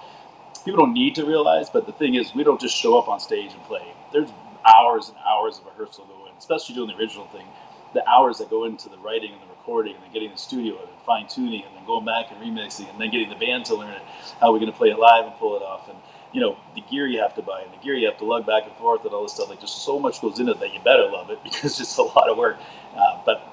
people 0.64 0.86
don't 0.86 0.94
need 0.94 1.16
to 1.16 1.26
realize, 1.26 1.70
but 1.70 1.86
the 1.86 1.94
thing 1.94 2.16
is, 2.16 2.34
we 2.36 2.44
don't 2.44 2.62
just 2.62 2.76
show 2.76 2.98
up 2.98 3.08
on 3.08 3.20
stage 3.20 3.54
and 3.54 3.64
play. 3.64 3.86
There's 4.14 4.30
hours 4.66 5.10
and 5.10 5.18
hours 5.28 5.60
of 5.60 5.66
rehearsal 5.66 6.06
go 6.06 6.28
in, 6.28 6.34
especially 6.38 6.76
doing 6.76 6.90
the 6.90 6.96
original 6.98 7.28
thing. 7.28 7.46
The 7.94 8.08
hours 8.10 8.38
that 8.40 8.50
go 8.50 8.66
into 8.66 8.90
the 8.90 8.98
writing 8.98 9.34
and 9.34 9.42
the 9.42 9.48
recording, 9.48 9.96
and 9.96 10.04
then 10.04 10.14
getting 10.14 10.32
the 10.32 10.38
studio 10.38 10.80
and 10.80 10.90
fine 11.06 11.28
tuning, 11.28 11.64
and 11.66 11.76
then 11.76 11.86
going 11.86 12.06
back 12.06 12.28
and 12.32 12.42
remixing, 12.42 12.90
and 12.90 13.00
then 13.00 13.12
getting 13.12 13.30
the 13.30 13.36
band 13.36 13.66
to 13.66 13.76
learn 13.76 13.92
it, 13.92 14.02
how 14.40 14.52
we're 14.52 14.60
going 14.60 14.72
to 14.72 14.78
play 14.78 14.90
it 14.90 15.00
live 15.00 15.26
and 15.26 15.36
pull 15.36 15.58
it 15.58 15.64
off. 15.64 15.90
And 15.90 15.98
you 16.34 16.42
know, 16.42 16.58
the 16.76 16.82
gear 16.82 17.08
you 17.08 17.20
have 17.20 17.36
to 17.36 17.42
buy 17.42 17.62
and 17.62 17.74
the 17.74 17.78
gear 17.84 17.96
you 17.96 18.08
have 18.08 18.18
to 18.20 18.26
lug 18.26 18.46
back 18.46 18.64
and 18.66 18.74
forth 18.78 19.04
and 19.06 19.14
all 19.14 19.24
this 19.24 19.34
stuff. 19.34 19.50
Like, 19.50 19.62
just 19.62 19.84
so 19.84 20.00
much 20.00 20.22
goes 20.22 20.40
into 20.40 20.54
it 20.54 20.60
that 20.62 20.74
you 20.74 20.80
better 20.82 21.06
love 21.10 21.30
it 21.30 21.40
because 21.44 21.66
it's 21.66 21.78
just 21.78 21.98
a 21.98 22.04
lot 22.04 22.30
of 22.30 22.38
work. 22.38 22.58
Uh, 22.96 23.22
but 23.26 23.44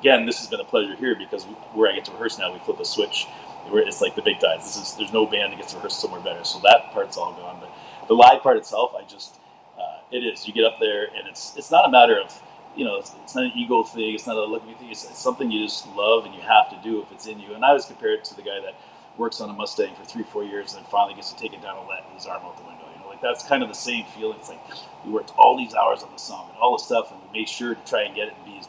again, 0.00 0.26
this 0.26 0.38
has 0.38 0.48
been 0.48 0.60
a 0.60 0.64
pleasure 0.64 0.96
here 0.96 1.14
because 1.16 1.44
where 1.74 1.90
I 1.90 1.94
get 1.94 2.06
to 2.06 2.12
rehearse 2.12 2.38
now, 2.38 2.52
we 2.52 2.58
flip 2.60 2.80
a 2.80 2.84
switch. 2.84 3.26
It's 3.72 4.00
like 4.00 4.16
the 4.16 4.22
big 4.22 4.40
times. 4.40 4.64
This 4.64 4.76
is 4.76 4.94
there's 4.96 5.12
no 5.12 5.26
band 5.26 5.52
that 5.52 5.58
gets 5.58 5.74
rehearsed 5.74 6.00
somewhere 6.00 6.20
better. 6.20 6.44
So 6.44 6.60
that 6.60 6.92
part's 6.92 7.16
all 7.16 7.32
gone. 7.34 7.58
But 7.60 7.70
the 8.08 8.14
live 8.14 8.42
part 8.42 8.56
itself, 8.56 8.92
I 8.98 9.04
just 9.04 9.36
uh, 9.78 9.98
it 10.10 10.18
is. 10.18 10.46
You 10.46 10.52
get 10.52 10.64
up 10.64 10.78
there, 10.80 11.04
and 11.04 11.28
it's 11.28 11.56
it's 11.56 11.70
not 11.70 11.86
a 11.86 11.90
matter 11.90 12.18
of 12.18 12.40
you 12.76 12.84
know, 12.84 12.96
it's, 12.96 13.12
it's, 13.22 13.34
not 13.34 13.44
an 13.44 13.52
ego 13.56 13.82
thing. 13.82 14.14
It's 14.14 14.26
not 14.26 14.36
a 14.36 14.44
look 14.44 14.62
at 14.62 14.68
me 14.68 14.74
thing. 14.74 14.90
It's, 14.90 15.04
it's, 15.04 15.18
something 15.18 15.50
you 15.50 15.64
just 15.64 15.88
love 15.88 16.24
and 16.24 16.34
you 16.34 16.40
have 16.40 16.70
to 16.70 16.78
do 16.82 17.02
if 17.02 17.10
it's 17.12 17.26
in 17.26 17.40
you. 17.40 17.54
And 17.54 17.64
I 17.64 17.72
was 17.72 17.84
compared 17.84 18.24
to 18.24 18.34
the 18.36 18.42
guy 18.42 18.60
that 18.60 18.74
works 19.16 19.40
on 19.40 19.50
a 19.50 19.52
Mustang 19.52 19.94
for 19.96 20.04
three, 20.04 20.22
four 20.22 20.44
years 20.44 20.72
and 20.72 20.82
then 20.82 20.90
finally 20.90 21.14
gets 21.14 21.32
to 21.32 21.38
take 21.38 21.52
it 21.52 21.62
down 21.62 21.78
and 21.78 21.88
let 21.88 22.04
and 22.04 22.14
his 22.14 22.26
arm 22.26 22.42
out 22.44 22.56
the 22.56 22.62
window. 22.62 22.84
You 22.94 23.02
know, 23.02 23.08
like 23.08 23.20
that's 23.20 23.44
kind 23.44 23.62
of 23.62 23.68
the 23.68 23.74
same 23.74 24.04
feeling. 24.16 24.38
It's 24.38 24.48
like 24.48 24.60
we 25.04 25.10
worked 25.10 25.32
all 25.36 25.56
these 25.56 25.74
hours 25.74 26.02
on 26.02 26.12
the 26.12 26.18
song 26.18 26.48
and 26.50 26.58
all 26.58 26.76
the 26.76 26.82
stuff, 26.82 27.10
and 27.10 27.20
we 27.20 27.40
made 27.40 27.48
sure 27.48 27.74
to 27.74 27.84
try 27.84 28.02
and 28.02 28.14
get 28.14 28.28
it 28.28 28.34
and 28.36 28.44
be 28.44 28.58
as 28.58 28.68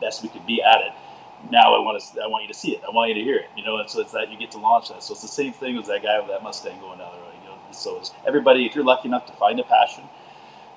best 0.00 0.22
we 0.22 0.28
could 0.28 0.46
be 0.46 0.62
at 0.62 0.80
it. 0.80 0.92
Now 1.50 1.74
I 1.74 1.78
want 1.78 2.00
to, 2.00 2.20
I 2.20 2.26
want 2.26 2.42
you 2.44 2.48
to 2.48 2.58
see 2.58 2.72
it. 2.72 2.82
I 2.86 2.90
want 2.90 3.08
you 3.08 3.14
to 3.14 3.22
hear 3.22 3.36
it. 3.36 3.46
You 3.56 3.64
know, 3.64 3.78
and 3.78 3.88
so 3.88 4.00
it's 4.00 4.12
that 4.12 4.30
you 4.30 4.38
get 4.38 4.50
to 4.52 4.58
launch 4.58 4.88
that. 4.90 5.02
So 5.02 5.12
it's 5.12 5.22
the 5.22 5.28
same 5.28 5.52
thing 5.52 5.78
as 5.78 5.86
that 5.86 6.02
guy 6.02 6.18
with 6.18 6.28
that 6.28 6.42
Mustang 6.42 6.78
going 6.80 6.98
down 6.98 7.12
the 7.14 7.22
road. 7.22 7.34
You 7.42 7.48
know, 7.48 7.56
so 7.72 8.02
everybody, 8.26 8.66
if 8.66 8.74
you're 8.74 8.84
lucky 8.84 9.08
enough 9.08 9.26
to 9.26 9.32
find 9.34 9.58
a 9.60 9.64
passion 9.64 10.04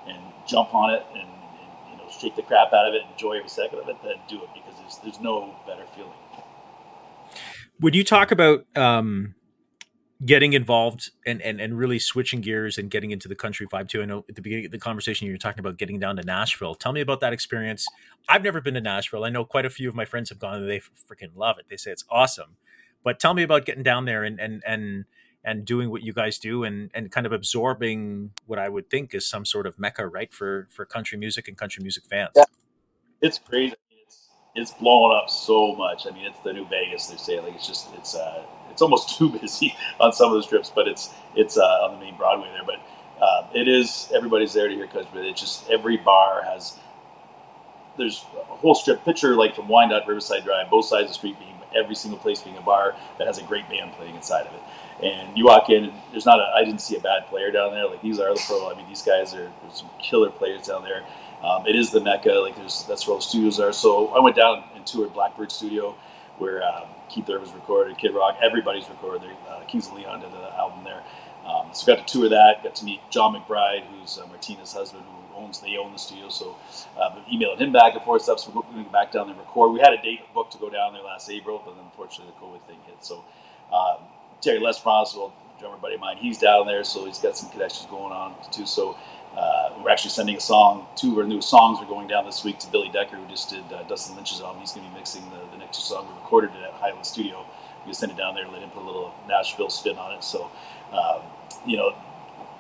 and 0.08 0.18
jump 0.48 0.74
on 0.74 0.94
it 0.94 1.04
and 1.14 1.22
and 1.22 1.70
you 1.92 1.98
know 1.98 2.10
shake 2.10 2.36
the 2.36 2.44
crap 2.44 2.74
out 2.74 2.88
of 2.88 2.94
it, 2.94 3.02
enjoy 3.12 3.38
every 3.38 3.50
second 3.50 3.80
of 3.80 3.90
it, 3.90 3.98
then 4.04 4.16
do 4.28 4.42
it 4.44 4.50
because 4.54 4.80
there's 4.80 4.98
there's 5.04 5.20
no 5.20 5.56
better 5.66 5.86
feeling. 5.96 6.12
Would 7.80 7.96
you 7.96 8.04
talk 8.04 8.32
about 8.32 8.66
um, 8.76 9.34
getting 10.26 10.54
involved 10.54 11.12
and, 11.26 11.42
and 11.42 11.60
and 11.60 11.78
really 11.78 11.98
switching 11.98 12.42
gears 12.42 12.78
and 12.78 12.92
getting 12.92 13.12
into 13.12 13.28
the 13.28 13.36
country 13.36 13.68
vibe 13.68 13.88
too? 13.88 14.02
I 14.02 14.06
know 14.06 14.26
at 14.30 14.36
the 14.36 14.42
beginning 14.42 14.66
of 14.66 14.72
the 14.72 14.78
conversation 14.78 15.28
you 15.28 15.34
were 15.34 15.38
talking 15.38 15.60
about 15.60 15.78
getting 15.78 16.00
down 16.00 16.16
to 16.18 16.24
Nashville. 16.24 16.76
Tell 16.76 16.92
me 16.92 17.02
about 17.02 17.20
that 17.22 17.34
experience. 17.34 17.88
I've 18.30 18.44
never 18.44 18.62
been 18.62 18.76
to 18.76 18.82
Nashville. 18.82 19.24
I 19.26 19.30
know 19.30 19.46
quite 19.46 19.66
a 19.66 19.70
few 19.70 19.90
of 19.90 19.96
my 19.96 20.06
friends 20.06 20.30
have 20.30 20.40
gone 20.40 20.56
and 20.56 20.70
they 20.70 20.80
freaking 20.80 21.36
love 21.36 21.58
it. 21.60 21.66
They 21.70 21.78
say 21.78 21.92
it's 21.92 22.06
awesome. 22.10 22.58
But 23.04 23.20
tell 23.20 23.34
me 23.34 23.44
about 23.44 23.66
getting 23.66 23.84
down 23.84 24.06
there 24.06 24.24
and 24.24 24.40
and 24.40 24.64
and 24.66 25.06
and 25.44 25.66
doing 25.66 25.90
what 25.90 26.04
you 26.04 26.14
guys 26.14 26.38
do 26.38 26.64
and 26.64 26.92
and 26.94 27.12
kind 27.12 27.26
of 27.26 27.32
absorbing 27.32 28.32
what 28.46 28.60
I 28.60 28.70
would 28.70 28.90
think 28.90 29.16
is 29.16 29.28
some 29.28 29.46
sort 29.46 29.66
of 29.66 29.80
mecca, 29.80 30.08
right, 30.08 30.32
for 30.34 30.68
for 30.70 30.86
country 30.86 31.18
music 31.18 31.48
and 31.48 31.58
country 31.58 31.82
music 31.82 32.06
fans. 32.06 32.32
Yeah. 32.36 32.44
It's 33.22 33.40
crazy. 33.40 33.76
It's 34.06 34.30
it's 34.56 34.72
blowing 34.72 35.18
up 35.18 35.30
so 35.30 35.76
much. 35.76 36.06
I 36.08 36.12
mean, 36.12 36.26
it's 36.26 36.40
the 36.44 36.54
new 36.54 36.68
Vegas. 36.68 37.08
They 37.08 37.18
say 37.18 37.40
like 37.40 37.56
it's 37.56 37.68
just 37.68 37.88
it's 37.98 38.16
uh 38.16 38.44
it's 38.72 38.82
almost 38.82 39.10
too 39.18 39.30
busy 39.30 39.76
on 40.00 40.14
some 40.14 40.32
of 40.32 40.38
the 40.38 40.44
strips, 40.44 40.72
but 40.74 40.88
it's 40.88 41.14
it's 41.36 41.58
uh, 41.58 41.86
on 41.86 42.00
the 42.00 42.06
main 42.06 42.16
Broadway 42.16 42.50
there. 42.52 42.66
But 42.66 43.24
uh, 43.24 43.48
it 43.54 43.68
is 43.68 44.12
everybody's 44.14 44.54
there 44.54 44.68
to 44.68 44.76
hear 44.76 44.88
country. 44.88 45.10
But 45.14 45.26
it's 45.26 45.40
just 45.40 45.70
every 45.70 45.98
bar 45.98 46.44
has 46.44 46.80
there's 47.98 48.26
a 48.40 48.44
whole 48.44 48.76
strip 48.76 49.04
picture 49.04 49.36
like 49.36 49.56
from 49.56 49.68
Wyandotte 49.68 50.08
Riverside 50.08 50.44
Drive, 50.44 50.70
both 50.70 50.86
sides 50.86 51.04
of 51.04 51.08
the 51.10 51.14
street 51.14 51.38
being 51.40 51.52
every 51.76 51.96
single 51.96 52.20
place 52.20 52.42
being 52.42 52.58
a 52.58 52.62
bar 52.62 52.96
that 53.18 53.28
has 53.28 53.38
a 53.38 53.44
great 53.44 53.68
band 53.70 53.94
playing 53.94 54.16
inside 54.16 54.46
of 54.46 54.54
it. 54.54 54.62
And 55.06 55.38
you 55.38 55.46
walk 55.46 55.70
in, 55.70 55.86
and 55.86 55.94
there's 56.12 56.26
not 56.26 56.40
a, 56.40 56.52
I 56.56 56.64
didn't 56.64 56.82
see 56.82 56.96
a 56.96 57.00
bad 57.00 57.28
player 57.28 57.52
down 57.52 57.72
there. 57.72 57.88
Like 57.88 58.02
these 58.02 58.20
are 58.20 58.34
the 58.34 58.42
pro. 58.46 58.72
I 58.72 58.76
mean, 58.76 58.88
these 58.88 59.02
guys 59.02 59.34
are 59.34 59.52
some 59.72 59.90
killer 60.02 60.30
players 60.30 60.68
down 60.68 60.84
there. 60.84 61.04
Um, 61.44 61.66
it 61.66 61.76
is 61.76 61.90
the 61.90 62.02
mecca. 62.02 62.34
Like 62.34 62.56
there's 62.56 62.86
that's 62.86 63.08
where 63.08 63.14
all 63.14 63.20
the 63.20 63.26
studios 63.26 63.60
are. 63.60 63.74
So 63.74 64.10
I 64.10 64.20
went 64.20 64.36
down 64.36 64.64
and 64.76 64.86
toured 64.86 65.14
Blackbird 65.14 65.52
Studio, 65.52 65.96
where 66.38 66.64
um, 66.64 66.84
Keith 67.12 67.30
Urban's 67.30 67.54
recorded, 67.54 67.98
Kid 67.98 68.14
Rock, 68.14 68.38
everybody's 68.42 68.90
recorded. 68.90 69.32
Uh, 69.50 69.62
Kings 69.66 69.88
of 69.88 69.94
Leon 69.94 70.22
did 70.22 70.32
the 70.32 70.56
album 70.56 70.84
there. 70.84 71.04
Um, 71.46 71.70
so 71.74 71.86
got 71.86 72.08
to 72.08 72.14
tour 72.14 72.30
that. 72.30 72.64
Got 72.64 72.76
to 72.76 72.86
meet 72.86 73.02
John 73.10 73.36
McBride, 73.36 73.84
who's 73.84 74.18
uh, 74.18 74.28
Martina's 74.28 74.74
husband, 74.74 75.04
who 75.04 75.36
owns 75.36 75.60
they 75.60 75.76
own 75.78 75.92
the 75.92 76.00
studio. 76.00 76.30
So 76.30 76.56
uh, 76.98 77.16
emailing 77.32 77.58
him 77.58 77.72
back 77.72 77.96
and 77.96 78.04
forth 78.04 78.22
stuff. 78.22 78.40
So 78.40 78.52
we're 78.54 78.62
going 78.62 78.84
back 78.92 79.12
down 79.12 79.28
there 79.28 79.36
and 79.36 79.46
record. 79.46 79.74
We 79.74 79.80
had 79.80 79.94
a 79.94 80.02
date 80.02 80.22
booked 80.34 80.54
to 80.54 80.60
go 80.60 80.70
down 80.70 80.94
there 80.94 81.04
last 81.04 81.30
April, 81.30 81.62
but 81.66 81.76
then 81.76 81.84
unfortunately 81.86 82.34
the 82.40 82.46
COVID 82.46 82.62
thing 82.68 82.78
hit. 82.86 83.04
So 83.04 83.24
um, 83.74 83.98
Terry 84.42 84.60
Les 84.60 84.80
drummer 84.82 85.78
buddy 85.78 85.96
of 85.96 86.02
mine, 86.02 86.18
he's 86.18 86.38
down 86.38 86.66
there, 86.66 86.84
so 86.84 87.06
he's 87.06 87.20
got 87.20 87.38
some 87.38 87.50
connections 87.50 87.88
going 87.90 88.12
on 88.12 88.36
too. 88.52 88.66
So 88.66 88.98
uh, 89.36 89.70
we're 89.82 89.90
actually 89.90 90.12
sending 90.12 90.36
a 90.36 90.42
song. 90.42 90.86
Two 90.96 91.14
of 91.14 91.18
our 91.20 91.24
new 91.24 91.42
songs 91.42 91.80
are 91.80 91.86
going 91.86 92.08
down 92.08 92.26
this 92.26 92.44
week 92.44 92.60
to 92.60 92.72
Billy 92.72 92.90
Decker, 92.90 93.16
who 93.16 93.26
just 93.28 93.50
did 93.50 93.64
uh, 93.72 93.84
Dustin 93.84 94.16
Lynch's 94.16 94.42
album. 94.42 94.60
He's 94.60 94.72
going 94.72 94.86
to 94.86 94.92
be 94.92 95.00
mixing 95.00 95.24
the, 95.30 95.40
the 95.52 95.58
next 95.58 95.78
two 95.78 95.84
songs. 95.84 96.08
We 96.10 96.16
recorded 96.16 96.52
it 96.56 96.64
at 96.64 96.74
Highland 96.74 97.06
Studio. 97.06 97.46
We 97.86 97.94
send 97.94 98.12
it 98.12 98.18
down 98.18 98.36
there 98.36 98.48
let 98.48 98.62
him 98.62 98.70
put 98.70 98.84
a 98.84 98.86
little 98.86 99.14
Nashville 99.28 99.70
spin 99.70 99.98
on 99.98 100.14
it. 100.14 100.24
So, 100.24 100.52
um, 100.94 101.22
you 101.66 101.78
know, 101.78 101.96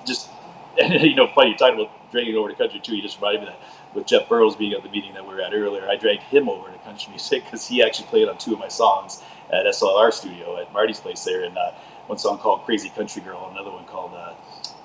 just 0.06 0.30
you 0.78 1.16
know, 1.16 1.28
funny 1.28 1.52
you 1.52 1.58
talking 1.58 1.80
about 1.80 1.92
dragging 2.12 2.36
over 2.36 2.50
to 2.50 2.56
country 2.56 2.80
too. 2.80 2.96
You 2.96 3.02
just 3.02 3.18
reminded 3.18 3.42
me 3.42 3.46
that 3.48 3.60
with 3.94 4.08
Jeff 4.08 4.30
Burrows 4.30 4.56
being 4.56 4.74
at 4.74 4.84
the 4.84 4.90
meeting 4.90 5.14
that 5.14 5.28
we 5.28 5.34
were 5.34 5.42
at 5.42 5.54
earlier, 5.54 5.88
I 5.88 5.98
dragged 5.98 6.24
him 6.24 6.48
over 6.50 6.72
to 6.72 6.78
country 6.80 7.10
music 7.12 7.44
because 7.44 7.68
he 7.68 7.84
actually 7.84 8.08
played 8.08 8.28
on 8.28 8.38
two 8.38 8.54
of 8.54 8.60
my 8.60 8.68
songs 8.68 9.22
at 9.52 9.66
SLR 9.66 10.14
Studio 10.14 10.58
at 10.60 10.72
Marty's 10.72 11.00
place 11.00 11.24
there, 11.24 11.44
and 11.44 11.58
uh, 11.58 11.72
one 12.08 12.18
song 12.18 12.38
called 12.38 12.64
"Crazy 12.66 12.90
Country 12.90 13.22
Girl," 13.22 13.50
another 13.52 13.72
one 13.72 13.86
called 13.86 14.14
uh, 14.14 14.34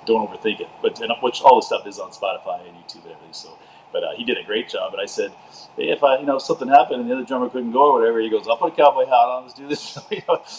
"Don't 0.07 0.27
Overthink 0.27 0.61
It." 0.61 0.69
But 0.81 0.99
and, 1.01 1.13
which 1.21 1.41
all 1.41 1.57
the 1.57 1.67
stuff 1.67 1.87
is 1.87 1.99
on 1.99 2.11
Spotify 2.11 2.67
and 2.67 2.77
YouTube 2.77 3.03
and 3.05 3.13
everything. 3.13 3.33
So, 3.33 3.59
but 3.93 4.03
uh, 4.03 4.13
he 4.17 4.25
did 4.25 4.39
a 4.39 4.43
great 4.43 4.69
job. 4.69 4.93
And 4.93 5.01
I 5.01 5.05
said, 5.05 5.33
hey, 5.77 5.89
if 5.89 6.03
I, 6.03 6.19
you 6.19 6.25
know, 6.25 6.39
something 6.39 6.67
happened 6.67 7.01
and 7.01 7.09
the 7.09 7.15
other 7.15 7.25
drummer 7.25 7.49
couldn't 7.49 7.71
go 7.73 7.91
or 7.91 7.99
whatever, 7.99 8.19
he 8.21 8.29
goes, 8.29 8.47
"I'll 8.47 8.57
put 8.57 8.73
a 8.73 8.75
cowboy 8.75 9.05
hat 9.05 9.13
on. 9.13 9.43
Let's 9.43 9.55
do 9.55 9.67
this." 9.67 9.99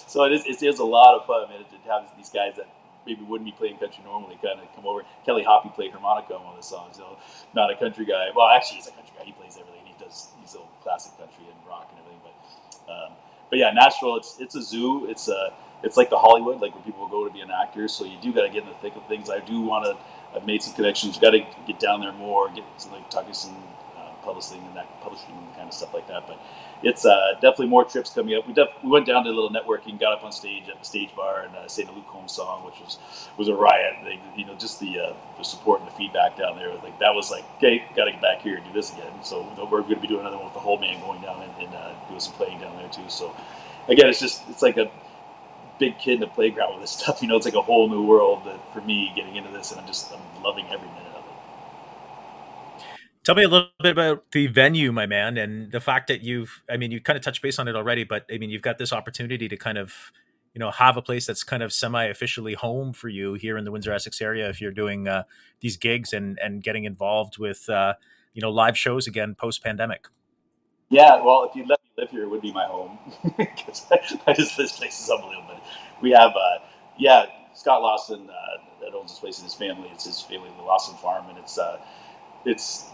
So 0.08 0.24
it 0.24 0.32
is, 0.32 0.46
it 0.46 0.62
is 0.62 0.78
a 0.80 0.84
lot 0.84 1.16
of 1.16 1.26
fun, 1.26 1.48
man, 1.50 1.60
to 1.64 1.90
have 1.90 2.10
these 2.16 2.30
guys 2.30 2.56
that 2.56 2.68
maybe 3.06 3.22
wouldn't 3.24 3.46
be 3.48 3.52
playing 3.56 3.78
country 3.78 4.04
normally 4.04 4.38
kind 4.42 4.60
of 4.60 4.74
come 4.76 4.86
over. 4.86 5.02
Kelly 5.24 5.44
Hoppe 5.44 5.74
played 5.74 5.92
harmonica 5.92 6.34
on 6.34 6.44
one 6.44 6.54
of 6.54 6.60
the 6.60 6.66
songs. 6.66 7.00
Not 7.54 7.70
a 7.72 7.76
country 7.76 8.06
guy. 8.06 8.28
Well, 8.34 8.48
actually, 8.48 8.76
he's 8.78 8.88
a 8.88 8.92
country 8.92 9.12
guy. 9.18 9.24
He 9.24 9.32
plays 9.32 9.56
everything. 9.58 9.82
He 9.86 9.94
does. 10.02 10.28
He's 10.40 10.54
a 10.54 10.60
classic 10.82 11.16
country 11.18 11.44
and 11.46 11.56
rock 11.68 11.88
and 11.90 12.00
everything. 12.00 12.20
But 12.22 12.92
um, 12.92 13.12
but 13.50 13.58
yeah, 13.58 13.72
Nashville, 13.72 14.16
it's 14.16 14.36
it's 14.40 14.54
a 14.54 14.62
zoo. 14.62 15.06
It's 15.08 15.28
a 15.28 15.52
it's 15.82 15.96
like 15.96 16.10
the 16.10 16.18
Hollywood, 16.18 16.60
like 16.60 16.74
where 16.74 16.84
people 16.84 17.06
go 17.08 17.26
to 17.26 17.32
be 17.32 17.40
an 17.40 17.50
actor. 17.50 17.88
So 17.88 18.04
you 18.04 18.18
do 18.20 18.32
got 18.32 18.42
to 18.42 18.48
get 18.50 18.64
in 18.64 18.68
the 18.68 18.74
thick 18.76 18.96
of 18.96 19.06
things. 19.06 19.30
I 19.30 19.40
do 19.40 19.60
want 19.60 19.84
to. 19.86 19.96
I've 20.36 20.46
made 20.46 20.62
some 20.62 20.74
connections. 20.74 21.18
Got 21.18 21.30
to 21.30 21.40
get 21.66 21.80
down 21.80 22.00
there 22.00 22.12
more. 22.12 22.50
Get 22.50 22.64
some 22.78 22.92
like 22.92 23.08
talking 23.10 23.34
some 23.34 23.56
uh, 23.96 24.12
publishing 24.22 24.62
and 24.66 24.76
that 24.76 25.00
publishing 25.02 25.34
kind 25.56 25.68
of 25.68 25.74
stuff 25.74 25.94
like 25.94 26.08
that. 26.08 26.26
But 26.26 26.38
it's 26.82 27.06
uh, 27.06 27.32
definitely 27.34 27.68
more 27.68 27.84
trips 27.84 28.10
coming 28.10 28.36
up. 28.36 28.46
We, 28.46 28.54
def- 28.54 28.74
we 28.84 28.90
went 28.90 29.06
down 29.06 29.24
to 29.24 29.30
a 29.30 29.32
little 29.32 29.50
networking, 29.50 29.98
got 29.98 30.12
up 30.12 30.24
on 30.24 30.32
stage 30.32 30.68
at 30.68 30.78
the 30.78 30.84
stage 30.84 31.14
bar 31.16 31.42
and 31.42 31.56
uh, 31.56 31.68
sang 31.68 31.88
a 31.88 31.92
Luke 31.92 32.08
Combs 32.08 32.32
song, 32.32 32.64
which 32.66 32.80
was 32.80 32.98
was 33.38 33.48
a 33.48 33.54
riot. 33.54 33.94
They, 34.04 34.20
you 34.36 34.46
know, 34.46 34.54
just 34.56 34.80
the 34.80 35.00
uh, 35.00 35.14
the 35.38 35.44
support 35.44 35.80
and 35.80 35.88
the 35.88 35.94
feedback 35.94 36.36
down 36.36 36.56
there. 36.58 36.74
Like 36.82 36.98
that 37.00 37.14
was 37.14 37.30
like, 37.30 37.44
okay, 37.58 37.84
got 37.96 38.06
to 38.06 38.12
get 38.12 38.22
back 38.22 38.42
here 38.42 38.56
and 38.56 38.66
do 38.66 38.72
this 38.72 38.92
again. 38.92 39.12
So 39.22 39.42
we're 39.70 39.82
going 39.82 39.94
to 39.94 40.00
be 40.00 40.08
doing 40.08 40.20
another 40.20 40.36
one 40.36 40.46
with 40.46 40.54
the 40.54 40.60
whole 40.60 40.78
band 40.78 41.02
going 41.02 41.22
down 41.22 41.42
and, 41.42 41.52
and 41.64 41.74
uh, 41.74 41.94
doing 42.08 42.20
some 42.20 42.34
playing 42.34 42.60
down 42.60 42.76
there 42.76 42.88
too. 42.90 43.08
So 43.08 43.34
again, 43.88 44.08
it's 44.08 44.20
just 44.20 44.42
it's 44.48 44.62
like 44.62 44.76
a 44.76 44.90
big 45.78 45.98
kid 45.98 46.14
in 46.14 46.20
the 46.20 46.26
playground 46.26 46.72
with 46.74 46.82
this 46.82 46.90
stuff. 46.98 47.22
You 47.22 47.28
know, 47.28 47.36
it's 47.36 47.46
like 47.46 47.54
a 47.54 47.62
whole 47.62 47.88
new 47.88 48.04
world 48.04 48.48
for 48.72 48.80
me 48.80 49.12
getting 49.14 49.36
into 49.36 49.50
this, 49.50 49.70
and 49.70 49.80
I'm 49.80 49.86
just 49.86 50.12
I'm 50.12 50.42
loving 50.42 50.66
every 50.66 50.88
minute. 50.88 51.02
Of 51.14 51.24
it. 51.24 52.84
Tell 53.24 53.34
me 53.34 53.44
a 53.44 53.48
little 53.48 53.68
bit 53.82 53.92
about 53.92 54.30
the 54.32 54.46
venue, 54.46 54.92
my 54.92 55.06
man, 55.06 55.36
and 55.36 55.70
the 55.70 55.80
fact 55.80 56.08
that 56.08 56.22
you've, 56.22 56.62
I 56.70 56.76
mean, 56.76 56.90
you 56.90 57.00
kind 57.00 57.16
of 57.16 57.22
touched 57.22 57.42
base 57.42 57.58
on 57.58 57.68
it 57.68 57.76
already, 57.76 58.04
but 58.04 58.24
I 58.32 58.38
mean, 58.38 58.50
you've 58.50 58.62
got 58.62 58.78
this 58.78 58.92
opportunity 58.92 59.48
to 59.48 59.56
kind 59.56 59.76
of, 59.76 60.12
you 60.54 60.58
know, 60.60 60.70
have 60.70 60.96
a 60.96 61.02
place 61.02 61.26
that's 61.26 61.44
kind 61.44 61.62
of 61.62 61.72
semi 61.72 62.04
officially 62.04 62.54
home 62.54 62.92
for 62.92 63.08
you 63.08 63.34
here 63.34 63.58
in 63.58 63.64
the 63.64 63.70
Windsor 63.70 63.92
Essex 63.92 64.22
area 64.22 64.48
if 64.48 64.60
you're 64.60 64.72
doing 64.72 65.08
uh, 65.08 65.24
these 65.60 65.76
gigs 65.76 66.12
and, 66.12 66.38
and 66.42 66.62
getting 66.62 66.84
involved 66.84 67.38
with, 67.38 67.68
uh, 67.68 67.94
you 68.32 68.40
know, 68.40 68.50
live 68.50 68.78
shows 68.78 69.06
again 69.06 69.34
post 69.34 69.62
pandemic. 69.62 70.06
Yeah, 70.90 71.22
well, 71.22 71.44
if 71.44 71.54
you 71.54 71.66
let 71.66 71.80
me 71.82 71.90
live 71.98 72.10
here, 72.10 72.22
it 72.22 72.30
would 72.30 72.40
be 72.40 72.52
my 72.52 72.64
home 72.64 72.98
because 73.36 73.84
I 74.26 74.32
just 74.32 74.56
this 74.56 74.72
place 74.72 74.98
is 74.98 75.10
unbelievable. 75.10 75.47
We 76.02 76.10
have, 76.12 76.32
uh, 76.36 76.64
yeah, 76.96 77.26
Scott 77.54 77.82
Lawson 77.82 78.28
uh, 78.30 78.62
that 78.84 78.94
owns 78.94 79.10
this 79.10 79.18
place 79.18 79.38
and 79.38 79.44
his 79.44 79.54
family. 79.54 79.90
It's 79.92 80.04
his 80.06 80.20
family, 80.20 80.50
the 80.56 80.62
Lawson 80.64 80.96
Farm, 80.96 81.28
and 81.28 81.38
it's 81.38 81.58
uh, 81.58 81.80
it's 82.44 82.86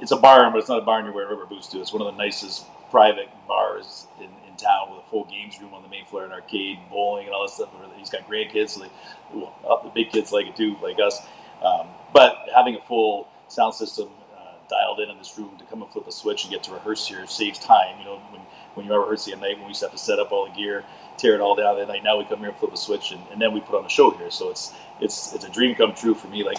it's 0.00 0.12
a 0.12 0.16
barn, 0.16 0.52
but 0.52 0.58
it's 0.58 0.68
not 0.68 0.78
a 0.78 0.84
barn 0.84 1.06
you 1.06 1.12
wear 1.12 1.26
rubber 1.28 1.46
boots 1.46 1.68
to. 1.68 1.80
It's 1.80 1.92
one 1.92 2.02
of 2.02 2.12
the 2.12 2.18
nicest 2.18 2.66
private 2.90 3.28
bars 3.48 4.06
in, 4.18 4.26
in 4.48 4.56
town 4.56 4.90
with 4.90 5.04
a 5.04 5.10
full 5.10 5.24
games 5.24 5.60
room 5.60 5.74
on 5.74 5.82
the 5.82 5.88
main 5.88 6.06
floor, 6.06 6.24
an 6.24 6.32
arcade, 6.32 6.78
bowling, 6.90 7.26
and 7.26 7.34
all 7.34 7.42
this 7.42 7.54
stuff. 7.54 7.70
He's 7.96 8.10
got 8.10 8.28
grandkids, 8.28 8.70
so 8.70 8.80
they, 8.80 8.90
well, 9.32 9.80
the 9.82 9.90
big 9.90 10.10
kids 10.12 10.32
like 10.32 10.46
it 10.46 10.56
too, 10.56 10.76
like 10.82 10.98
us. 11.00 11.20
Um, 11.62 11.88
but 12.12 12.46
having 12.54 12.76
a 12.76 12.80
full 12.82 13.28
sound 13.48 13.74
system 13.74 14.08
uh, 14.36 14.54
dialed 14.68 15.00
in 15.00 15.10
in 15.10 15.18
this 15.18 15.36
room 15.38 15.56
to 15.58 15.64
come 15.64 15.82
and 15.82 15.90
flip 15.90 16.06
a 16.06 16.12
switch 16.12 16.44
and 16.44 16.52
get 16.52 16.62
to 16.64 16.72
rehearse 16.72 17.06
here 17.06 17.26
saves 17.26 17.58
time. 17.58 17.98
You 17.98 18.04
know, 18.04 18.18
when, 18.30 18.40
when 18.74 18.86
you're 18.86 19.00
rehearsing 19.00 19.34
at 19.34 19.40
night, 19.40 19.56
when 19.56 19.62
we 19.62 19.68
used 19.68 19.80
to 19.80 19.86
have 19.86 19.92
to 19.92 19.98
set 19.98 20.18
up 20.18 20.32
all 20.32 20.46
the 20.46 20.54
gear, 20.54 20.84
tear 21.16 21.34
it 21.34 21.40
all 21.40 21.54
down 21.54 21.78
And 21.78 21.88
like 21.88 22.04
now 22.04 22.18
we 22.18 22.24
come 22.24 22.40
here 22.40 22.50
and 22.50 22.58
flip 22.58 22.72
a 22.72 22.76
switch, 22.76 23.12
and, 23.12 23.20
and 23.32 23.40
then 23.40 23.52
we 23.52 23.60
put 23.60 23.76
on 23.78 23.84
a 23.84 23.88
show 23.88 24.10
here. 24.12 24.30
So 24.30 24.50
it's 24.50 24.74
it's 25.00 25.34
it's 25.34 25.44
a 25.44 25.50
dream 25.50 25.74
come 25.74 25.94
true 25.94 26.14
for 26.14 26.28
me. 26.28 26.44
Like 26.44 26.58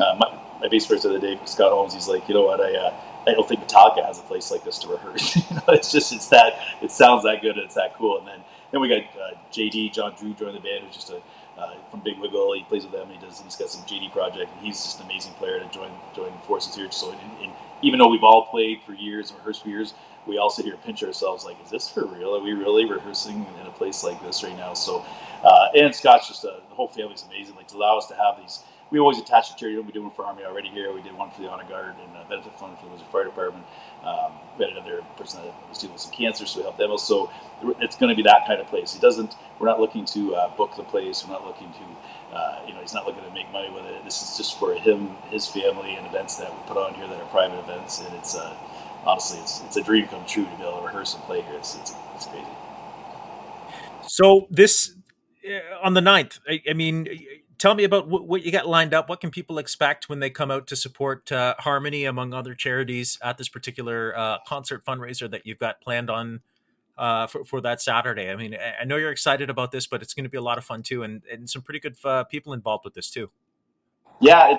uh, 0.00 0.16
my, 0.18 0.40
my 0.60 0.68
bass 0.68 0.86
player 0.86 1.00
the 1.00 1.10
other 1.10 1.20
day, 1.20 1.38
Scott 1.44 1.72
Holmes, 1.72 1.94
he's 1.94 2.08
like, 2.08 2.28
you 2.28 2.34
know 2.34 2.44
what, 2.44 2.60
I 2.60 2.74
uh, 2.74 2.94
I 3.26 3.32
don't 3.32 3.48
think 3.48 3.60
Metallica 3.66 4.04
has 4.04 4.18
a 4.18 4.22
place 4.22 4.50
like 4.50 4.64
this 4.64 4.78
to 4.80 4.88
rehearse. 4.88 5.36
you 5.50 5.56
know, 5.56 5.62
it's 5.68 5.92
just 5.92 6.12
it's 6.12 6.28
that 6.28 6.54
it 6.82 6.92
sounds 6.92 7.24
that 7.24 7.42
good 7.42 7.56
and 7.56 7.64
it's 7.64 7.74
that 7.74 7.94
cool. 7.96 8.18
And 8.18 8.28
then 8.28 8.40
then 8.72 8.80
we 8.80 8.88
got 8.88 9.02
uh, 9.20 9.36
JD 9.52 9.92
John 9.92 10.14
Drew 10.18 10.34
joined 10.34 10.56
the 10.56 10.60
band, 10.60 10.84
who's 10.84 10.94
just 10.94 11.10
a 11.10 11.20
uh, 11.58 11.74
from 11.90 12.00
Big 12.00 12.18
Wiggle. 12.18 12.54
He 12.54 12.62
plays 12.64 12.84
with 12.84 12.92
them. 12.92 13.08
He 13.10 13.18
does. 13.18 13.40
He's 13.40 13.56
got 13.56 13.68
some 13.68 13.82
JD 13.82 14.12
project, 14.12 14.50
and 14.52 14.64
he's 14.64 14.82
just 14.82 15.00
an 15.00 15.06
amazing 15.06 15.32
player 15.34 15.58
to 15.58 15.68
join 15.70 15.90
join 16.14 16.32
forces 16.46 16.74
here. 16.74 16.90
So, 16.90 17.12
and, 17.12 17.52
even 17.80 18.00
though 18.00 18.08
we've 18.08 18.24
all 18.24 18.46
played 18.46 18.80
for 18.84 18.92
years 18.92 19.30
and 19.30 19.38
rehearsed 19.38 19.62
for 19.62 19.68
years, 19.68 19.94
we 20.26 20.36
all 20.36 20.50
sit 20.50 20.64
here 20.64 20.74
and 20.74 20.82
pinch 20.82 21.04
ourselves 21.04 21.44
like, 21.44 21.56
is 21.64 21.70
this 21.70 21.88
for 21.88 22.04
real? 22.06 22.34
Are 22.34 22.42
we 22.42 22.52
really 22.52 22.84
rehearsing 22.84 23.46
in 23.60 23.66
a 23.68 23.70
place 23.70 24.02
like 24.02 24.20
this 24.20 24.42
right 24.42 24.56
now? 24.56 24.74
So, 24.74 25.04
uh, 25.44 25.68
and 25.76 25.94
Scott's 25.94 26.26
just 26.26 26.42
a, 26.42 26.60
the 26.68 26.74
whole 26.74 26.88
family's 26.88 27.22
amazing. 27.22 27.54
Like 27.54 27.68
to 27.68 27.76
allow 27.76 27.96
us 27.96 28.08
to 28.08 28.16
have 28.16 28.36
these 28.36 28.64
we 28.90 28.98
always 28.98 29.18
attach 29.18 29.50
a 29.50 29.56
charity. 29.56 29.78
We 29.78 29.92
do 29.92 30.02
one 30.02 30.12
for 30.12 30.24
Army 30.24 30.44
already 30.44 30.68
here. 30.68 30.92
We 30.92 31.02
did 31.02 31.16
one 31.16 31.30
for 31.30 31.42
the 31.42 31.48
Honor 31.48 31.64
Guard 31.68 31.94
and 32.02 32.16
a 32.16 32.28
benefit 32.28 32.58
fund 32.58 32.76
for 32.78 32.84
the 32.84 32.90
Windsor 32.90 33.06
Fire 33.06 33.24
Department. 33.24 33.64
Um, 34.04 34.32
we 34.58 34.64
had 34.64 34.72
another 34.76 35.02
person 35.16 35.42
that 35.42 35.54
was 35.68 35.78
dealing 35.78 35.94
with 35.94 36.02
some 36.02 36.12
cancer, 36.12 36.46
so 36.46 36.58
we 36.58 36.62
helped 36.64 36.78
them. 36.78 36.96
So 36.98 37.30
it's 37.80 37.96
going 37.96 38.10
to 38.10 38.16
be 38.16 38.22
that 38.22 38.46
kind 38.46 38.60
of 38.60 38.66
place. 38.66 38.92
He 38.92 39.00
doesn't. 39.00 39.34
We're 39.58 39.66
not 39.66 39.80
looking 39.80 40.04
to 40.06 40.34
uh, 40.34 40.56
book 40.56 40.76
the 40.76 40.82
place. 40.82 41.24
We're 41.24 41.32
not 41.32 41.46
looking 41.46 41.72
to, 41.72 42.36
uh, 42.36 42.60
you 42.66 42.74
know, 42.74 42.80
he's 42.80 42.94
not 42.94 43.06
looking 43.06 43.24
to 43.24 43.30
make 43.30 43.50
money 43.52 43.70
with 43.70 43.84
it. 43.84 44.04
This 44.04 44.22
is 44.22 44.36
just 44.36 44.58
for 44.58 44.74
him, 44.74 45.10
his 45.30 45.46
family, 45.46 45.94
and 45.94 46.06
events 46.06 46.36
that 46.36 46.52
we 46.52 46.58
put 46.68 46.76
on 46.76 46.94
here 46.94 47.06
that 47.06 47.20
are 47.20 47.26
private 47.26 47.58
events. 47.58 48.00
And 48.00 48.14
it's 48.16 48.36
uh, 48.36 48.54
honestly, 49.04 49.38
it's 49.40 49.62
it's 49.62 49.76
a 49.76 49.82
dream 49.82 50.06
come 50.08 50.24
true 50.26 50.44
to 50.44 50.56
be 50.56 50.62
able 50.62 50.78
to 50.78 50.86
rehearse 50.86 51.14
and 51.14 51.22
play 51.24 51.42
here. 51.42 51.54
It's 51.54 51.76
it's, 51.76 51.94
it's 52.14 52.26
crazy. 52.26 52.46
So 54.06 54.46
this 54.50 54.94
uh, 55.46 55.60
on 55.82 55.94
the 55.94 56.00
9th, 56.00 56.40
I, 56.48 56.62
I 56.68 56.72
mean, 56.72 57.06
tell 57.58 57.74
me 57.74 57.84
about 57.84 58.08
what, 58.08 58.26
what, 58.26 58.44
you 58.44 58.52
got 58.52 58.66
lined 58.66 58.94
up. 58.94 59.08
What 59.08 59.20
can 59.20 59.30
people 59.30 59.58
expect 59.58 60.08
when 60.08 60.20
they 60.20 60.30
come 60.30 60.50
out 60.50 60.66
to 60.68 60.76
support 60.76 61.30
uh, 61.30 61.54
Harmony, 61.58 62.04
among 62.04 62.32
other 62.32 62.54
charities, 62.54 63.18
at 63.22 63.36
this 63.36 63.48
particular 63.48 64.16
uh, 64.16 64.38
concert 64.46 64.84
fundraiser 64.84 65.30
that 65.30 65.44
you've 65.44 65.58
got 65.58 65.80
planned 65.80 66.08
on 66.08 66.40
uh, 66.96 67.26
for, 67.26 67.44
for 67.44 67.60
that 67.60 67.82
Saturday? 67.82 68.30
I 68.30 68.36
mean, 68.36 68.56
I 68.80 68.84
know 68.84 68.96
you're 68.96 69.10
excited 69.10 69.50
about 69.50 69.72
this, 69.72 69.86
but 69.86 70.02
it's 70.02 70.14
going 70.14 70.24
to 70.24 70.30
be 70.30 70.38
a 70.38 70.42
lot 70.42 70.56
of 70.56 70.64
fun 70.64 70.82
too, 70.82 71.02
and, 71.02 71.22
and 71.30 71.50
some 71.50 71.62
pretty 71.62 71.80
good 71.80 71.96
uh, 72.04 72.24
people 72.24 72.52
involved 72.52 72.84
with 72.84 72.94
this 72.94 73.10
too. 73.10 73.30
Yeah, 74.20 74.52
it, 74.52 74.58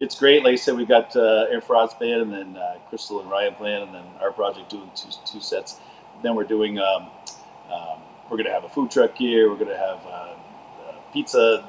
it's 0.00 0.18
great. 0.18 0.42
Like 0.42 0.54
I 0.54 0.56
said, 0.56 0.76
we've 0.76 0.88
got 0.88 1.14
uh, 1.14 1.46
Air 1.50 1.60
Frauds 1.60 1.94
band, 1.94 2.22
and 2.22 2.32
then 2.32 2.56
uh, 2.56 2.78
Crystal 2.88 3.20
and 3.20 3.30
Ryan 3.30 3.54
playing, 3.54 3.82
and 3.82 3.94
then 3.94 4.04
our 4.20 4.32
project 4.32 4.70
doing 4.70 4.90
two, 4.96 5.08
two 5.30 5.40
sets. 5.40 5.76
Then 6.22 6.34
we're 6.34 6.44
doing. 6.44 6.78
Um, 6.78 7.10
um, 7.70 8.02
we're 8.28 8.36
going 8.36 8.46
to 8.46 8.52
have 8.52 8.64
a 8.64 8.68
food 8.68 8.90
truck 8.90 9.16
here. 9.16 9.48
We're 9.48 9.56
going 9.56 9.70
to 9.70 9.76
have 9.76 9.98
pizza 11.12 11.68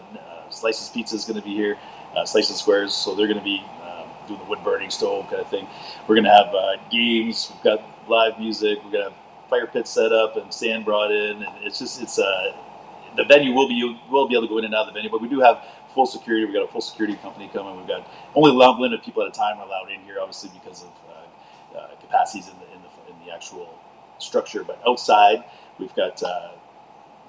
Slices 0.52 0.90
Pizza 0.90 1.16
is 1.16 1.26
going 1.26 1.40
to 1.40 1.46
be 1.46 1.54
here, 1.54 1.78
uh, 2.16 2.26
Slices 2.26 2.58
Squares, 2.58 2.94
so 2.94 3.16
they're 3.16 3.28
going 3.28 3.40
to 3.40 3.44
be 3.44 3.64
um, 3.84 4.08
doing 4.28 4.40
the 4.40 4.46
wood 4.46 4.60
burning 4.64 4.90
stove 4.90 5.30
kind 5.30 5.42
of 5.42 5.50
thing. 5.50 5.68
We're 6.08 6.16
going 6.16 6.26
to 6.26 6.32
have 6.32 6.54
uh, 6.54 6.78
games. 6.92 7.52
We've 7.54 7.64
got 7.64 7.82
live 8.08 8.40
music. 8.40 8.80
We're 8.84 8.92
going 8.92 9.04
to 9.06 9.10
have 9.10 9.20
fire 9.50 9.68
pit 9.68 9.88
set 9.88 10.12
up 10.12 10.38
and 10.38 10.54
sand 10.54 10.86
brought 10.86 11.12
in, 11.12 11.44
and 11.44 11.66
it's 11.66 11.80
just 11.80 12.02
it's 12.02 12.20
uh, 12.20 12.54
the 13.18 13.26
venue 13.26 13.54
will 13.54 13.68
be 13.68 13.76
you 13.76 13.98
will 14.10 14.28
be 14.28 14.36
able 14.36 14.48
to 14.48 14.50
go 14.50 14.58
in 14.58 14.66
and 14.66 14.74
out 14.74 14.88
of 14.88 14.94
the 14.94 14.94
venue, 14.94 15.10
but 15.10 15.22
we 15.22 15.28
do 15.28 15.40
have 15.40 15.64
full 15.94 16.06
security. 16.06 16.46
We've 16.46 16.54
got 16.54 16.64
a 16.64 16.72
full 16.72 16.82
security 16.82 17.18
company 17.18 17.50
coming. 17.54 17.78
We've 17.78 17.88
got 17.88 18.08
only 18.36 18.52
a 18.52 18.54
limited 18.54 19.04
people 19.04 19.24
at 19.24 19.30
a 19.30 19.32
time 19.32 19.58
are 19.58 19.66
allowed 19.66 19.92
in 19.92 20.02
here, 20.02 20.18
obviously 20.22 20.52
because 20.54 20.84
of 20.84 20.90
uh, 21.10 21.78
uh, 21.78 21.88
capacities 22.00 22.48
in 22.48 22.56
the, 22.60 22.66
in 22.74 22.82
the 22.82 23.12
in 23.12 23.26
the 23.26 23.34
actual 23.34 23.78
structure. 24.20 24.64
But 24.64 24.82
outside, 24.88 25.44
we've 25.80 25.94
got 25.96 26.22
uh, 26.24 26.52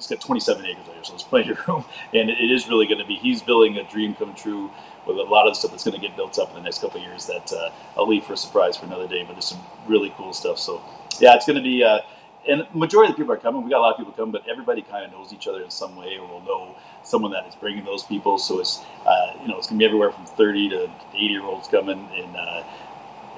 he's 0.02 0.18
got 0.18 0.24
27 0.24 0.66
acres 0.66 0.88
out 0.88 0.94
here, 0.94 1.04
so 1.04 1.12
there's 1.12 1.22
plenty 1.22 1.50
of 1.50 1.68
room. 1.68 1.84
And 2.14 2.28
it 2.30 2.50
is 2.50 2.68
really 2.68 2.86
going 2.86 2.98
to 2.98 3.06
be, 3.06 3.16
he's 3.16 3.42
building 3.42 3.78
a 3.78 3.84
dream 3.84 4.14
come 4.14 4.34
true 4.34 4.70
with 5.06 5.16
a 5.16 5.22
lot 5.22 5.48
of 5.48 5.56
stuff 5.56 5.70
that's 5.70 5.84
going 5.84 5.98
to 5.98 6.00
get 6.00 6.16
built 6.16 6.38
up 6.38 6.50
in 6.50 6.56
the 6.56 6.62
next 6.62 6.80
couple 6.80 7.00
of 7.00 7.06
years 7.06 7.26
that 7.26 7.52
uh, 7.52 7.70
I'll 7.96 8.08
leave 8.08 8.24
for 8.24 8.34
a 8.34 8.36
surprise 8.36 8.76
for 8.76 8.86
another 8.86 9.08
day, 9.08 9.24
but 9.24 9.32
there's 9.32 9.46
some 9.46 9.60
really 9.86 10.12
cool 10.16 10.32
stuff. 10.32 10.58
So, 10.58 10.82
yeah, 11.20 11.34
it's 11.34 11.46
going 11.46 11.56
to 11.56 11.62
be, 11.62 11.82
uh, 11.82 12.00
and 12.48 12.66
majority 12.74 13.10
of 13.10 13.16
the 13.16 13.22
people 13.22 13.34
are 13.34 13.38
coming. 13.38 13.62
We 13.62 13.70
got 13.70 13.78
a 13.78 13.80
lot 13.80 13.92
of 13.92 13.98
people 13.98 14.12
coming, 14.12 14.32
but 14.32 14.48
everybody 14.48 14.82
kind 14.82 15.04
of 15.04 15.12
knows 15.12 15.32
each 15.32 15.46
other 15.46 15.62
in 15.62 15.70
some 15.70 15.96
way 15.96 16.18
or 16.18 16.26
will 16.26 16.40
know 16.42 16.76
someone 17.04 17.32
that 17.32 17.46
is 17.46 17.54
bringing 17.54 17.84
those 17.84 18.02
people. 18.04 18.38
So 18.38 18.60
it's, 18.60 18.80
uh, 19.06 19.34
you 19.40 19.48
know, 19.48 19.58
it's 19.58 19.68
going 19.68 19.78
to 19.78 19.82
be 19.82 19.84
everywhere 19.84 20.12
from 20.12 20.26
30 20.26 20.68
to 20.70 20.90
80 21.14 21.24
year 21.24 21.42
olds 21.42 21.68
coming, 21.68 22.08
and 22.14 22.36
uh, 22.36 22.64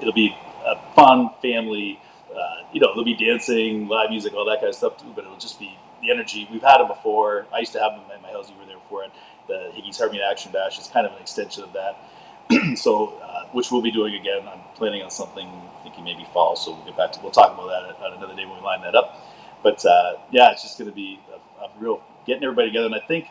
it'll 0.01 0.13
be 0.13 0.35
a 0.65 0.75
fun 0.95 1.29
family. 1.41 1.99
Uh, 2.35 2.65
you 2.73 2.81
know, 2.81 2.87
there'll 2.87 3.05
be 3.05 3.15
dancing, 3.15 3.87
live 3.87 4.09
music, 4.09 4.33
all 4.33 4.45
that 4.45 4.57
kind 4.57 4.69
of 4.69 4.75
stuff 4.75 4.97
too, 4.97 5.11
but 5.15 5.23
it'll 5.23 5.37
just 5.37 5.59
be 5.59 5.77
the 6.05 6.11
energy. 6.11 6.47
We've 6.51 6.61
had 6.61 6.79
them 6.79 6.87
before. 6.87 7.47
I 7.53 7.59
used 7.59 7.73
to 7.73 7.79
have 7.79 7.93
them 7.93 8.03
at 8.13 8.21
my 8.21 8.29
house. 8.29 8.49
You 8.49 8.55
were 8.57 8.65
there 8.65 8.77
before. 8.77 9.03
And 9.03 9.11
the 9.47 9.71
Higgy's 9.73 9.97
Harmony 9.97 10.21
Action 10.21 10.51
Bash 10.51 10.79
is 10.79 10.87
kind 10.87 11.05
of 11.05 11.13
an 11.13 11.21
extension 11.21 11.63
of 11.63 11.73
that. 11.73 11.97
so, 12.77 13.19
uh, 13.23 13.47
which 13.51 13.71
we'll 13.71 13.81
be 13.81 13.91
doing 13.91 14.15
again. 14.15 14.47
I'm 14.47 14.59
planning 14.75 15.01
on 15.01 15.09
something, 15.09 15.49
thinking 15.83 16.03
maybe 16.03 16.25
fall. 16.33 16.55
So 16.55 16.75
we'll 16.75 16.85
get 16.85 16.97
back 16.97 17.11
to. 17.13 17.19
We'll 17.21 17.31
talk 17.31 17.53
about 17.53 17.67
that 17.67 17.95
at, 17.95 18.11
at 18.11 18.17
another 18.17 18.35
day 18.35 18.45
when 18.45 18.57
we 18.57 18.63
line 18.63 18.81
that 18.81 18.95
up. 18.95 19.19
But 19.63 19.83
uh, 19.85 20.17
yeah, 20.31 20.51
it's 20.51 20.61
just 20.61 20.77
going 20.77 20.89
to 20.89 20.95
be 20.95 21.19
a, 21.33 21.65
a, 21.65 21.71
real 21.79 22.03
getting 22.27 22.43
everybody 22.43 22.67
together. 22.67 22.85
And 22.85 22.95
I 22.95 22.99
think 22.99 23.27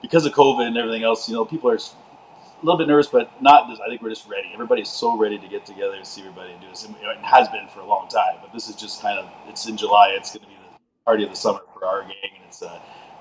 because 0.00 0.24
of 0.24 0.32
COVID 0.32 0.66
and 0.66 0.76
everything 0.76 1.02
else, 1.02 1.28
you 1.28 1.34
know, 1.34 1.44
people 1.44 1.70
are 1.70 1.74
a 1.76 2.64
little 2.64 2.78
bit 2.78 2.86
nervous, 2.86 3.08
but 3.08 3.30
not. 3.42 3.68
This 3.68 3.80
I 3.80 3.88
think 3.88 4.02
we're 4.02 4.10
just 4.10 4.28
ready. 4.28 4.50
Everybody's 4.52 4.88
so 4.88 5.16
ready 5.16 5.38
to 5.38 5.48
get 5.48 5.66
together 5.66 5.94
and 5.94 6.06
see 6.06 6.20
everybody 6.20 6.52
and 6.52 6.60
do 6.60 6.68
this. 6.68 6.84
It 6.84 7.18
has 7.22 7.48
been 7.48 7.66
for 7.68 7.80
a 7.80 7.86
long 7.86 8.08
time, 8.08 8.36
but 8.40 8.52
this 8.52 8.68
is 8.68 8.76
just 8.76 9.02
kind 9.02 9.18
of. 9.18 9.28
It's 9.48 9.66
in 9.66 9.76
July. 9.76 10.10
It's 10.16 10.30
going 10.30 10.42
to 10.42 10.46
be 10.46 10.54
the 10.54 10.78
party 11.04 11.24
of 11.24 11.30
the 11.30 11.36
summer 11.36 11.60
for 11.78 11.86
our 11.86 12.02
gang, 12.02 12.30
and 12.34 12.44
it's 12.46 12.62
uh, 12.62 12.78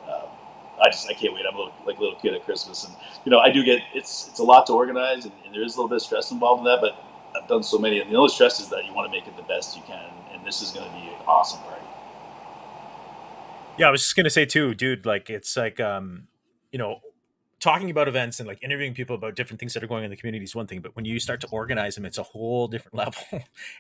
uh, 0.08 0.26
I 0.82 0.90
just 0.90 1.10
I 1.10 1.14
can't 1.14 1.34
wait. 1.34 1.46
I'm 1.48 1.56
a 1.56 1.58
little, 1.58 1.74
like 1.86 1.98
a 1.98 2.02
little 2.02 2.20
kid 2.20 2.34
at 2.34 2.44
Christmas, 2.46 2.86
and 2.86 2.96
you 3.26 3.32
know 3.32 3.40
I 3.40 3.52
do 3.52 3.64
get 3.64 3.82
it's 3.94 4.28
it's 4.30 4.40
a 4.40 4.44
lot 4.44 4.68
to 4.68 4.74
organize, 4.74 5.26
and, 5.26 5.34
and 5.46 5.54
there 5.54 5.64
is 5.64 5.76
a 5.76 5.78
little 5.78 5.90
bit 5.90 5.98
of 5.98 6.02
stress 6.02 6.32
involved 6.32 6.60
in 6.60 6.66
that. 6.66 6.80
But 6.82 6.96
I've 7.40 7.48
done 7.48 7.64
so 7.64 7.78
many, 7.78 8.00
and 8.00 8.12
the 8.12 8.16
only 8.16 8.30
stress 8.30 8.60
is 8.60 8.70
that 8.70 8.86
you 8.86 8.94
want 8.94 9.12
to 9.12 9.18
make 9.18 9.28
it 9.28 9.36
the 9.36 9.44
best 9.44 9.76
you 9.76 9.84
can, 9.86 10.10
and 10.32 10.46
this 10.46 10.62
is 10.62 10.72
going 10.72 10.88
to 10.88 10.96
be 10.96 11.08
an 11.08 11.22
awesome 11.28 11.60
party. 11.62 11.86
Yeah, 13.78 13.90
I 13.90 13.92
was 13.92 14.02
just 14.02 14.16
gonna 14.16 14.30
say 14.30 14.46
too, 14.46 14.74
dude. 14.74 15.06
Like 15.06 15.30
it's 15.30 15.56
like 15.56 15.80
um, 15.80 16.28
you 16.72 16.80
know, 16.80 17.00
talking 17.60 17.90
about 17.90 18.08
events 18.08 18.40
and 18.40 18.48
like 18.48 18.64
interviewing 18.64 18.94
people 18.94 19.16
about 19.16 19.36
different 19.36 19.60
things 19.60 19.74
that 19.74 19.84
are 19.84 19.88
going 19.88 20.00
on 20.00 20.06
in 20.06 20.12
the 20.12 20.18
community 20.18 20.44
is 20.44 20.56
one 20.56 20.68
thing, 20.68 20.80
but 20.80 20.96
when 20.96 21.06
you 21.06 21.20
start 21.20 21.42
to 21.42 21.48
organize 21.48 21.96
them, 21.96 22.06
it's 22.06 22.18
a 22.18 22.24
whole 22.24 22.68
different 22.68 22.96
level. 22.98 23.22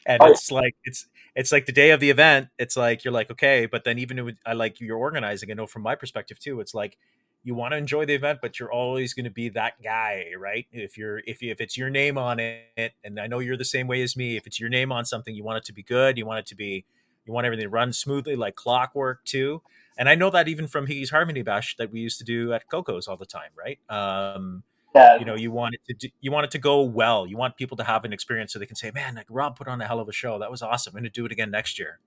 and 0.06 0.22
oh. 0.22 0.32
it's 0.32 0.52
like 0.52 0.76
it's 0.84 1.06
it's 1.36 1.52
like 1.52 1.66
the 1.66 1.72
day 1.72 1.92
of 1.92 2.00
the 2.00 2.10
event, 2.10 2.50
it's 2.58 2.76
like 2.76 3.04
you're 3.04 3.13
like 3.13 3.30
okay, 3.32 3.66
but 3.66 3.84
then 3.84 4.00
even 4.00 4.24
with 4.26 4.38
I 4.46 4.54
like 4.54 4.80
you're 4.82 4.98
organizing. 4.98 5.52
I 5.52 5.54
know 5.54 5.68
from 5.68 5.84
my 5.84 5.96
perspective 5.96 6.40
too, 6.40 6.60
it's 6.60 6.74
like 6.74 6.98
you 7.44 7.56
want 7.56 7.72
to 7.72 7.78
enjoy 7.78 8.06
the 8.06 8.13
event, 8.16 8.40
but 8.42 8.60
you're 8.60 8.72
always 8.72 9.13
going 9.13 9.26
to 9.26 9.32
be 9.32 9.50
that 9.50 9.82
guy, 9.82 10.26
right? 10.38 10.66
If 10.72 10.98
you're 10.98 11.20
if 11.20 11.42
you, 11.42 11.52
if 11.52 11.62
it's 11.62 11.78
your 11.78 11.90
name 11.90 12.18
on 12.18 12.40
it, 12.40 12.94
and 13.04 13.20
I 13.20 13.28
know 13.28 13.40
you're 13.40 13.58
the 13.58 13.66
same 13.66 13.88
way 13.88 14.02
as 14.02 14.18
me. 14.18 14.38
If 14.38 14.48
it's 14.48 14.60
your 14.60 14.70
name 14.70 14.92
on 14.92 15.06
something, 15.06 15.34
you 15.34 15.44
want 15.44 15.60
it 15.60 15.66
to 15.66 15.74
be 15.74 15.84
good. 15.84 16.18
You 16.18 16.26
want 16.26 16.40
it 16.40 16.46
to 16.48 16.56
be 16.56 16.86
you 17.26 17.34
want 17.34 17.46
everything 17.46 17.66
to 17.66 17.70
run 17.70 17.94
smoothly 17.94 18.36
like 18.36 18.56
clockwork 18.56 19.24
too 19.26 19.62
and 19.97 20.07
I 20.10 20.15
know 20.15 20.29
that 20.29 20.47
even 20.47 20.67
from 20.67 20.88
Higgy's 20.88 21.10
Harmony 21.10 21.41
Bash 21.41 21.75
that 21.77 21.91
we 21.91 21.99
used 21.99 22.19
to 22.19 22.23
do 22.23 22.53
at 22.53 22.69
Coco's 22.69 23.07
all 23.07 23.17
the 23.17 23.25
time, 23.25 23.49
right? 23.57 23.79
Um, 23.89 24.63
yeah. 24.95 25.19
You 25.19 25.25
know, 25.25 25.36
you 25.36 25.51
want 25.51 25.75
it 25.75 25.81
to 25.88 25.93
do, 25.93 26.13
you 26.21 26.31
want 26.31 26.45
it 26.45 26.51
to 26.51 26.60
go 26.60 26.81
well. 26.81 27.27
You 27.27 27.38
want 27.38 27.55
people 27.55 27.77
to 27.77 27.83
have 27.83 28.03
an 28.05 28.13
experience 28.13 28.53
so 28.53 28.60
they 28.60 28.65
can 28.65 28.75
say, 28.75 28.91
"Man, 28.91 29.15
like 29.15 29.27
Rob 29.29 29.55
put 29.55 29.67
on 29.67 29.81
a 29.81 29.88
hell 29.88 29.99
of 29.99 30.10
a 30.10 30.13
show. 30.13 30.39
That 30.39 30.49
was 30.49 30.62
awesome. 30.62 30.91
I'm 30.91 31.01
going 31.01 31.03
to 31.03 31.10
do 31.10 31.25
it 31.25 31.31
again 31.31 31.51
next 31.51 31.77
year." 31.77 31.99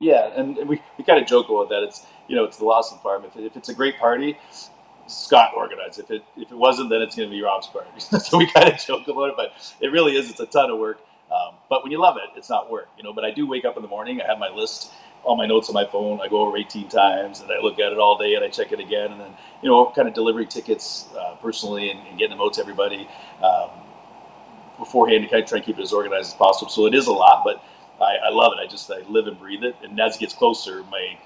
Yeah, 0.00 0.30
and 0.34 0.56
we, 0.68 0.80
we 0.96 1.04
kind 1.04 1.20
of 1.20 1.26
joke 1.26 1.48
about 1.48 1.68
that. 1.70 1.82
It's 1.82 2.06
you 2.28 2.36
know, 2.36 2.44
it's 2.44 2.56
the 2.56 2.64
Lawson 2.64 2.98
Farm. 3.02 3.24
If, 3.24 3.36
if 3.36 3.56
it's 3.56 3.68
a 3.68 3.74
great 3.74 3.98
party, 3.98 4.38
Scott 5.08 5.52
organized. 5.56 5.98
If 5.98 6.10
it 6.10 6.22
if 6.36 6.50
it 6.50 6.56
wasn't, 6.56 6.90
then 6.90 7.02
it's 7.02 7.16
going 7.16 7.28
to 7.28 7.34
be 7.34 7.42
Rob's 7.42 7.66
party. 7.66 7.90
so 7.98 8.38
we 8.38 8.50
kind 8.50 8.68
of 8.68 8.78
joke 8.78 9.08
about 9.08 9.30
it, 9.30 9.34
but 9.36 9.52
it 9.80 9.88
really 9.88 10.16
is. 10.16 10.30
It's 10.30 10.40
a 10.40 10.46
ton 10.46 10.70
of 10.70 10.78
work. 10.78 11.00
Um, 11.30 11.56
but 11.68 11.82
when 11.82 11.92
you 11.92 12.00
love 12.00 12.16
it, 12.16 12.36
it's 12.36 12.48
not 12.48 12.70
work, 12.70 12.88
you 12.96 13.02
know. 13.02 13.12
But 13.12 13.24
I 13.24 13.30
do 13.30 13.46
wake 13.46 13.64
up 13.64 13.76
in 13.76 13.82
the 13.82 13.88
morning. 13.88 14.20
I 14.22 14.26
have 14.26 14.38
my 14.38 14.48
list 14.48 14.90
all 15.28 15.36
my 15.36 15.46
notes 15.46 15.68
on 15.68 15.74
my 15.74 15.84
phone. 15.84 16.20
I 16.20 16.28
go 16.28 16.40
over 16.40 16.56
18 16.56 16.88
times 16.88 17.40
and 17.40 17.50
I 17.52 17.60
look 17.60 17.78
at 17.78 17.92
it 17.92 17.98
all 17.98 18.16
day 18.16 18.34
and 18.34 18.44
I 18.44 18.48
check 18.48 18.72
it 18.72 18.80
again. 18.80 19.12
And 19.12 19.20
then, 19.20 19.34
you 19.62 19.68
know, 19.68 19.92
kind 19.94 20.08
of 20.08 20.14
delivery 20.14 20.46
tickets 20.46 21.08
uh, 21.16 21.34
personally 21.36 21.90
and, 21.90 22.00
and, 22.08 22.18
getting 22.18 22.36
them 22.36 22.44
out 22.44 22.54
to 22.54 22.62
everybody 22.62 23.06
um, 23.42 23.70
beforehand 24.78 25.24
to 25.24 25.30
kind 25.30 25.42
of 25.42 25.48
try 25.48 25.58
and 25.58 25.66
keep 25.66 25.78
it 25.78 25.82
as 25.82 25.92
organized 25.92 26.28
as 26.28 26.34
possible. 26.34 26.70
So 26.70 26.86
it 26.86 26.94
is 26.94 27.06
a 27.06 27.12
lot, 27.12 27.44
but 27.44 27.62
I, 28.00 28.28
I 28.28 28.30
love 28.30 28.54
it. 28.56 28.58
I 28.58 28.66
just, 28.66 28.90
I 28.90 29.00
live 29.08 29.26
and 29.26 29.38
breathe 29.38 29.64
it. 29.64 29.76
And 29.82 30.00
as 30.00 30.16
it 30.16 30.20
gets 30.20 30.34
closer, 30.34 30.82
my, 30.84 31.18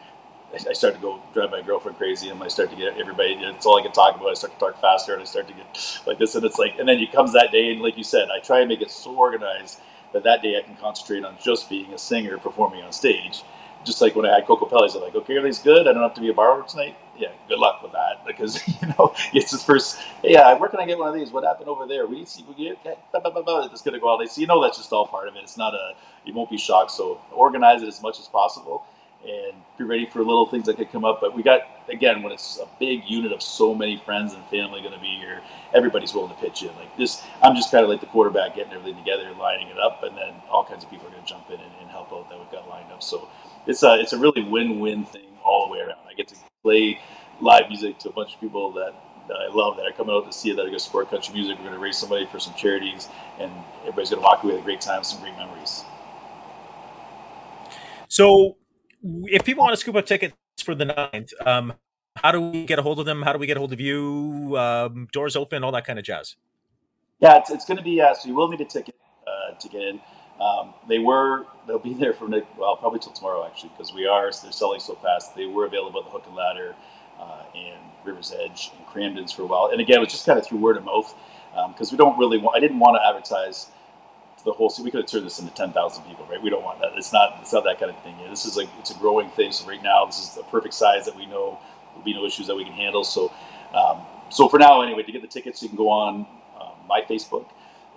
I 0.53 0.73
start 0.75 0.95
to 0.95 1.01
go 1.01 1.23
drive 1.33 1.51
my 1.51 1.62
girlfriend 1.62 1.97
crazy, 1.97 2.29
and 2.29 2.43
I 2.43 2.49
start 2.49 2.71
to 2.71 2.77
get 2.77 2.99
everybody. 2.99 3.33
It's 3.33 3.65
all 3.65 3.79
I 3.79 3.83
can 3.83 3.93
talk 3.93 4.17
about. 4.17 4.29
I 4.29 4.35
start 4.35 4.53
to 4.53 4.59
talk 4.59 4.81
faster, 4.83 5.15
and 5.15 5.23
I 5.23 5.25
start 5.25 5.49
to 5.49 5.55
get 5.55 6.03
like 6.07 6.19
this, 6.19 6.35
and 6.35 6.45
it's 6.45 6.59
like, 6.59 6.79
and 6.79 6.87
then 6.87 6.99
it 6.99 7.11
comes 7.11 7.33
that 7.33 7.53
day, 7.53 7.73
and 7.73 7.81
like 7.81 7.97
you 7.97 8.05
said, 8.05 8.29
I 8.31 8.38
try 8.38 8.61
and 8.61 8.69
make 8.69 8.83
it 8.83 8.91
so 8.91 9.15
organized 9.17 9.81
that 10.12 10.25
that 10.25 10.43
day 10.43 10.59
I 10.59 10.62
can 10.62 10.77
concentrate 10.77 11.25
on 11.25 11.37
just 11.43 11.71
being 11.71 11.92
a 11.94 11.98
singer 11.98 12.37
performing 12.37 12.83
on 12.83 12.92
stage, 12.92 13.42
just 13.85 14.00
like 14.00 14.16
when 14.16 14.26
I 14.26 14.35
had 14.35 14.46
Kokopelli's, 14.46 14.94
I'm 14.94 15.02
like, 15.02 15.14
okay, 15.14 15.37
everything's 15.37 15.58
good. 15.58 15.88
I 15.88 15.92
don't 15.92 16.02
have 16.02 16.14
to 16.14 16.20
be 16.20 16.30
a 16.30 16.35
borrower 16.35 16.64
tonight. 16.68 16.96
Yeah, 17.16 17.28
good 17.48 17.58
luck 17.58 17.83
with 17.83 17.92
that 17.92 18.26
because 18.26 18.66
you 18.83 18.88
know 18.98 19.14
it's 19.33 19.50
his 19.52 19.62
first. 19.62 19.98
Yeah, 20.24 20.40
uh, 20.48 20.58
where 20.58 20.68
can 20.68 20.80
I 20.80 20.87
get 20.87 20.98
one 20.98 21.08
of 21.08 21.14
these? 21.14 21.30
What 21.30 21.44
happened 21.44 21.68
over 21.68 21.87
there? 21.87 22.06
We 22.06 22.24
see 22.24 22.44
we 22.48 22.54
get 22.54 22.78
it's 22.85 23.83
gonna 23.83 24.00
go 24.00 24.08
all 24.08 24.18
day. 24.18 24.26
So 24.26 24.40
you 24.40 24.46
know 24.46 24.62
that's 24.62 24.78
just 24.78 24.92
all 24.92 25.06
part 25.06 25.28
of 25.28 25.37
it. 25.37 25.40
It's 25.42 25.56
not 25.56 25.74
a 25.74 25.94
you 26.24 26.33
won't 26.35 26.50
be 26.50 26.58
shocked. 26.58 26.90
So 26.90 27.20
organize 27.33 27.83
it 27.83 27.88
as 27.88 28.02
much 28.02 28.18
as 28.18 28.26
possible 28.28 28.85
and 29.24 29.54
be 29.78 29.85
ready 29.85 30.06
for 30.06 30.18
little 30.20 30.46
things 30.46 30.66
that 30.66 30.76
could 30.76 30.90
come 30.90 31.04
up. 31.04 31.20
But 31.20 31.35
we 31.35 31.42
got 31.42 31.62
again 31.88 32.22
when 32.22 32.33
it's 32.33 32.58
a 32.58 32.68
big 32.78 33.02
unit 33.08 33.33
of 33.33 33.42
so 33.42 33.74
many 33.74 33.96
friends 33.98 34.33
and 34.35 34.44
family 34.46 34.80
going 34.80 34.94
to 34.94 35.00
be 35.00 35.16
here, 35.18 35.42
everybody's 35.74 36.14
willing 36.14 36.35
to 36.35 36.40
pitch 36.40 36.62
in. 36.62 36.68
Like 36.76 36.96
this, 36.96 37.22
I'm 37.42 37.54
just 37.54 37.70
kind 37.70 37.85
of 37.85 37.90
like 37.90 38.00
the 38.00 38.06
quarterback 38.06 38.56
getting 38.56 38.72
everything 38.72 39.02
together, 39.02 39.30
lining 39.38 39.68
it 39.68 39.78
up, 39.78 40.02
and 40.02 40.16
then 40.16 40.35
all 40.50 40.64
kinds 40.64 40.85
of 40.85 40.90
people 40.90 41.06
are 41.08 41.10
going 41.10 41.22
to 41.22 41.28
jump 41.28 41.48
in 41.50 41.60
and, 41.60 41.72
and 41.80 41.90
help 41.90 42.12
out 42.12 42.28
that 42.30 42.38
we've 42.38 42.50
got 42.50 42.68
lined 42.68 42.90
up. 42.92 43.02
So 43.02 43.28
it's 43.67 43.83
a 43.83 43.94
it's 44.00 44.13
a 44.13 44.19
really 44.19 44.42
win-win 44.42 45.04
thing 45.04 45.27
all 45.44 45.67
the 45.67 45.73
way 45.73 45.81
around. 45.81 45.98
I 46.08 46.15
get 46.15 46.29
to 46.29 46.37
play 46.63 47.00
live 47.40 47.69
music 47.69 47.98
to 47.98 48.08
a 48.08 48.13
bunch 48.13 48.35
of 48.35 48.40
people 48.40 48.73
that, 48.73 48.94
that 49.29 49.37
I 49.37 49.52
love 49.52 49.77
that 49.77 49.87
are 49.87 49.92
coming 49.92 50.15
out 50.15 50.27
to 50.27 50.33
see 50.33 50.50
it 50.50 50.56
that 50.56 50.63
are 50.63 50.67
going 50.67 50.79
to 50.79 50.85
support 50.85 51.10
country 51.10 51.35
music. 51.35 51.56
We're 51.58 51.65
going 51.65 51.75
to 51.75 51.81
raise 51.81 51.98
some 51.98 52.08
money 52.08 52.27
for 52.27 52.38
some 52.38 52.54
charities, 52.54 53.08
and 53.38 53.50
everybody's 53.81 54.10
going 54.10 54.23
to 54.23 54.25
walk 54.25 54.44
away 54.44 54.54
with 54.54 54.63
a 54.63 54.65
great 54.65 54.81
time, 54.81 55.04
some 55.04 55.21
great 55.21 55.37
memories. 55.37 55.85
So, 58.08 58.56
if 59.02 59.44
people 59.44 59.65
want 59.65 59.73
to 59.73 59.81
scoop 59.81 59.96
up 59.96 60.06
tickets 60.06 60.35
for 60.63 60.75
the 60.75 60.85
ninth, 60.85 61.33
um, 61.44 61.75
how 62.17 62.31
do 62.31 62.40
we 62.40 62.65
get 62.65 62.79
a 62.79 62.83
hold 62.83 63.00
of 63.00 63.06
them? 63.06 63.23
How 63.23 63.33
do 63.33 63.38
we 63.38 63.46
get 63.46 63.56
a 63.56 63.60
hold 63.60 63.73
of 63.73 63.81
you? 63.81 64.54
Um, 64.58 65.08
doors 65.13 65.35
open, 65.35 65.65
all 65.65 65.73
that 65.73 65.87
kind 65.87 65.98
of 65.98 66.04
jazz. 66.04 66.37
Yeah, 67.21 67.38
it's, 67.38 67.50
it's 67.50 67.65
going 67.65 67.79
to 67.79 67.83
be, 67.83 68.00
uh, 68.00 68.15
so 68.15 68.29
you 68.29 68.35
will 68.35 68.48
need 68.48 68.60
a 68.60 68.65
ticket 68.65 68.96
uh, 69.27 69.56
to 69.58 69.69
get 69.69 69.81
in. 69.83 70.00
Um, 70.43 70.75
they 70.88 70.99
were, 70.99 71.47
they'll 71.67 71.79
be 71.79 71.95
there 72.03 72.13
for, 72.13 72.27
well, 72.59 72.77
probably 72.77 72.99
till 72.99 73.13
tomorrow 73.13 73.47
actually, 73.47 73.71
because 73.71 73.93
we 73.95 74.07
are, 74.07 74.31
they're 74.43 74.53
selling 74.53 74.81
so 74.81 74.95
fast. 74.97 75.35
They 75.37 75.47
were 75.47 75.67
available 75.67 76.01
at 76.01 76.07
the 76.07 76.11
Hook 76.11 76.25
and 76.27 76.35
Ladder 76.35 76.75
uh, 77.21 77.45
and 77.55 77.79
River's 78.05 78.33
Edge 78.33 78.73
and 78.77 78.87
Cramden's 78.87 79.33
for 79.33 79.43
a 79.43 79.47
while. 79.47 79.71
And 79.71 79.81
again, 79.81 79.99
it 79.99 80.01
was 80.01 80.11
just 80.11 80.27
kind 80.27 80.38
of 80.38 80.47
through 80.47 80.59
word 80.59 80.77
of 80.77 80.85
mouth 80.85 81.15
because 81.69 81.93
um, 81.93 81.97
we 81.97 81.99
don't 81.99 82.19
really 82.19 82.38
want, 82.38 82.57
I 82.57 82.61
didn't 82.61 82.79
want 82.79 82.97
to 82.97 83.07
advertise 83.07 83.69
the 84.45 84.53
whole 84.53 84.71
city. 84.71 84.85
We 84.85 84.90
could 84.90 85.01
have 85.03 85.11
turned 85.11 85.27
this 85.27 85.38
into 85.38 85.55
10,000 85.55 86.03
people, 86.05 86.27
right? 86.27 86.43
We 86.43 86.51
don't 86.51 86.65
want 86.65 86.81
that. 86.81 86.93
It's 86.97 87.13
not, 87.13 87.38
it's 87.40 87.53
not 87.53 87.65
that 87.65 87.79
kind 87.79 87.90
of 87.90 88.03
thing. 88.03 88.17
This 88.29 88.45
is 88.45 88.57
like, 88.57 88.69
it's 88.81 88.90
a 88.90 88.95
growing 88.95 89.31
thing. 89.31 89.53
So 89.53 89.69
right 89.69 89.83
now, 89.83 90.07
this 90.07 90.19
is 90.19 90.35
the 90.35 90.43
perfect 90.45 90.75
size 90.75 91.05
that 91.07 91.17
we 91.17 91.27
know 91.27 91.59
there'll 91.90 92.05
be 92.05 92.15
no 92.15 92.25
issues 92.25 92.47
that 92.49 92.57
we 92.57 92.65
can 92.65 92.73
handle. 92.73 93.05
So, 93.05 93.33
um, 93.75 94.03
so 94.31 94.49
for 94.49 94.59
now, 94.59 94.83
anyway, 94.83 95.03
to 95.03 95.13
get 95.13 95.23
the 95.23 95.29
tickets, 95.29 95.63
you 95.63 95.69
can 95.69 95.77
go 95.77 95.88
on 95.90 96.27
um, 96.61 96.73
my 96.88 97.03
Facebook 97.03 97.47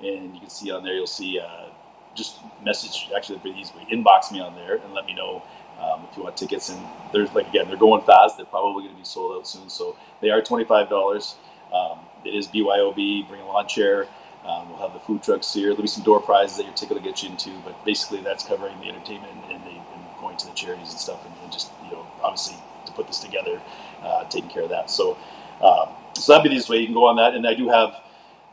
and 0.02 0.34
you 0.34 0.42
can 0.42 0.50
see 0.50 0.72
on 0.72 0.84
there, 0.84 0.94
you'll 0.94 1.08
see, 1.08 1.40
uh, 1.40 1.70
just 2.16 2.40
message, 2.64 3.10
actually, 3.16 3.40
pretty 3.40 3.60
easily 3.60 3.86
inbox 3.92 4.32
me 4.32 4.40
on 4.40 4.56
there 4.56 4.76
and 4.76 4.94
let 4.94 5.06
me 5.06 5.14
know 5.14 5.44
um, 5.80 6.06
if 6.10 6.18
you 6.18 6.24
want 6.24 6.38
tickets. 6.38 6.70
And 6.70 6.80
there's 7.14 7.32
like, 7.34 7.48
again, 7.50 7.68
they're 7.68 7.78
going 7.78 8.02
fast. 8.04 8.38
They're 8.38 8.46
probably 8.46 8.84
going 8.84 8.96
to 8.96 9.00
be 9.00 9.06
sold 9.06 9.38
out 9.38 9.48
soon. 9.48 9.70
So 9.70 9.96
they 10.22 10.30
are 10.30 10.42
$25. 10.42 11.36
Um, 11.74 12.00
it 12.24 12.34
is 12.34 12.48
BYOB, 12.48 13.28
bring 13.28 13.42
a 13.42 13.46
lawn 13.46 13.68
chair. 13.68 14.08
Um, 14.46 14.70
we'll 14.70 14.80
have 14.80 14.94
the 14.94 15.00
food 15.00 15.24
trucks 15.24 15.54
here. 15.54 15.70
There'll 15.70 15.82
be 15.82 15.88
some 15.88 16.04
door 16.04 16.22
prizes 16.22 16.58
that 16.58 16.66
your 16.66 16.74
ticket 16.74 16.98
will 16.98 17.04
get 17.04 17.24
you 17.24 17.30
into, 17.30 17.50
but 17.64 17.84
basically 17.84 18.22
that's 18.22 18.46
covering 18.46 18.80
the 18.80 18.88
entertainment 18.88 19.32
and, 19.50 19.64
the, 19.64 19.70
and 19.70 20.06
going 20.20 20.38
to 20.38 20.46
the 20.46 20.54
charities 20.54 20.92
and 20.92 21.00
stuff, 21.00 21.26
and, 21.26 21.34
and, 21.42 21.52
just 21.52 21.72
you 21.84 21.92
know 21.92 22.06
obviously 22.22 22.56
to 22.86 22.92
put 22.92 23.08
this 23.08 23.20
together, 23.20 23.60
uh, 24.04 24.24
taking 24.26 24.50
care 24.50 24.62
of 24.62 24.70
that. 24.70 24.92
So 24.92 25.18
um, 25.62 25.90
so 26.14 26.32
that'd 26.32 26.44
be 26.44 26.50
the 26.50 26.56
easiest 26.56 26.70
way 26.70 26.78
you 26.78 26.86
can 26.86 26.94
go 26.94 27.08
on 27.08 27.16
that, 27.16 27.34
and 27.34 27.48
I 27.48 27.56
do 27.56 27.68
have 27.70 28.02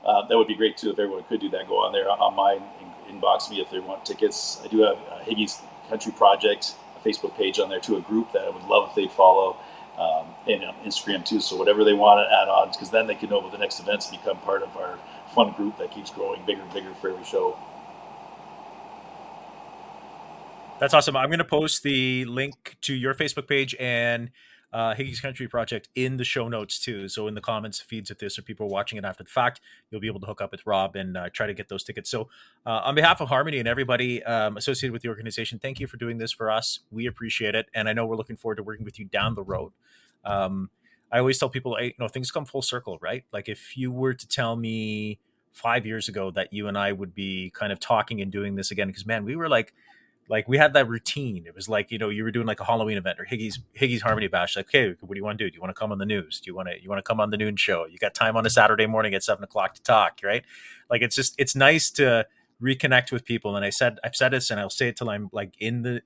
uh, 0.04 0.26
that 0.26 0.36
would 0.36 0.48
be 0.48 0.54
great 0.54 0.78
too 0.78 0.90
if 0.90 0.98
everyone 0.98 1.24
could 1.24 1.40
do 1.40 1.50
that. 1.50 1.68
Go 1.68 1.76
on 1.76 1.92
there 1.92 2.08
on 2.08 2.34
mine, 2.34 2.62
inbox 3.12 3.50
me 3.50 3.60
if 3.60 3.70
they 3.70 3.80
want 3.80 4.04
tickets. 4.04 4.60
I 4.64 4.68
do 4.68 4.80
have 4.80 4.96
a 4.96 5.24
Higgy's 5.24 5.60
Country 5.88 6.12
Project 6.12 6.74
a 6.96 7.08
Facebook 7.08 7.36
page 7.36 7.58
on 7.58 7.68
there 7.68 7.80
too, 7.80 7.96
a 7.96 8.00
group 8.00 8.32
that 8.32 8.42
I 8.42 8.50
would 8.50 8.64
love 8.64 8.90
if 8.90 8.94
they'd 8.94 9.12
follow. 9.12 9.56
Um, 9.98 10.26
and 10.48 10.64
on 10.64 10.74
Instagram 10.86 11.22
too. 11.22 11.38
So 11.38 11.54
whatever 11.54 11.84
they 11.84 11.92
want 11.92 12.26
to 12.26 12.34
add 12.34 12.48
on, 12.48 12.72
because 12.72 12.90
then 12.90 13.06
they 13.06 13.14
can 13.14 13.28
know 13.28 13.40
about 13.40 13.52
the 13.52 13.58
next 13.58 13.78
events, 13.78 14.06
become 14.06 14.38
part 14.38 14.62
of 14.62 14.74
our 14.74 14.98
fun 15.34 15.52
group 15.52 15.76
that 15.78 15.90
keeps 15.90 16.10
growing 16.10 16.42
bigger 16.46 16.62
and 16.62 16.72
bigger 16.72 16.94
for 16.94 17.10
every 17.10 17.24
show. 17.24 17.58
That's 20.80 20.94
awesome. 20.94 21.14
I'm 21.16 21.28
going 21.28 21.38
to 21.38 21.44
post 21.44 21.82
the 21.82 22.24
link 22.24 22.76
to 22.80 22.94
your 22.94 23.14
Facebook 23.14 23.46
page 23.46 23.76
and 23.78 24.30
uh, 24.72 24.94
Higgy's 24.94 25.20
Country 25.20 25.48
Project 25.48 25.88
in 25.94 26.16
the 26.16 26.24
show 26.24 26.48
notes 26.48 26.78
too. 26.78 27.08
So 27.08 27.26
in 27.26 27.34
the 27.34 27.40
comments 27.40 27.80
feeds 27.80 28.10
of 28.10 28.18
this, 28.18 28.38
or 28.38 28.42
people 28.42 28.68
watching 28.68 28.98
it 28.98 29.04
after 29.04 29.22
the 29.22 29.30
fact, 29.30 29.60
you'll 29.90 30.00
be 30.00 30.06
able 30.06 30.20
to 30.20 30.26
hook 30.26 30.40
up 30.40 30.50
with 30.50 30.66
Rob 30.66 30.96
and 30.96 31.16
uh, 31.16 31.28
try 31.32 31.46
to 31.46 31.54
get 31.54 31.68
those 31.68 31.84
tickets. 31.84 32.10
So 32.10 32.28
uh, 32.66 32.80
on 32.84 32.94
behalf 32.94 33.20
of 33.20 33.28
Harmony 33.28 33.58
and 33.58 33.68
everybody 33.68 34.22
um, 34.24 34.56
associated 34.56 34.92
with 34.92 35.02
the 35.02 35.08
organization, 35.08 35.58
thank 35.58 35.80
you 35.80 35.86
for 35.86 35.96
doing 35.98 36.18
this 36.18 36.32
for 36.32 36.50
us. 36.50 36.80
We 36.90 37.06
appreciate 37.06 37.54
it, 37.54 37.66
and 37.74 37.88
I 37.88 37.92
know 37.92 38.06
we're 38.06 38.16
looking 38.16 38.36
forward 38.36 38.56
to 38.56 38.62
working 38.62 38.84
with 38.84 38.98
you 38.98 39.04
down 39.04 39.34
the 39.34 39.42
road. 39.42 39.72
Um, 40.24 40.70
I 41.10 41.18
always 41.18 41.38
tell 41.38 41.50
people, 41.50 41.76
you 41.80 41.92
know, 41.98 42.08
things 42.08 42.30
come 42.30 42.46
full 42.46 42.62
circle, 42.62 42.98
right? 43.02 43.24
Like 43.32 43.48
if 43.48 43.76
you 43.76 43.92
were 43.92 44.14
to 44.14 44.26
tell 44.26 44.56
me 44.56 45.18
five 45.52 45.84
years 45.84 46.08
ago 46.08 46.30
that 46.30 46.50
you 46.54 46.68
and 46.68 46.78
I 46.78 46.92
would 46.92 47.14
be 47.14 47.50
kind 47.50 47.70
of 47.70 47.78
talking 47.78 48.22
and 48.22 48.32
doing 48.32 48.54
this 48.54 48.70
again, 48.70 48.88
because 48.88 49.04
man, 49.04 49.24
we 49.24 49.36
were 49.36 49.50
like, 49.50 49.74
like 50.32 50.48
we 50.48 50.56
had 50.56 50.72
that 50.72 50.88
routine. 50.88 51.44
It 51.46 51.54
was 51.54 51.68
like 51.68 51.90
you 51.90 51.98
know 51.98 52.08
you 52.08 52.24
were 52.24 52.30
doing 52.30 52.46
like 52.46 52.58
a 52.58 52.64
Halloween 52.64 52.96
event 52.96 53.20
or 53.20 53.26
Higgy's 53.26 53.58
Higgy's 53.78 54.00
Harmony 54.00 54.28
Bash. 54.28 54.56
Like, 54.56 54.68
okay, 54.68 54.96
what 55.00 55.10
do 55.12 55.18
you 55.18 55.24
want 55.24 55.38
to 55.38 55.44
do? 55.44 55.50
Do 55.50 55.54
you 55.56 55.60
want 55.60 55.76
to 55.76 55.78
come 55.78 55.92
on 55.92 55.98
the 55.98 56.06
news? 56.06 56.40
Do 56.40 56.48
you 56.48 56.54
want 56.54 56.70
to 56.70 56.82
you 56.82 56.88
want 56.88 56.98
to 56.98 57.02
come 57.02 57.20
on 57.20 57.28
the 57.28 57.36
noon 57.36 57.56
show? 57.56 57.84
You 57.84 57.98
got 57.98 58.14
time 58.14 58.34
on 58.34 58.46
a 58.46 58.50
Saturday 58.50 58.86
morning 58.86 59.12
at 59.12 59.22
seven 59.22 59.44
o'clock 59.44 59.74
to 59.74 59.82
talk, 59.82 60.20
right? 60.24 60.42
Like 60.88 61.02
it's 61.02 61.14
just 61.14 61.34
it's 61.36 61.54
nice 61.54 61.90
to 61.92 62.26
reconnect 62.62 63.12
with 63.12 63.26
people. 63.26 63.56
And 63.56 63.64
I 63.64 63.68
said 63.68 63.98
I've 64.02 64.16
said 64.16 64.30
this, 64.30 64.50
and 64.50 64.58
I'll 64.58 64.70
say 64.70 64.88
it 64.88 64.96
till 64.96 65.10
I'm 65.10 65.28
like 65.32 65.52
in 65.58 65.82
the 65.82 66.00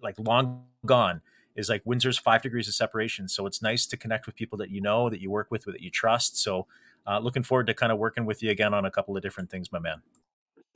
like 0.00 0.14
long 0.20 0.66
gone 0.86 1.20
is 1.56 1.68
like 1.68 1.82
Windsor's 1.84 2.16
five 2.16 2.42
degrees 2.42 2.68
of 2.68 2.74
separation. 2.74 3.26
So 3.26 3.44
it's 3.44 3.60
nice 3.60 3.86
to 3.86 3.96
connect 3.96 4.26
with 4.26 4.36
people 4.36 4.56
that 4.58 4.70
you 4.70 4.80
know, 4.80 5.10
that 5.10 5.20
you 5.20 5.32
work 5.32 5.50
with, 5.50 5.64
that 5.64 5.80
you 5.80 5.90
trust. 5.90 6.40
So 6.40 6.68
uh, 7.08 7.18
looking 7.18 7.42
forward 7.42 7.66
to 7.66 7.74
kind 7.74 7.90
of 7.90 7.98
working 7.98 8.24
with 8.24 8.40
you 8.40 8.52
again 8.52 8.72
on 8.72 8.84
a 8.84 8.90
couple 8.92 9.16
of 9.16 9.22
different 9.24 9.50
things, 9.50 9.72
my 9.72 9.80
man. 9.80 10.02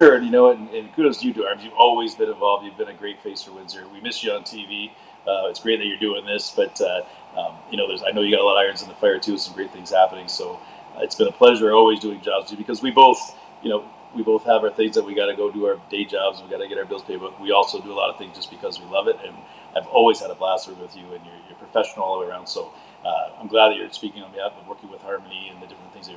You 0.03 0.31
know, 0.31 0.51
and, 0.51 0.69
and 0.71 0.93
kudos 0.95 1.21
to 1.21 1.31
you, 1.31 1.45
Arms. 1.45 1.63
You've 1.63 1.75
always 1.75 2.17
been 2.17 2.29
involved. 2.29 2.67
You've 2.67 2.77
been 2.77 2.89
a 2.89 2.93
great 2.95 3.23
face 3.23 3.45
for 3.45 3.53
Windsor. 3.53 3.87
We 3.93 4.01
miss 4.01 4.25
you 4.25 4.33
on 4.33 4.43
TV. 4.43 4.91
Uh, 5.29 5.47
it's 5.47 5.61
great 5.61 5.79
that 5.79 5.87
you're 5.87 5.97
doing 5.97 6.27
this, 6.27 6.53
but 6.57 6.81
uh, 6.81 7.03
um, 7.39 7.55
you 7.71 7.77
know, 7.77 7.87
there's 7.87 8.03
I 8.03 8.11
know 8.11 8.21
you 8.23 8.35
got 8.35 8.43
a 8.43 8.45
lot 8.45 8.61
of 8.61 8.67
irons 8.67 8.83
in 8.83 8.89
the 8.89 8.97
fire 8.97 9.21
too. 9.21 9.39
Some 9.39 9.55
great 9.55 9.73
things 9.73 9.93
happening. 9.93 10.27
So 10.27 10.59
uh, 10.97 11.03
it's 11.03 11.15
been 11.15 11.29
a 11.29 11.33
pleasure 11.33 11.71
always 11.73 12.01
doing 12.01 12.21
jobs 12.21 12.51
with 12.51 12.59
you 12.59 12.65
because 12.65 12.83
we 12.83 12.91
both, 12.91 13.39
you 13.63 13.71
know, 13.71 13.85
we 14.13 14.25
both 14.25 14.43
have 14.45 14.65
our 14.65 14.71
things 14.71 14.97
that 14.97 15.05
we 15.05 15.15
got 15.15 15.27
to 15.27 15.37
go 15.37 15.53
do 15.53 15.67
our 15.67 15.81
day 15.89 16.05
jobs. 16.05 16.43
We 16.43 16.51
got 16.51 16.59
to 16.59 16.69
get 16.69 16.79
our 16.79 16.85
bills 16.85 17.05
paid, 17.05 17.21
but 17.21 17.41
we 17.41 17.53
also 17.53 17.81
do 17.81 17.93
a 17.93 17.95
lot 17.95 18.11
of 18.11 18.19
things 18.19 18.37
just 18.37 18.51
because 18.51 18.81
we 18.81 18.87
love 18.87 19.07
it. 19.07 19.21
And 19.25 19.37
I've 19.77 19.87
always 19.87 20.19
had 20.19 20.31
a 20.31 20.35
blast 20.35 20.69
with 20.69 20.97
you, 20.97 21.05
and 21.15 21.25
you're, 21.25 21.41
you're 21.49 21.59
professional 21.59 22.05
all 22.05 22.19
the 22.19 22.27
way 22.27 22.33
around. 22.33 22.49
So 22.49 22.73
uh, 23.07 23.31
I'm 23.39 23.47
glad 23.47 23.69
that 23.69 23.77
you're 23.77 23.91
speaking 23.93 24.25
on 24.25 24.33
behalf 24.33 24.53
of 24.61 24.67
working 24.67 24.91
with 24.91 25.01
Harmony 25.01 25.53
and 25.55 25.62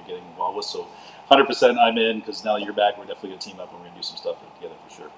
getting 0.07 0.25
involved 0.25 0.57
with. 0.57 0.65
So 0.65 0.87
100% 1.29 1.77
I'm 1.77 1.97
in 1.97 2.19
because 2.19 2.43
now 2.43 2.57
you're 2.57 2.73
back. 2.73 2.97
We're 2.97 3.05
definitely 3.05 3.29
going 3.29 3.39
to 3.39 3.49
team 3.49 3.59
up 3.59 3.71
and 3.71 3.79
we're 3.79 3.85
going 3.85 3.93
to 3.93 3.99
do 3.99 4.03
some 4.03 4.17
stuff 4.17 4.37
together 4.55 4.75
for 4.87 4.95
sure. 4.95 5.11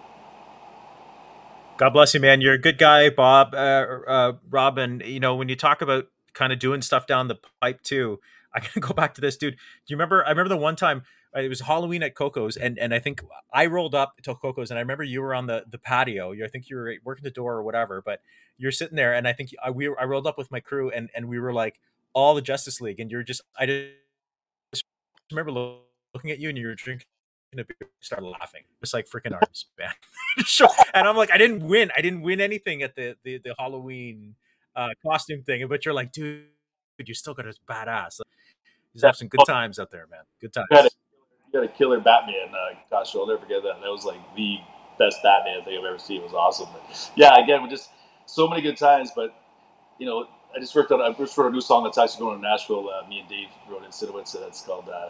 God 1.78 1.92
bless 1.92 2.14
you, 2.14 2.20
man. 2.20 2.42
You're 2.42 2.56
a 2.56 2.60
good 2.60 2.80
guy, 2.80 3.10
Bob, 3.10 3.54
uh, 3.54 3.86
uh, 4.08 4.34
Robin. 4.50 5.02
You 5.06 5.20
know, 5.20 5.36
when 5.36 5.48
you 5.48 5.56
talk 5.56 5.82
about 5.82 6.08
kind 6.34 6.52
of 6.52 6.60
doing 6.60 6.82
stuff 6.82 7.06
down 7.06 7.28
the 7.28 7.38
pipe 7.62 7.84
too, 7.84 8.20
I 8.54 8.60
can 8.62 8.80
go 8.82 8.94
back 8.94 9.14
to 9.16 9.22
this, 9.22 9.38
dude. 9.38 9.54
Do 9.56 9.60
you 9.88 9.96
remember? 9.96 10.26
I 10.26 10.30
remember 10.30 10.50
the 10.50 10.58
one 10.58 10.76
time 10.76 11.04
uh, 11.36 11.42
it 11.42 11.50
was 11.50 11.62
Halloween 11.62 12.04
at 12.04 12.16
Coco's, 12.16 12.58
and 12.58 12.80
and 12.80 12.94
I 12.94 13.00
think 13.00 13.22
I 13.54 13.68
rolled 13.68 13.94
up 13.94 14.16
to 14.24 14.34
Coco's, 14.36 14.72
and 14.72 14.78
I 14.78 14.82
remember 14.82 15.04
you 15.04 15.22
were 15.22 15.36
on 15.36 15.46
the 15.46 15.66
the 15.70 15.78
patio. 15.78 16.32
You, 16.32 16.46
I 16.46 16.48
think 16.48 16.70
you 16.70 16.78
were 16.78 16.96
working 17.04 17.24
the 17.24 17.32
door 17.32 17.56
or 17.56 17.64
whatever, 17.64 18.02
but 18.04 18.22
you're 18.58 18.72
sitting 18.72 18.96
there, 18.96 19.14
and 19.14 19.28
I 19.28 19.34
think 19.34 19.52
I 19.64 19.70
we 19.70 19.88
I 19.88 20.06
rolled 20.06 20.26
up 20.26 20.38
with 20.38 20.52
my 20.52 20.60
crew, 20.60 20.90
and 20.90 21.10
and 21.16 21.28
we 21.28 21.40
were 21.40 21.54
like 21.54 21.80
all 22.14 22.34
the 22.34 22.42
Justice 22.42 22.82
League, 22.82 23.00
and 23.00 23.12
you're 23.12 23.24
just 23.24 23.42
I 23.58 23.66
just 23.66 23.88
remember 25.32 25.52
looking 26.14 26.32
at 26.32 26.40
you, 26.40 26.50
and 26.50 26.58
you 26.58 26.68
were 26.68 26.76
drinking 26.76 27.06
a 27.54 27.64
beer, 27.64 27.90
started 28.02 28.28
laughing. 28.28 28.64
It's 28.82 28.94
like 28.94 29.08
freaking 29.08 29.34
arms, 29.34 29.66
man. 29.80 29.92
and 30.94 31.08
I'm 31.08 31.16
like, 31.16 31.32
I 31.32 31.38
didn't 31.38 31.68
win. 31.68 31.92
I 31.96 32.02
didn't 32.02 32.22
win 32.22 32.42
anything 32.42 32.84
at 32.84 32.96
the 32.96 33.16
the, 33.24 33.40
the 33.40 33.56
Halloween 33.58 34.36
uh, 34.76 34.90
costume 35.06 35.44
thing, 35.44 35.68
but 35.68 35.86
you're 35.86 35.94
like, 35.94 36.12
dude, 36.12 36.46
you 37.04 37.14
still 37.14 37.34
got 37.34 37.46
a 37.46 37.54
badass. 37.70 38.20
Just 38.94 39.06
have 39.06 39.16
some 39.16 39.28
good 39.28 39.46
times 39.46 39.80
out 39.80 39.92
there, 39.92 40.08
man. 40.10 40.22
Good 40.42 40.54
times 40.54 40.68
You 40.72 40.90
got 41.54 41.64
a 41.64 41.68
killer 41.68 42.00
Batman 42.00 42.50
uh, 42.50 42.76
costume. 42.90 43.22
I'll 43.22 43.28
never 43.28 43.42
forget 43.42 43.62
that. 43.64 43.80
That 43.82 43.90
was 43.90 44.06
like 44.06 44.20
the 44.36 44.58
best 44.98 45.22
Batman 45.24 45.64
thing 45.64 45.78
I've 45.78 45.86
ever 45.86 46.00
seen. 46.00 46.22
It 46.22 46.24
was 46.24 46.34
awesome. 46.34 46.68
But 46.74 47.12
yeah, 47.16 47.38
again, 47.42 47.62
we 47.62 47.70
just 47.70 47.90
so 48.26 48.48
many 48.48 48.62
good 48.62 48.78
times. 48.78 49.12
But 49.16 49.36
you 50.00 50.06
know, 50.06 50.28
I 50.56 50.60
just 50.60 50.76
worked 50.76 50.92
on 50.92 51.02
I 51.02 51.12
just 51.14 51.38
wrote 51.38 51.50
a 51.50 51.52
new 51.52 51.62
song 51.62 51.84
that's 51.84 51.98
actually 51.98 52.20
going 52.20 52.42
to 52.42 52.42
Nashville. 52.42 52.90
Uh, 52.90 53.08
me 53.08 53.20
and 53.20 53.30
Dave 53.30 53.50
wrote 53.70 53.84
in 53.84 53.92
Cinewitz, 53.92 54.36
and 54.36 54.44
it's 54.46 54.62
called 54.62 54.90
uh, 54.90 55.10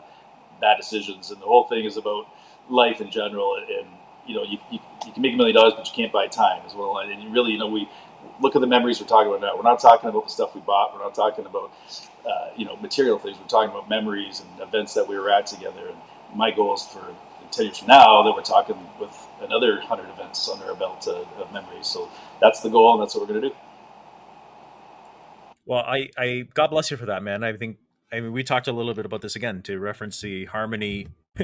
Bad 0.59 0.77
Decisions. 0.77 1.31
And 1.31 1.41
the 1.41 1.45
whole 1.45 1.65
thing 1.65 1.85
is 1.85 1.97
about 1.97 2.27
life 2.69 3.01
in 3.01 3.09
general. 3.09 3.55
And, 3.55 3.69
and 3.69 3.88
you 4.25 4.35
know, 4.35 4.43
you, 4.43 4.57
you, 4.71 4.79
you, 5.05 5.11
can 5.13 5.21
make 5.21 5.33
a 5.33 5.38
million 5.38 5.55
dollars, 5.55 5.73
but 5.75 5.88
you 5.88 5.93
can't 5.93 6.11
buy 6.11 6.27
time 6.27 6.61
as 6.65 6.75
well. 6.75 6.97
And 6.97 7.23
you 7.23 7.29
really, 7.29 7.53
you 7.53 7.57
know, 7.57 7.67
we 7.67 7.88
look 8.41 8.55
at 8.55 8.61
the 8.61 8.67
memories 8.67 8.99
we're 8.99 9.07
talking 9.07 9.29
about 9.29 9.41
now. 9.41 9.55
We're 9.55 9.63
not 9.63 9.79
talking 9.79 10.09
about 10.09 10.25
the 10.25 10.31
stuff 10.31 10.53
we 10.53 10.61
bought. 10.61 10.93
We're 10.93 11.03
not 11.03 11.15
talking 11.15 11.45
about 11.45 11.71
uh, 12.27 12.49
you 12.55 12.65
know 12.65 12.75
material 12.77 13.17
things. 13.17 13.38
We're 13.39 13.47
talking 13.47 13.69
about 13.69 13.89
memories 13.89 14.41
and 14.41 14.67
events 14.67 14.93
that 14.95 15.07
we 15.07 15.17
were 15.17 15.29
at 15.29 15.47
together. 15.47 15.88
And 15.88 15.97
my 16.38 16.51
goal 16.51 16.75
is 16.75 16.83
for 16.83 17.15
10 17.51 17.65
years 17.65 17.77
from 17.79 17.88
now 17.88 18.23
that 18.23 18.33
we're 18.33 18.41
talking 18.41 18.75
with 18.99 19.27
another 19.41 19.77
100 19.77 20.09
events 20.09 20.49
under 20.49 20.65
our 20.65 20.75
belt 20.75 21.07
of 21.07 21.53
memories. 21.53 21.88
So 21.88 22.09
that's 22.41 22.59
the 22.59 22.69
goal, 22.69 22.93
and 22.93 23.01
that's 23.01 23.15
what 23.15 23.21
we're 23.21 23.39
going 23.39 23.41
to 23.41 23.49
do. 23.49 23.55
Well, 25.68 25.82
I, 25.82 26.09
I, 26.18 26.47
God 26.53 26.68
bless 26.68 26.89
you 26.89 26.97
for 26.97 27.05
that, 27.07 27.22
man. 27.22 27.43
I 27.43 27.51
think, 27.51 27.78
I 28.11 28.22
mean, 28.22 28.32
we 28.32 28.41
talked 28.41 28.70
a 28.70 28.72
little 28.72 28.93
bit 28.93 29.05
about 29.05 29.22
this 29.22 29.36
again 29.36 29.61
to 29.63 29.78
reference 29.80 30.22
the 30.22 30.45
Harmony 30.45 31.07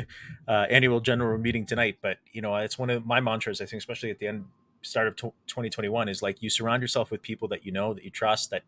uh, 0.47 0.65
annual 0.69 1.01
general 1.01 1.37
meeting 1.37 1.65
tonight. 1.65 1.97
But 2.01 2.19
you 2.31 2.41
know, 2.41 2.55
it's 2.55 2.79
one 2.79 2.89
of 2.89 3.05
my 3.05 3.19
mantras. 3.19 3.59
I 3.59 3.65
think, 3.65 3.81
especially 3.81 4.11
at 4.11 4.19
the 4.19 4.27
end, 4.27 4.45
start 4.81 5.07
of 5.07 5.17
2021, 5.17 6.07
is 6.07 6.21
like 6.21 6.41
you 6.41 6.49
surround 6.49 6.81
yourself 6.81 7.11
with 7.11 7.21
people 7.21 7.49
that 7.49 7.65
you 7.65 7.73
know, 7.73 7.93
that 7.93 8.05
you 8.05 8.09
trust, 8.09 8.49
that 8.51 8.63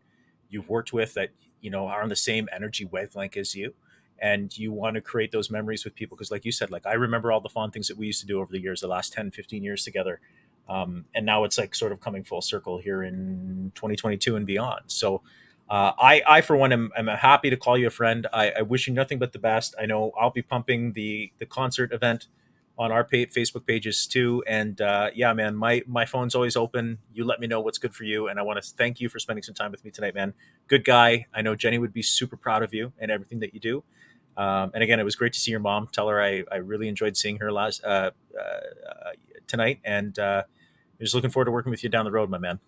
you've 0.50 0.68
worked 0.68 0.92
with, 0.92 1.14
that 1.14 1.30
you 1.62 1.70
know 1.70 1.86
are 1.86 2.02
on 2.02 2.10
the 2.10 2.16
same 2.16 2.50
energy 2.52 2.84
wavelength 2.84 3.36
as 3.36 3.54
you 3.54 3.74
and 4.18 4.56
you 4.56 4.72
want 4.72 4.94
to 4.94 5.00
create 5.00 5.30
those 5.32 5.50
memories 5.50 5.84
with 5.84 5.94
people 5.94 6.16
because 6.16 6.30
like 6.30 6.44
you 6.44 6.52
said 6.52 6.70
like 6.70 6.86
i 6.86 6.92
remember 6.92 7.30
all 7.32 7.40
the 7.40 7.48
fun 7.48 7.70
things 7.70 7.88
that 7.88 7.96
we 7.96 8.06
used 8.06 8.20
to 8.20 8.26
do 8.26 8.40
over 8.40 8.52
the 8.52 8.60
years 8.60 8.80
the 8.80 8.86
last 8.86 9.12
10 9.12 9.30
15 9.30 9.62
years 9.62 9.84
together 9.84 10.20
um, 10.68 11.04
and 11.14 11.24
now 11.24 11.44
it's 11.44 11.58
like 11.58 11.74
sort 11.76 11.92
of 11.92 12.00
coming 12.00 12.24
full 12.24 12.40
circle 12.40 12.78
here 12.78 13.02
in 13.02 13.70
2022 13.74 14.36
and 14.36 14.46
beyond 14.46 14.80
so 14.86 15.22
uh, 15.68 15.92
I, 15.98 16.22
I 16.26 16.40
for 16.42 16.56
one 16.56 16.72
am, 16.72 16.92
am 16.96 17.08
happy 17.08 17.50
to 17.50 17.56
call 17.56 17.76
you 17.76 17.88
a 17.88 17.90
friend 17.90 18.26
I, 18.32 18.50
I, 18.50 18.62
wish 18.62 18.86
you 18.86 18.94
nothing 18.94 19.18
but 19.18 19.32
the 19.32 19.38
best 19.38 19.74
i 19.80 19.86
know 19.86 20.12
i'll 20.20 20.30
be 20.30 20.42
pumping 20.42 20.92
the 20.92 21.32
the 21.38 21.46
concert 21.46 21.92
event 21.92 22.28
on 22.78 22.92
our 22.92 23.04
pay- 23.04 23.26
Facebook 23.26 23.66
pages 23.66 24.06
too. 24.06 24.44
And 24.46 24.80
uh, 24.80 25.10
yeah, 25.14 25.32
man, 25.32 25.56
my 25.56 25.82
my 25.86 26.04
phone's 26.04 26.34
always 26.34 26.56
open. 26.56 26.98
You 27.12 27.24
let 27.24 27.40
me 27.40 27.46
know 27.46 27.60
what's 27.60 27.78
good 27.78 27.94
for 27.94 28.04
you, 28.04 28.28
and 28.28 28.38
I 28.38 28.42
want 28.42 28.62
to 28.62 28.70
thank 28.70 29.00
you 29.00 29.08
for 29.08 29.18
spending 29.18 29.42
some 29.42 29.54
time 29.54 29.70
with 29.70 29.84
me 29.84 29.90
tonight, 29.90 30.14
man. 30.14 30.34
Good 30.68 30.84
guy. 30.84 31.26
I 31.34 31.42
know 31.42 31.54
Jenny 31.54 31.78
would 31.78 31.92
be 31.92 32.02
super 32.02 32.36
proud 32.36 32.62
of 32.62 32.74
you 32.74 32.92
and 32.98 33.10
everything 33.10 33.40
that 33.40 33.54
you 33.54 33.60
do. 33.60 33.84
Um, 34.36 34.70
and 34.74 34.82
again, 34.82 35.00
it 35.00 35.04
was 35.04 35.16
great 35.16 35.32
to 35.32 35.40
see 35.40 35.50
your 35.50 35.60
mom. 35.60 35.88
Tell 35.90 36.08
her 36.08 36.20
I, 36.20 36.44
I 36.52 36.56
really 36.56 36.88
enjoyed 36.88 37.16
seeing 37.16 37.38
her 37.38 37.50
last 37.50 37.82
uh, 37.84 38.10
uh, 38.38 38.60
tonight, 39.46 39.80
and 39.84 40.18
uh, 40.18 40.42
just 41.00 41.14
looking 41.14 41.30
forward 41.30 41.46
to 41.46 41.52
working 41.52 41.70
with 41.70 41.82
you 41.82 41.88
down 41.88 42.04
the 42.04 42.12
road, 42.12 42.28
my 42.28 42.38
man. 42.38 42.60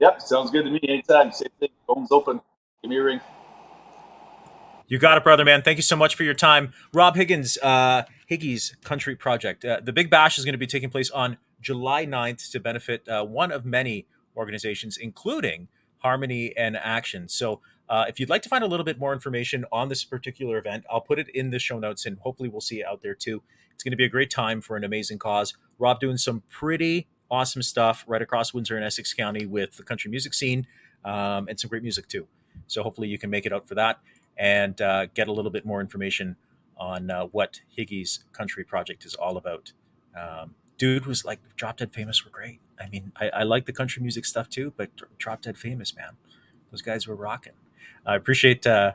Yep, 0.00 0.22
sounds 0.22 0.50
good 0.50 0.64
to 0.64 0.70
me. 0.70 0.80
Anytime, 0.82 1.30
same 1.30 1.48
thing. 1.60 1.68
Phone's 1.86 2.10
open. 2.10 2.40
Give 2.82 2.90
me 2.90 2.96
a 2.96 3.02
ring. 3.02 3.20
You 4.88 4.98
got 4.98 5.18
it, 5.18 5.24
brother, 5.24 5.44
man. 5.44 5.62
Thank 5.62 5.76
you 5.76 5.82
so 5.82 5.94
much 5.94 6.16
for 6.16 6.24
your 6.24 6.34
time. 6.34 6.72
Rob 6.92 7.14
Higgins, 7.14 7.58
uh, 7.62 8.04
Higgy's 8.28 8.74
Country 8.82 9.14
Project. 9.14 9.64
Uh, 9.64 9.80
the 9.80 9.92
Big 9.92 10.10
Bash 10.10 10.38
is 10.38 10.44
going 10.44 10.54
to 10.54 10.58
be 10.58 10.66
taking 10.66 10.90
place 10.90 11.10
on 11.10 11.36
July 11.60 12.06
9th 12.06 12.50
to 12.50 12.58
benefit 12.58 13.06
uh, 13.08 13.24
one 13.24 13.52
of 13.52 13.64
many 13.64 14.06
organizations, 14.36 14.96
including 14.96 15.68
Harmony 15.98 16.54
In 16.56 16.74
Action. 16.74 17.28
So, 17.28 17.60
uh, 17.88 18.06
if 18.08 18.18
you'd 18.18 18.30
like 18.30 18.42
to 18.42 18.48
find 18.48 18.64
a 18.64 18.68
little 18.68 18.84
bit 18.84 18.98
more 18.98 19.12
information 19.12 19.64
on 19.70 19.88
this 19.88 20.04
particular 20.04 20.58
event, 20.58 20.84
I'll 20.88 21.00
put 21.00 21.18
it 21.18 21.28
in 21.28 21.50
the 21.50 21.58
show 21.58 21.78
notes 21.78 22.06
and 22.06 22.18
hopefully 22.20 22.48
we'll 22.48 22.60
see 22.60 22.80
it 22.80 22.86
out 22.86 23.02
there 23.02 23.16
too. 23.16 23.42
It's 23.74 23.82
going 23.82 23.90
to 23.90 23.96
be 23.96 24.04
a 24.04 24.08
great 24.08 24.30
time 24.30 24.60
for 24.60 24.76
an 24.76 24.84
amazing 24.84 25.18
cause. 25.18 25.54
Rob 25.76 25.98
doing 25.98 26.16
some 26.16 26.44
pretty 26.48 27.08
awesome 27.30 27.62
stuff 27.62 28.04
right 28.06 28.22
across 28.22 28.52
Windsor 28.52 28.76
and 28.76 28.84
Essex 28.84 29.14
County 29.14 29.46
with 29.46 29.76
the 29.76 29.82
country 29.82 30.10
music 30.10 30.34
scene 30.34 30.66
um, 31.04 31.48
and 31.48 31.58
some 31.58 31.68
great 31.68 31.82
music 31.82 32.08
too. 32.08 32.26
So, 32.66 32.82
hopefully, 32.82 33.08
you 33.08 33.18
can 33.18 33.30
make 33.30 33.46
it 33.46 33.52
out 33.52 33.68
for 33.68 33.74
that 33.76 34.00
and 34.36 34.80
uh, 34.80 35.06
get 35.06 35.28
a 35.28 35.32
little 35.32 35.50
bit 35.50 35.64
more 35.64 35.80
information 35.80 36.36
on 36.76 37.10
uh, 37.10 37.24
what 37.26 37.60
Higgy's 37.76 38.24
Country 38.32 38.64
Project 38.64 39.04
is 39.04 39.14
all 39.14 39.36
about. 39.36 39.72
Um, 40.18 40.54
dude 40.78 41.04
was 41.04 41.24
like, 41.26 41.40
Drop 41.56 41.76
Dead 41.76 41.92
Famous 41.92 42.24
were 42.24 42.30
great. 42.30 42.58
I 42.80 42.88
mean, 42.88 43.12
I, 43.20 43.28
I 43.28 43.42
like 43.42 43.66
the 43.66 43.72
country 43.72 44.02
music 44.02 44.24
stuff 44.24 44.48
too, 44.48 44.72
but 44.76 44.90
Drop 45.18 45.42
Dead 45.42 45.58
Famous, 45.58 45.94
man, 45.94 46.16
those 46.70 46.80
guys 46.80 47.06
were 47.06 47.14
rocking. 47.14 47.52
I 48.06 48.16
appreciate 48.16 48.66
uh, 48.66 48.92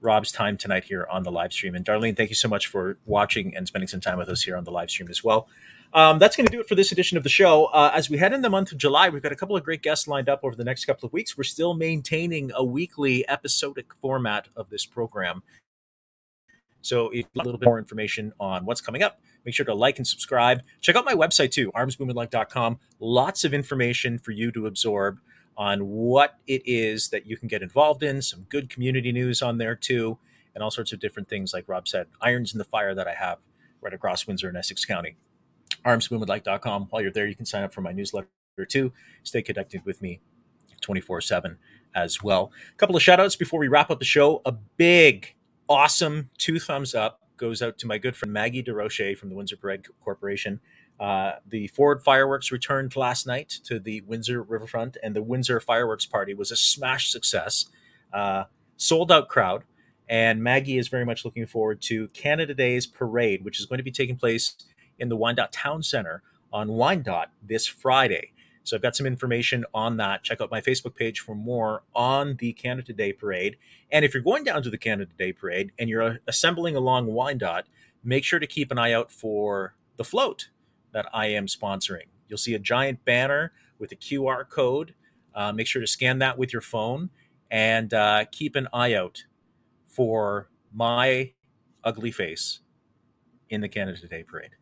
Rob's 0.00 0.30
time 0.30 0.56
tonight 0.56 0.84
here 0.84 1.08
on 1.10 1.24
the 1.24 1.32
live 1.32 1.52
stream. 1.52 1.74
And 1.74 1.84
Darlene, 1.84 2.16
thank 2.16 2.30
you 2.30 2.36
so 2.36 2.48
much 2.48 2.68
for 2.68 2.98
watching 3.04 3.56
and 3.56 3.66
spending 3.66 3.88
some 3.88 4.00
time 4.00 4.16
with 4.16 4.28
us 4.28 4.42
here 4.42 4.56
on 4.56 4.62
the 4.62 4.70
live 4.70 4.90
stream 4.90 5.08
as 5.10 5.24
well. 5.24 5.48
Um, 5.94 6.18
that's 6.18 6.34
going 6.34 6.46
to 6.46 6.50
do 6.50 6.60
it 6.60 6.68
for 6.68 6.74
this 6.74 6.90
edition 6.90 7.16
of 7.16 7.22
the 7.22 7.28
show. 7.28 7.66
Uh, 7.66 7.92
as 7.94 8.10
we 8.10 8.18
head 8.18 8.32
in 8.32 8.42
the 8.42 8.50
month 8.50 8.72
of 8.72 8.78
July, 8.78 9.08
we've 9.08 9.22
got 9.22 9.30
a 9.30 9.36
couple 9.36 9.56
of 9.56 9.62
great 9.62 9.80
guests 9.80 10.08
lined 10.08 10.28
up 10.28 10.40
over 10.42 10.56
the 10.56 10.64
next 10.64 10.86
couple 10.86 11.06
of 11.06 11.12
weeks. 11.12 11.38
We're 11.38 11.44
still 11.44 11.72
maintaining 11.72 12.50
a 12.52 12.64
weekly 12.64 13.26
episodic 13.28 13.94
format 14.02 14.48
of 14.56 14.70
this 14.70 14.84
program. 14.84 15.44
So 16.82 17.10
if 17.10 17.18
you 17.18 17.24
want 17.36 17.46
a 17.46 17.48
little 17.48 17.60
bit 17.60 17.66
more 17.66 17.78
information 17.78 18.32
on 18.40 18.66
what's 18.66 18.80
coming 18.80 19.04
up, 19.04 19.20
make 19.44 19.54
sure 19.54 19.64
to 19.66 19.74
like 19.74 19.98
and 19.98 20.06
subscribe. 20.06 20.62
Check 20.80 20.96
out 20.96 21.04
my 21.04 21.14
website 21.14 21.52
too, 21.52 21.70
armsbumanlag.com. 21.72 22.80
Lots 22.98 23.44
of 23.44 23.54
information 23.54 24.18
for 24.18 24.32
you 24.32 24.50
to 24.50 24.66
absorb 24.66 25.20
on 25.56 25.86
what 25.86 26.40
it 26.48 26.62
is 26.66 27.10
that 27.10 27.24
you 27.24 27.36
can 27.36 27.46
get 27.46 27.62
involved 27.62 28.02
in, 28.02 28.20
some 28.20 28.46
good 28.48 28.68
community 28.68 29.12
news 29.12 29.40
on 29.42 29.58
there 29.58 29.76
too, 29.76 30.18
and 30.56 30.64
all 30.64 30.72
sorts 30.72 30.92
of 30.92 30.98
different 30.98 31.28
things, 31.28 31.54
like 31.54 31.68
Rob 31.68 31.86
said, 31.86 32.08
irons 32.20 32.52
in 32.52 32.58
the 32.58 32.64
fire 32.64 32.96
that 32.96 33.06
I 33.06 33.14
have 33.14 33.38
right 33.80 33.94
across 33.94 34.26
Windsor 34.26 34.48
and 34.48 34.56
Essex 34.56 34.84
County 34.84 35.16
armsbumanlag.com. 35.84 36.88
While 36.90 37.02
you're 37.02 37.10
there, 37.10 37.26
you 37.26 37.36
can 37.36 37.46
sign 37.46 37.64
up 37.64 37.72
for 37.72 37.80
my 37.80 37.92
newsletter 37.92 38.28
too. 38.68 38.92
Stay 39.22 39.42
connected 39.42 39.84
with 39.84 40.00
me 40.02 40.20
24 40.80 41.20
7 41.20 41.58
as 41.94 42.22
well. 42.22 42.52
A 42.72 42.76
couple 42.76 42.96
of 42.96 43.02
shout 43.02 43.20
outs 43.20 43.36
before 43.36 43.60
we 43.60 43.68
wrap 43.68 43.90
up 43.90 43.98
the 43.98 44.04
show. 44.04 44.42
A 44.44 44.52
big, 44.52 45.34
awesome 45.68 46.30
two 46.38 46.58
thumbs 46.58 46.94
up 46.94 47.20
goes 47.36 47.62
out 47.62 47.78
to 47.78 47.86
my 47.86 47.98
good 47.98 48.16
friend 48.16 48.32
Maggie 48.32 48.62
DeRoche 48.62 49.16
from 49.16 49.28
the 49.28 49.34
Windsor 49.34 49.56
Parade 49.56 49.84
Corporation. 50.02 50.60
Uh, 51.00 51.32
the 51.46 51.66
Ford 51.68 52.02
fireworks 52.02 52.52
returned 52.52 52.94
last 52.94 53.26
night 53.26 53.48
to 53.64 53.80
the 53.80 54.00
Windsor 54.02 54.42
Riverfront, 54.42 54.96
and 55.02 55.14
the 55.14 55.22
Windsor 55.22 55.58
Fireworks 55.58 56.06
Party 56.06 56.34
was 56.34 56.52
a 56.52 56.56
smash 56.56 57.10
success. 57.10 57.66
Uh, 58.12 58.44
sold 58.76 59.10
out 59.10 59.28
crowd. 59.28 59.64
And 60.08 60.42
Maggie 60.42 60.76
is 60.76 60.88
very 60.88 61.04
much 61.04 61.24
looking 61.24 61.46
forward 61.46 61.80
to 61.82 62.08
Canada 62.08 62.52
Day's 62.52 62.86
parade, 62.86 63.42
which 63.42 63.58
is 63.58 63.66
going 63.66 63.78
to 63.78 63.82
be 63.84 63.90
taking 63.90 64.16
place 64.16 64.54
in 64.98 65.08
the 65.08 65.16
Wyandotte 65.16 65.52
Town 65.52 65.82
Center 65.82 66.22
on 66.52 66.72
Wyandotte 66.72 67.30
this 67.42 67.66
Friday. 67.66 68.32
So 68.62 68.76
I've 68.76 68.82
got 68.82 68.96
some 68.96 69.06
information 69.06 69.64
on 69.74 69.98
that. 69.98 70.22
Check 70.22 70.40
out 70.40 70.50
my 70.50 70.60
Facebook 70.60 70.94
page 70.94 71.20
for 71.20 71.34
more 71.34 71.82
on 71.94 72.36
the 72.36 72.54
Canada 72.54 72.94
Day 72.94 73.12
Parade. 73.12 73.58
And 73.92 74.04
if 74.04 74.14
you're 74.14 74.22
going 74.22 74.42
down 74.42 74.62
to 74.62 74.70
the 74.70 74.78
Canada 74.78 75.10
Day 75.18 75.32
Parade 75.32 75.72
and 75.78 75.90
you're 75.90 76.20
assembling 76.26 76.74
along 76.74 77.12
Wyandotte, 77.12 77.66
make 78.02 78.24
sure 78.24 78.38
to 78.38 78.46
keep 78.46 78.72
an 78.72 78.78
eye 78.78 78.92
out 78.92 79.12
for 79.12 79.74
the 79.96 80.04
float 80.04 80.48
that 80.92 81.06
I 81.12 81.26
am 81.26 81.46
sponsoring. 81.46 82.06
You'll 82.28 82.38
see 82.38 82.54
a 82.54 82.58
giant 82.58 83.04
banner 83.04 83.52
with 83.78 83.92
a 83.92 83.96
QR 83.96 84.48
code. 84.48 84.94
Uh, 85.34 85.52
make 85.52 85.66
sure 85.66 85.82
to 85.82 85.86
scan 85.86 86.18
that 86.20 86.38
with 86.38 86.52
your 86.52 86.62
phone 86.62 87.10
and 87.50 87.92
uh, 87.92 88.24
keep 88.32 88.56
an 88.56 88.68
eye 88.72 88.94
out 88.94 89.24
for 89.86 90.48
my 90.72 91.32
ugly 91.82 92.10
face 92.10 92.60
in 93.50 93.60
the 93.60 93.68
Canada 93.68 94.08
Day 94.08 94.22
Parade. 94.22 94.52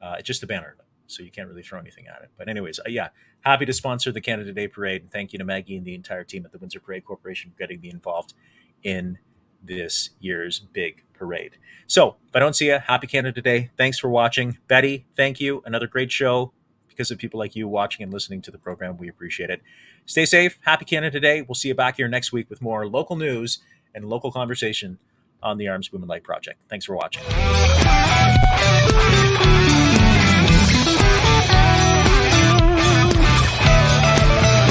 Uh, 0.00 0.16
it's 0.18 0.26
just 0.26 0.42
a 0.42 0.46
banner, 0.46 0.76
so 1.06 1.22
you 1.22 1.30
can't 1.30 1.48
really 1.48 1.62
throw 1.62 1.78
anything 1.78 2.06
at 2.06 2.22
it. 2.22 2.30
But 2.36 2.48
anyways, 2.48 2.78
uh, 2.80 2.88
yeah, 2.88 3.08
happy 3.40 3.66
to 3.66 3.72
sponsor 3.72 4.12
the 4.12 4.20
Canada 4.20 4.52
Day 4.52 4.68
Parade. 4.68 5.02
And 5.02 5.10
thank 5.10 5.32
you 5.32 5.38
to 5.38 5.44
Maggie 5.44 5.76
and 5.76 5.86
the 5.86 5.94
entire 5.94 6.24
team 6.24 6.44
at 6.44 6.52
the 6.52 6.58
Windsor 6.58 6.80
Parade 6.80 7.04
Corporation 7.04 7.50
for 7.50 7.58
getting 7.58 7.80
me 7.80 7.90
involved 7.90 8.34
in 8.82 9.18
this 9.62 10.10
year's 10.20 10.60
big 10.60 11.04
parade. 11.12 11.58
So 11.86 12.16
if 12.28 12.36
I 12.36 12.38
don't 12.38 12.54
see 12.54 12.66
you, 12.66 12.78
happy 12.78 13.06
Canada 13.06 13.42
Day. 13.42 13.70
Thanks 13.76 13.98
for 13.98 14.08
watching. 14.08 14.58
Betty, 14.68 15.06
thank 15.16 15.40
you. 15.40 15.62
Another 15.66 15.86
great 15.86 16.12
show. 16.12 16.52
Because 16.88 17.10
of 17.12 17.18
people 17.18 17.38
like 17.38 17.54
you 17.54 17.68
watching 17.68 18.02
and 18.02 18.12
listening 18.12 18.42
to 18.42 18.50
the 18.50 18.58
program, 18.58 18.96
we 18.96 19.08
appreciate 19.08 19.50
it. 19.50 19.62
Stay 20.04 20.24
safe. 20.24 20.58
Happy 20.62 20.84
Canada 20.84 21.20
Day. 21.20 21.42
We'll 21.42 21.54
see 21.54 21.68
you 21.68 21.74
back 21.74 21.96
here 21.96 22.08
next 22.08 22.32
week 22.32 22.50
with 22.50 22.60
more 22.60 22.88
local 22.88 23.14
news 23.14 23.58
and 23.94 24.04
local 24.04 24.32
conversation 24.32 24.98
on 25.40 25.58
the 25.58 25.68
Arms 25.68 25.88
Bumanlag 25.88 26.24
Project. 26.24 26.58
Thanks 26.68 26.86
for 26.86 26.96
watching. 26.96 27.22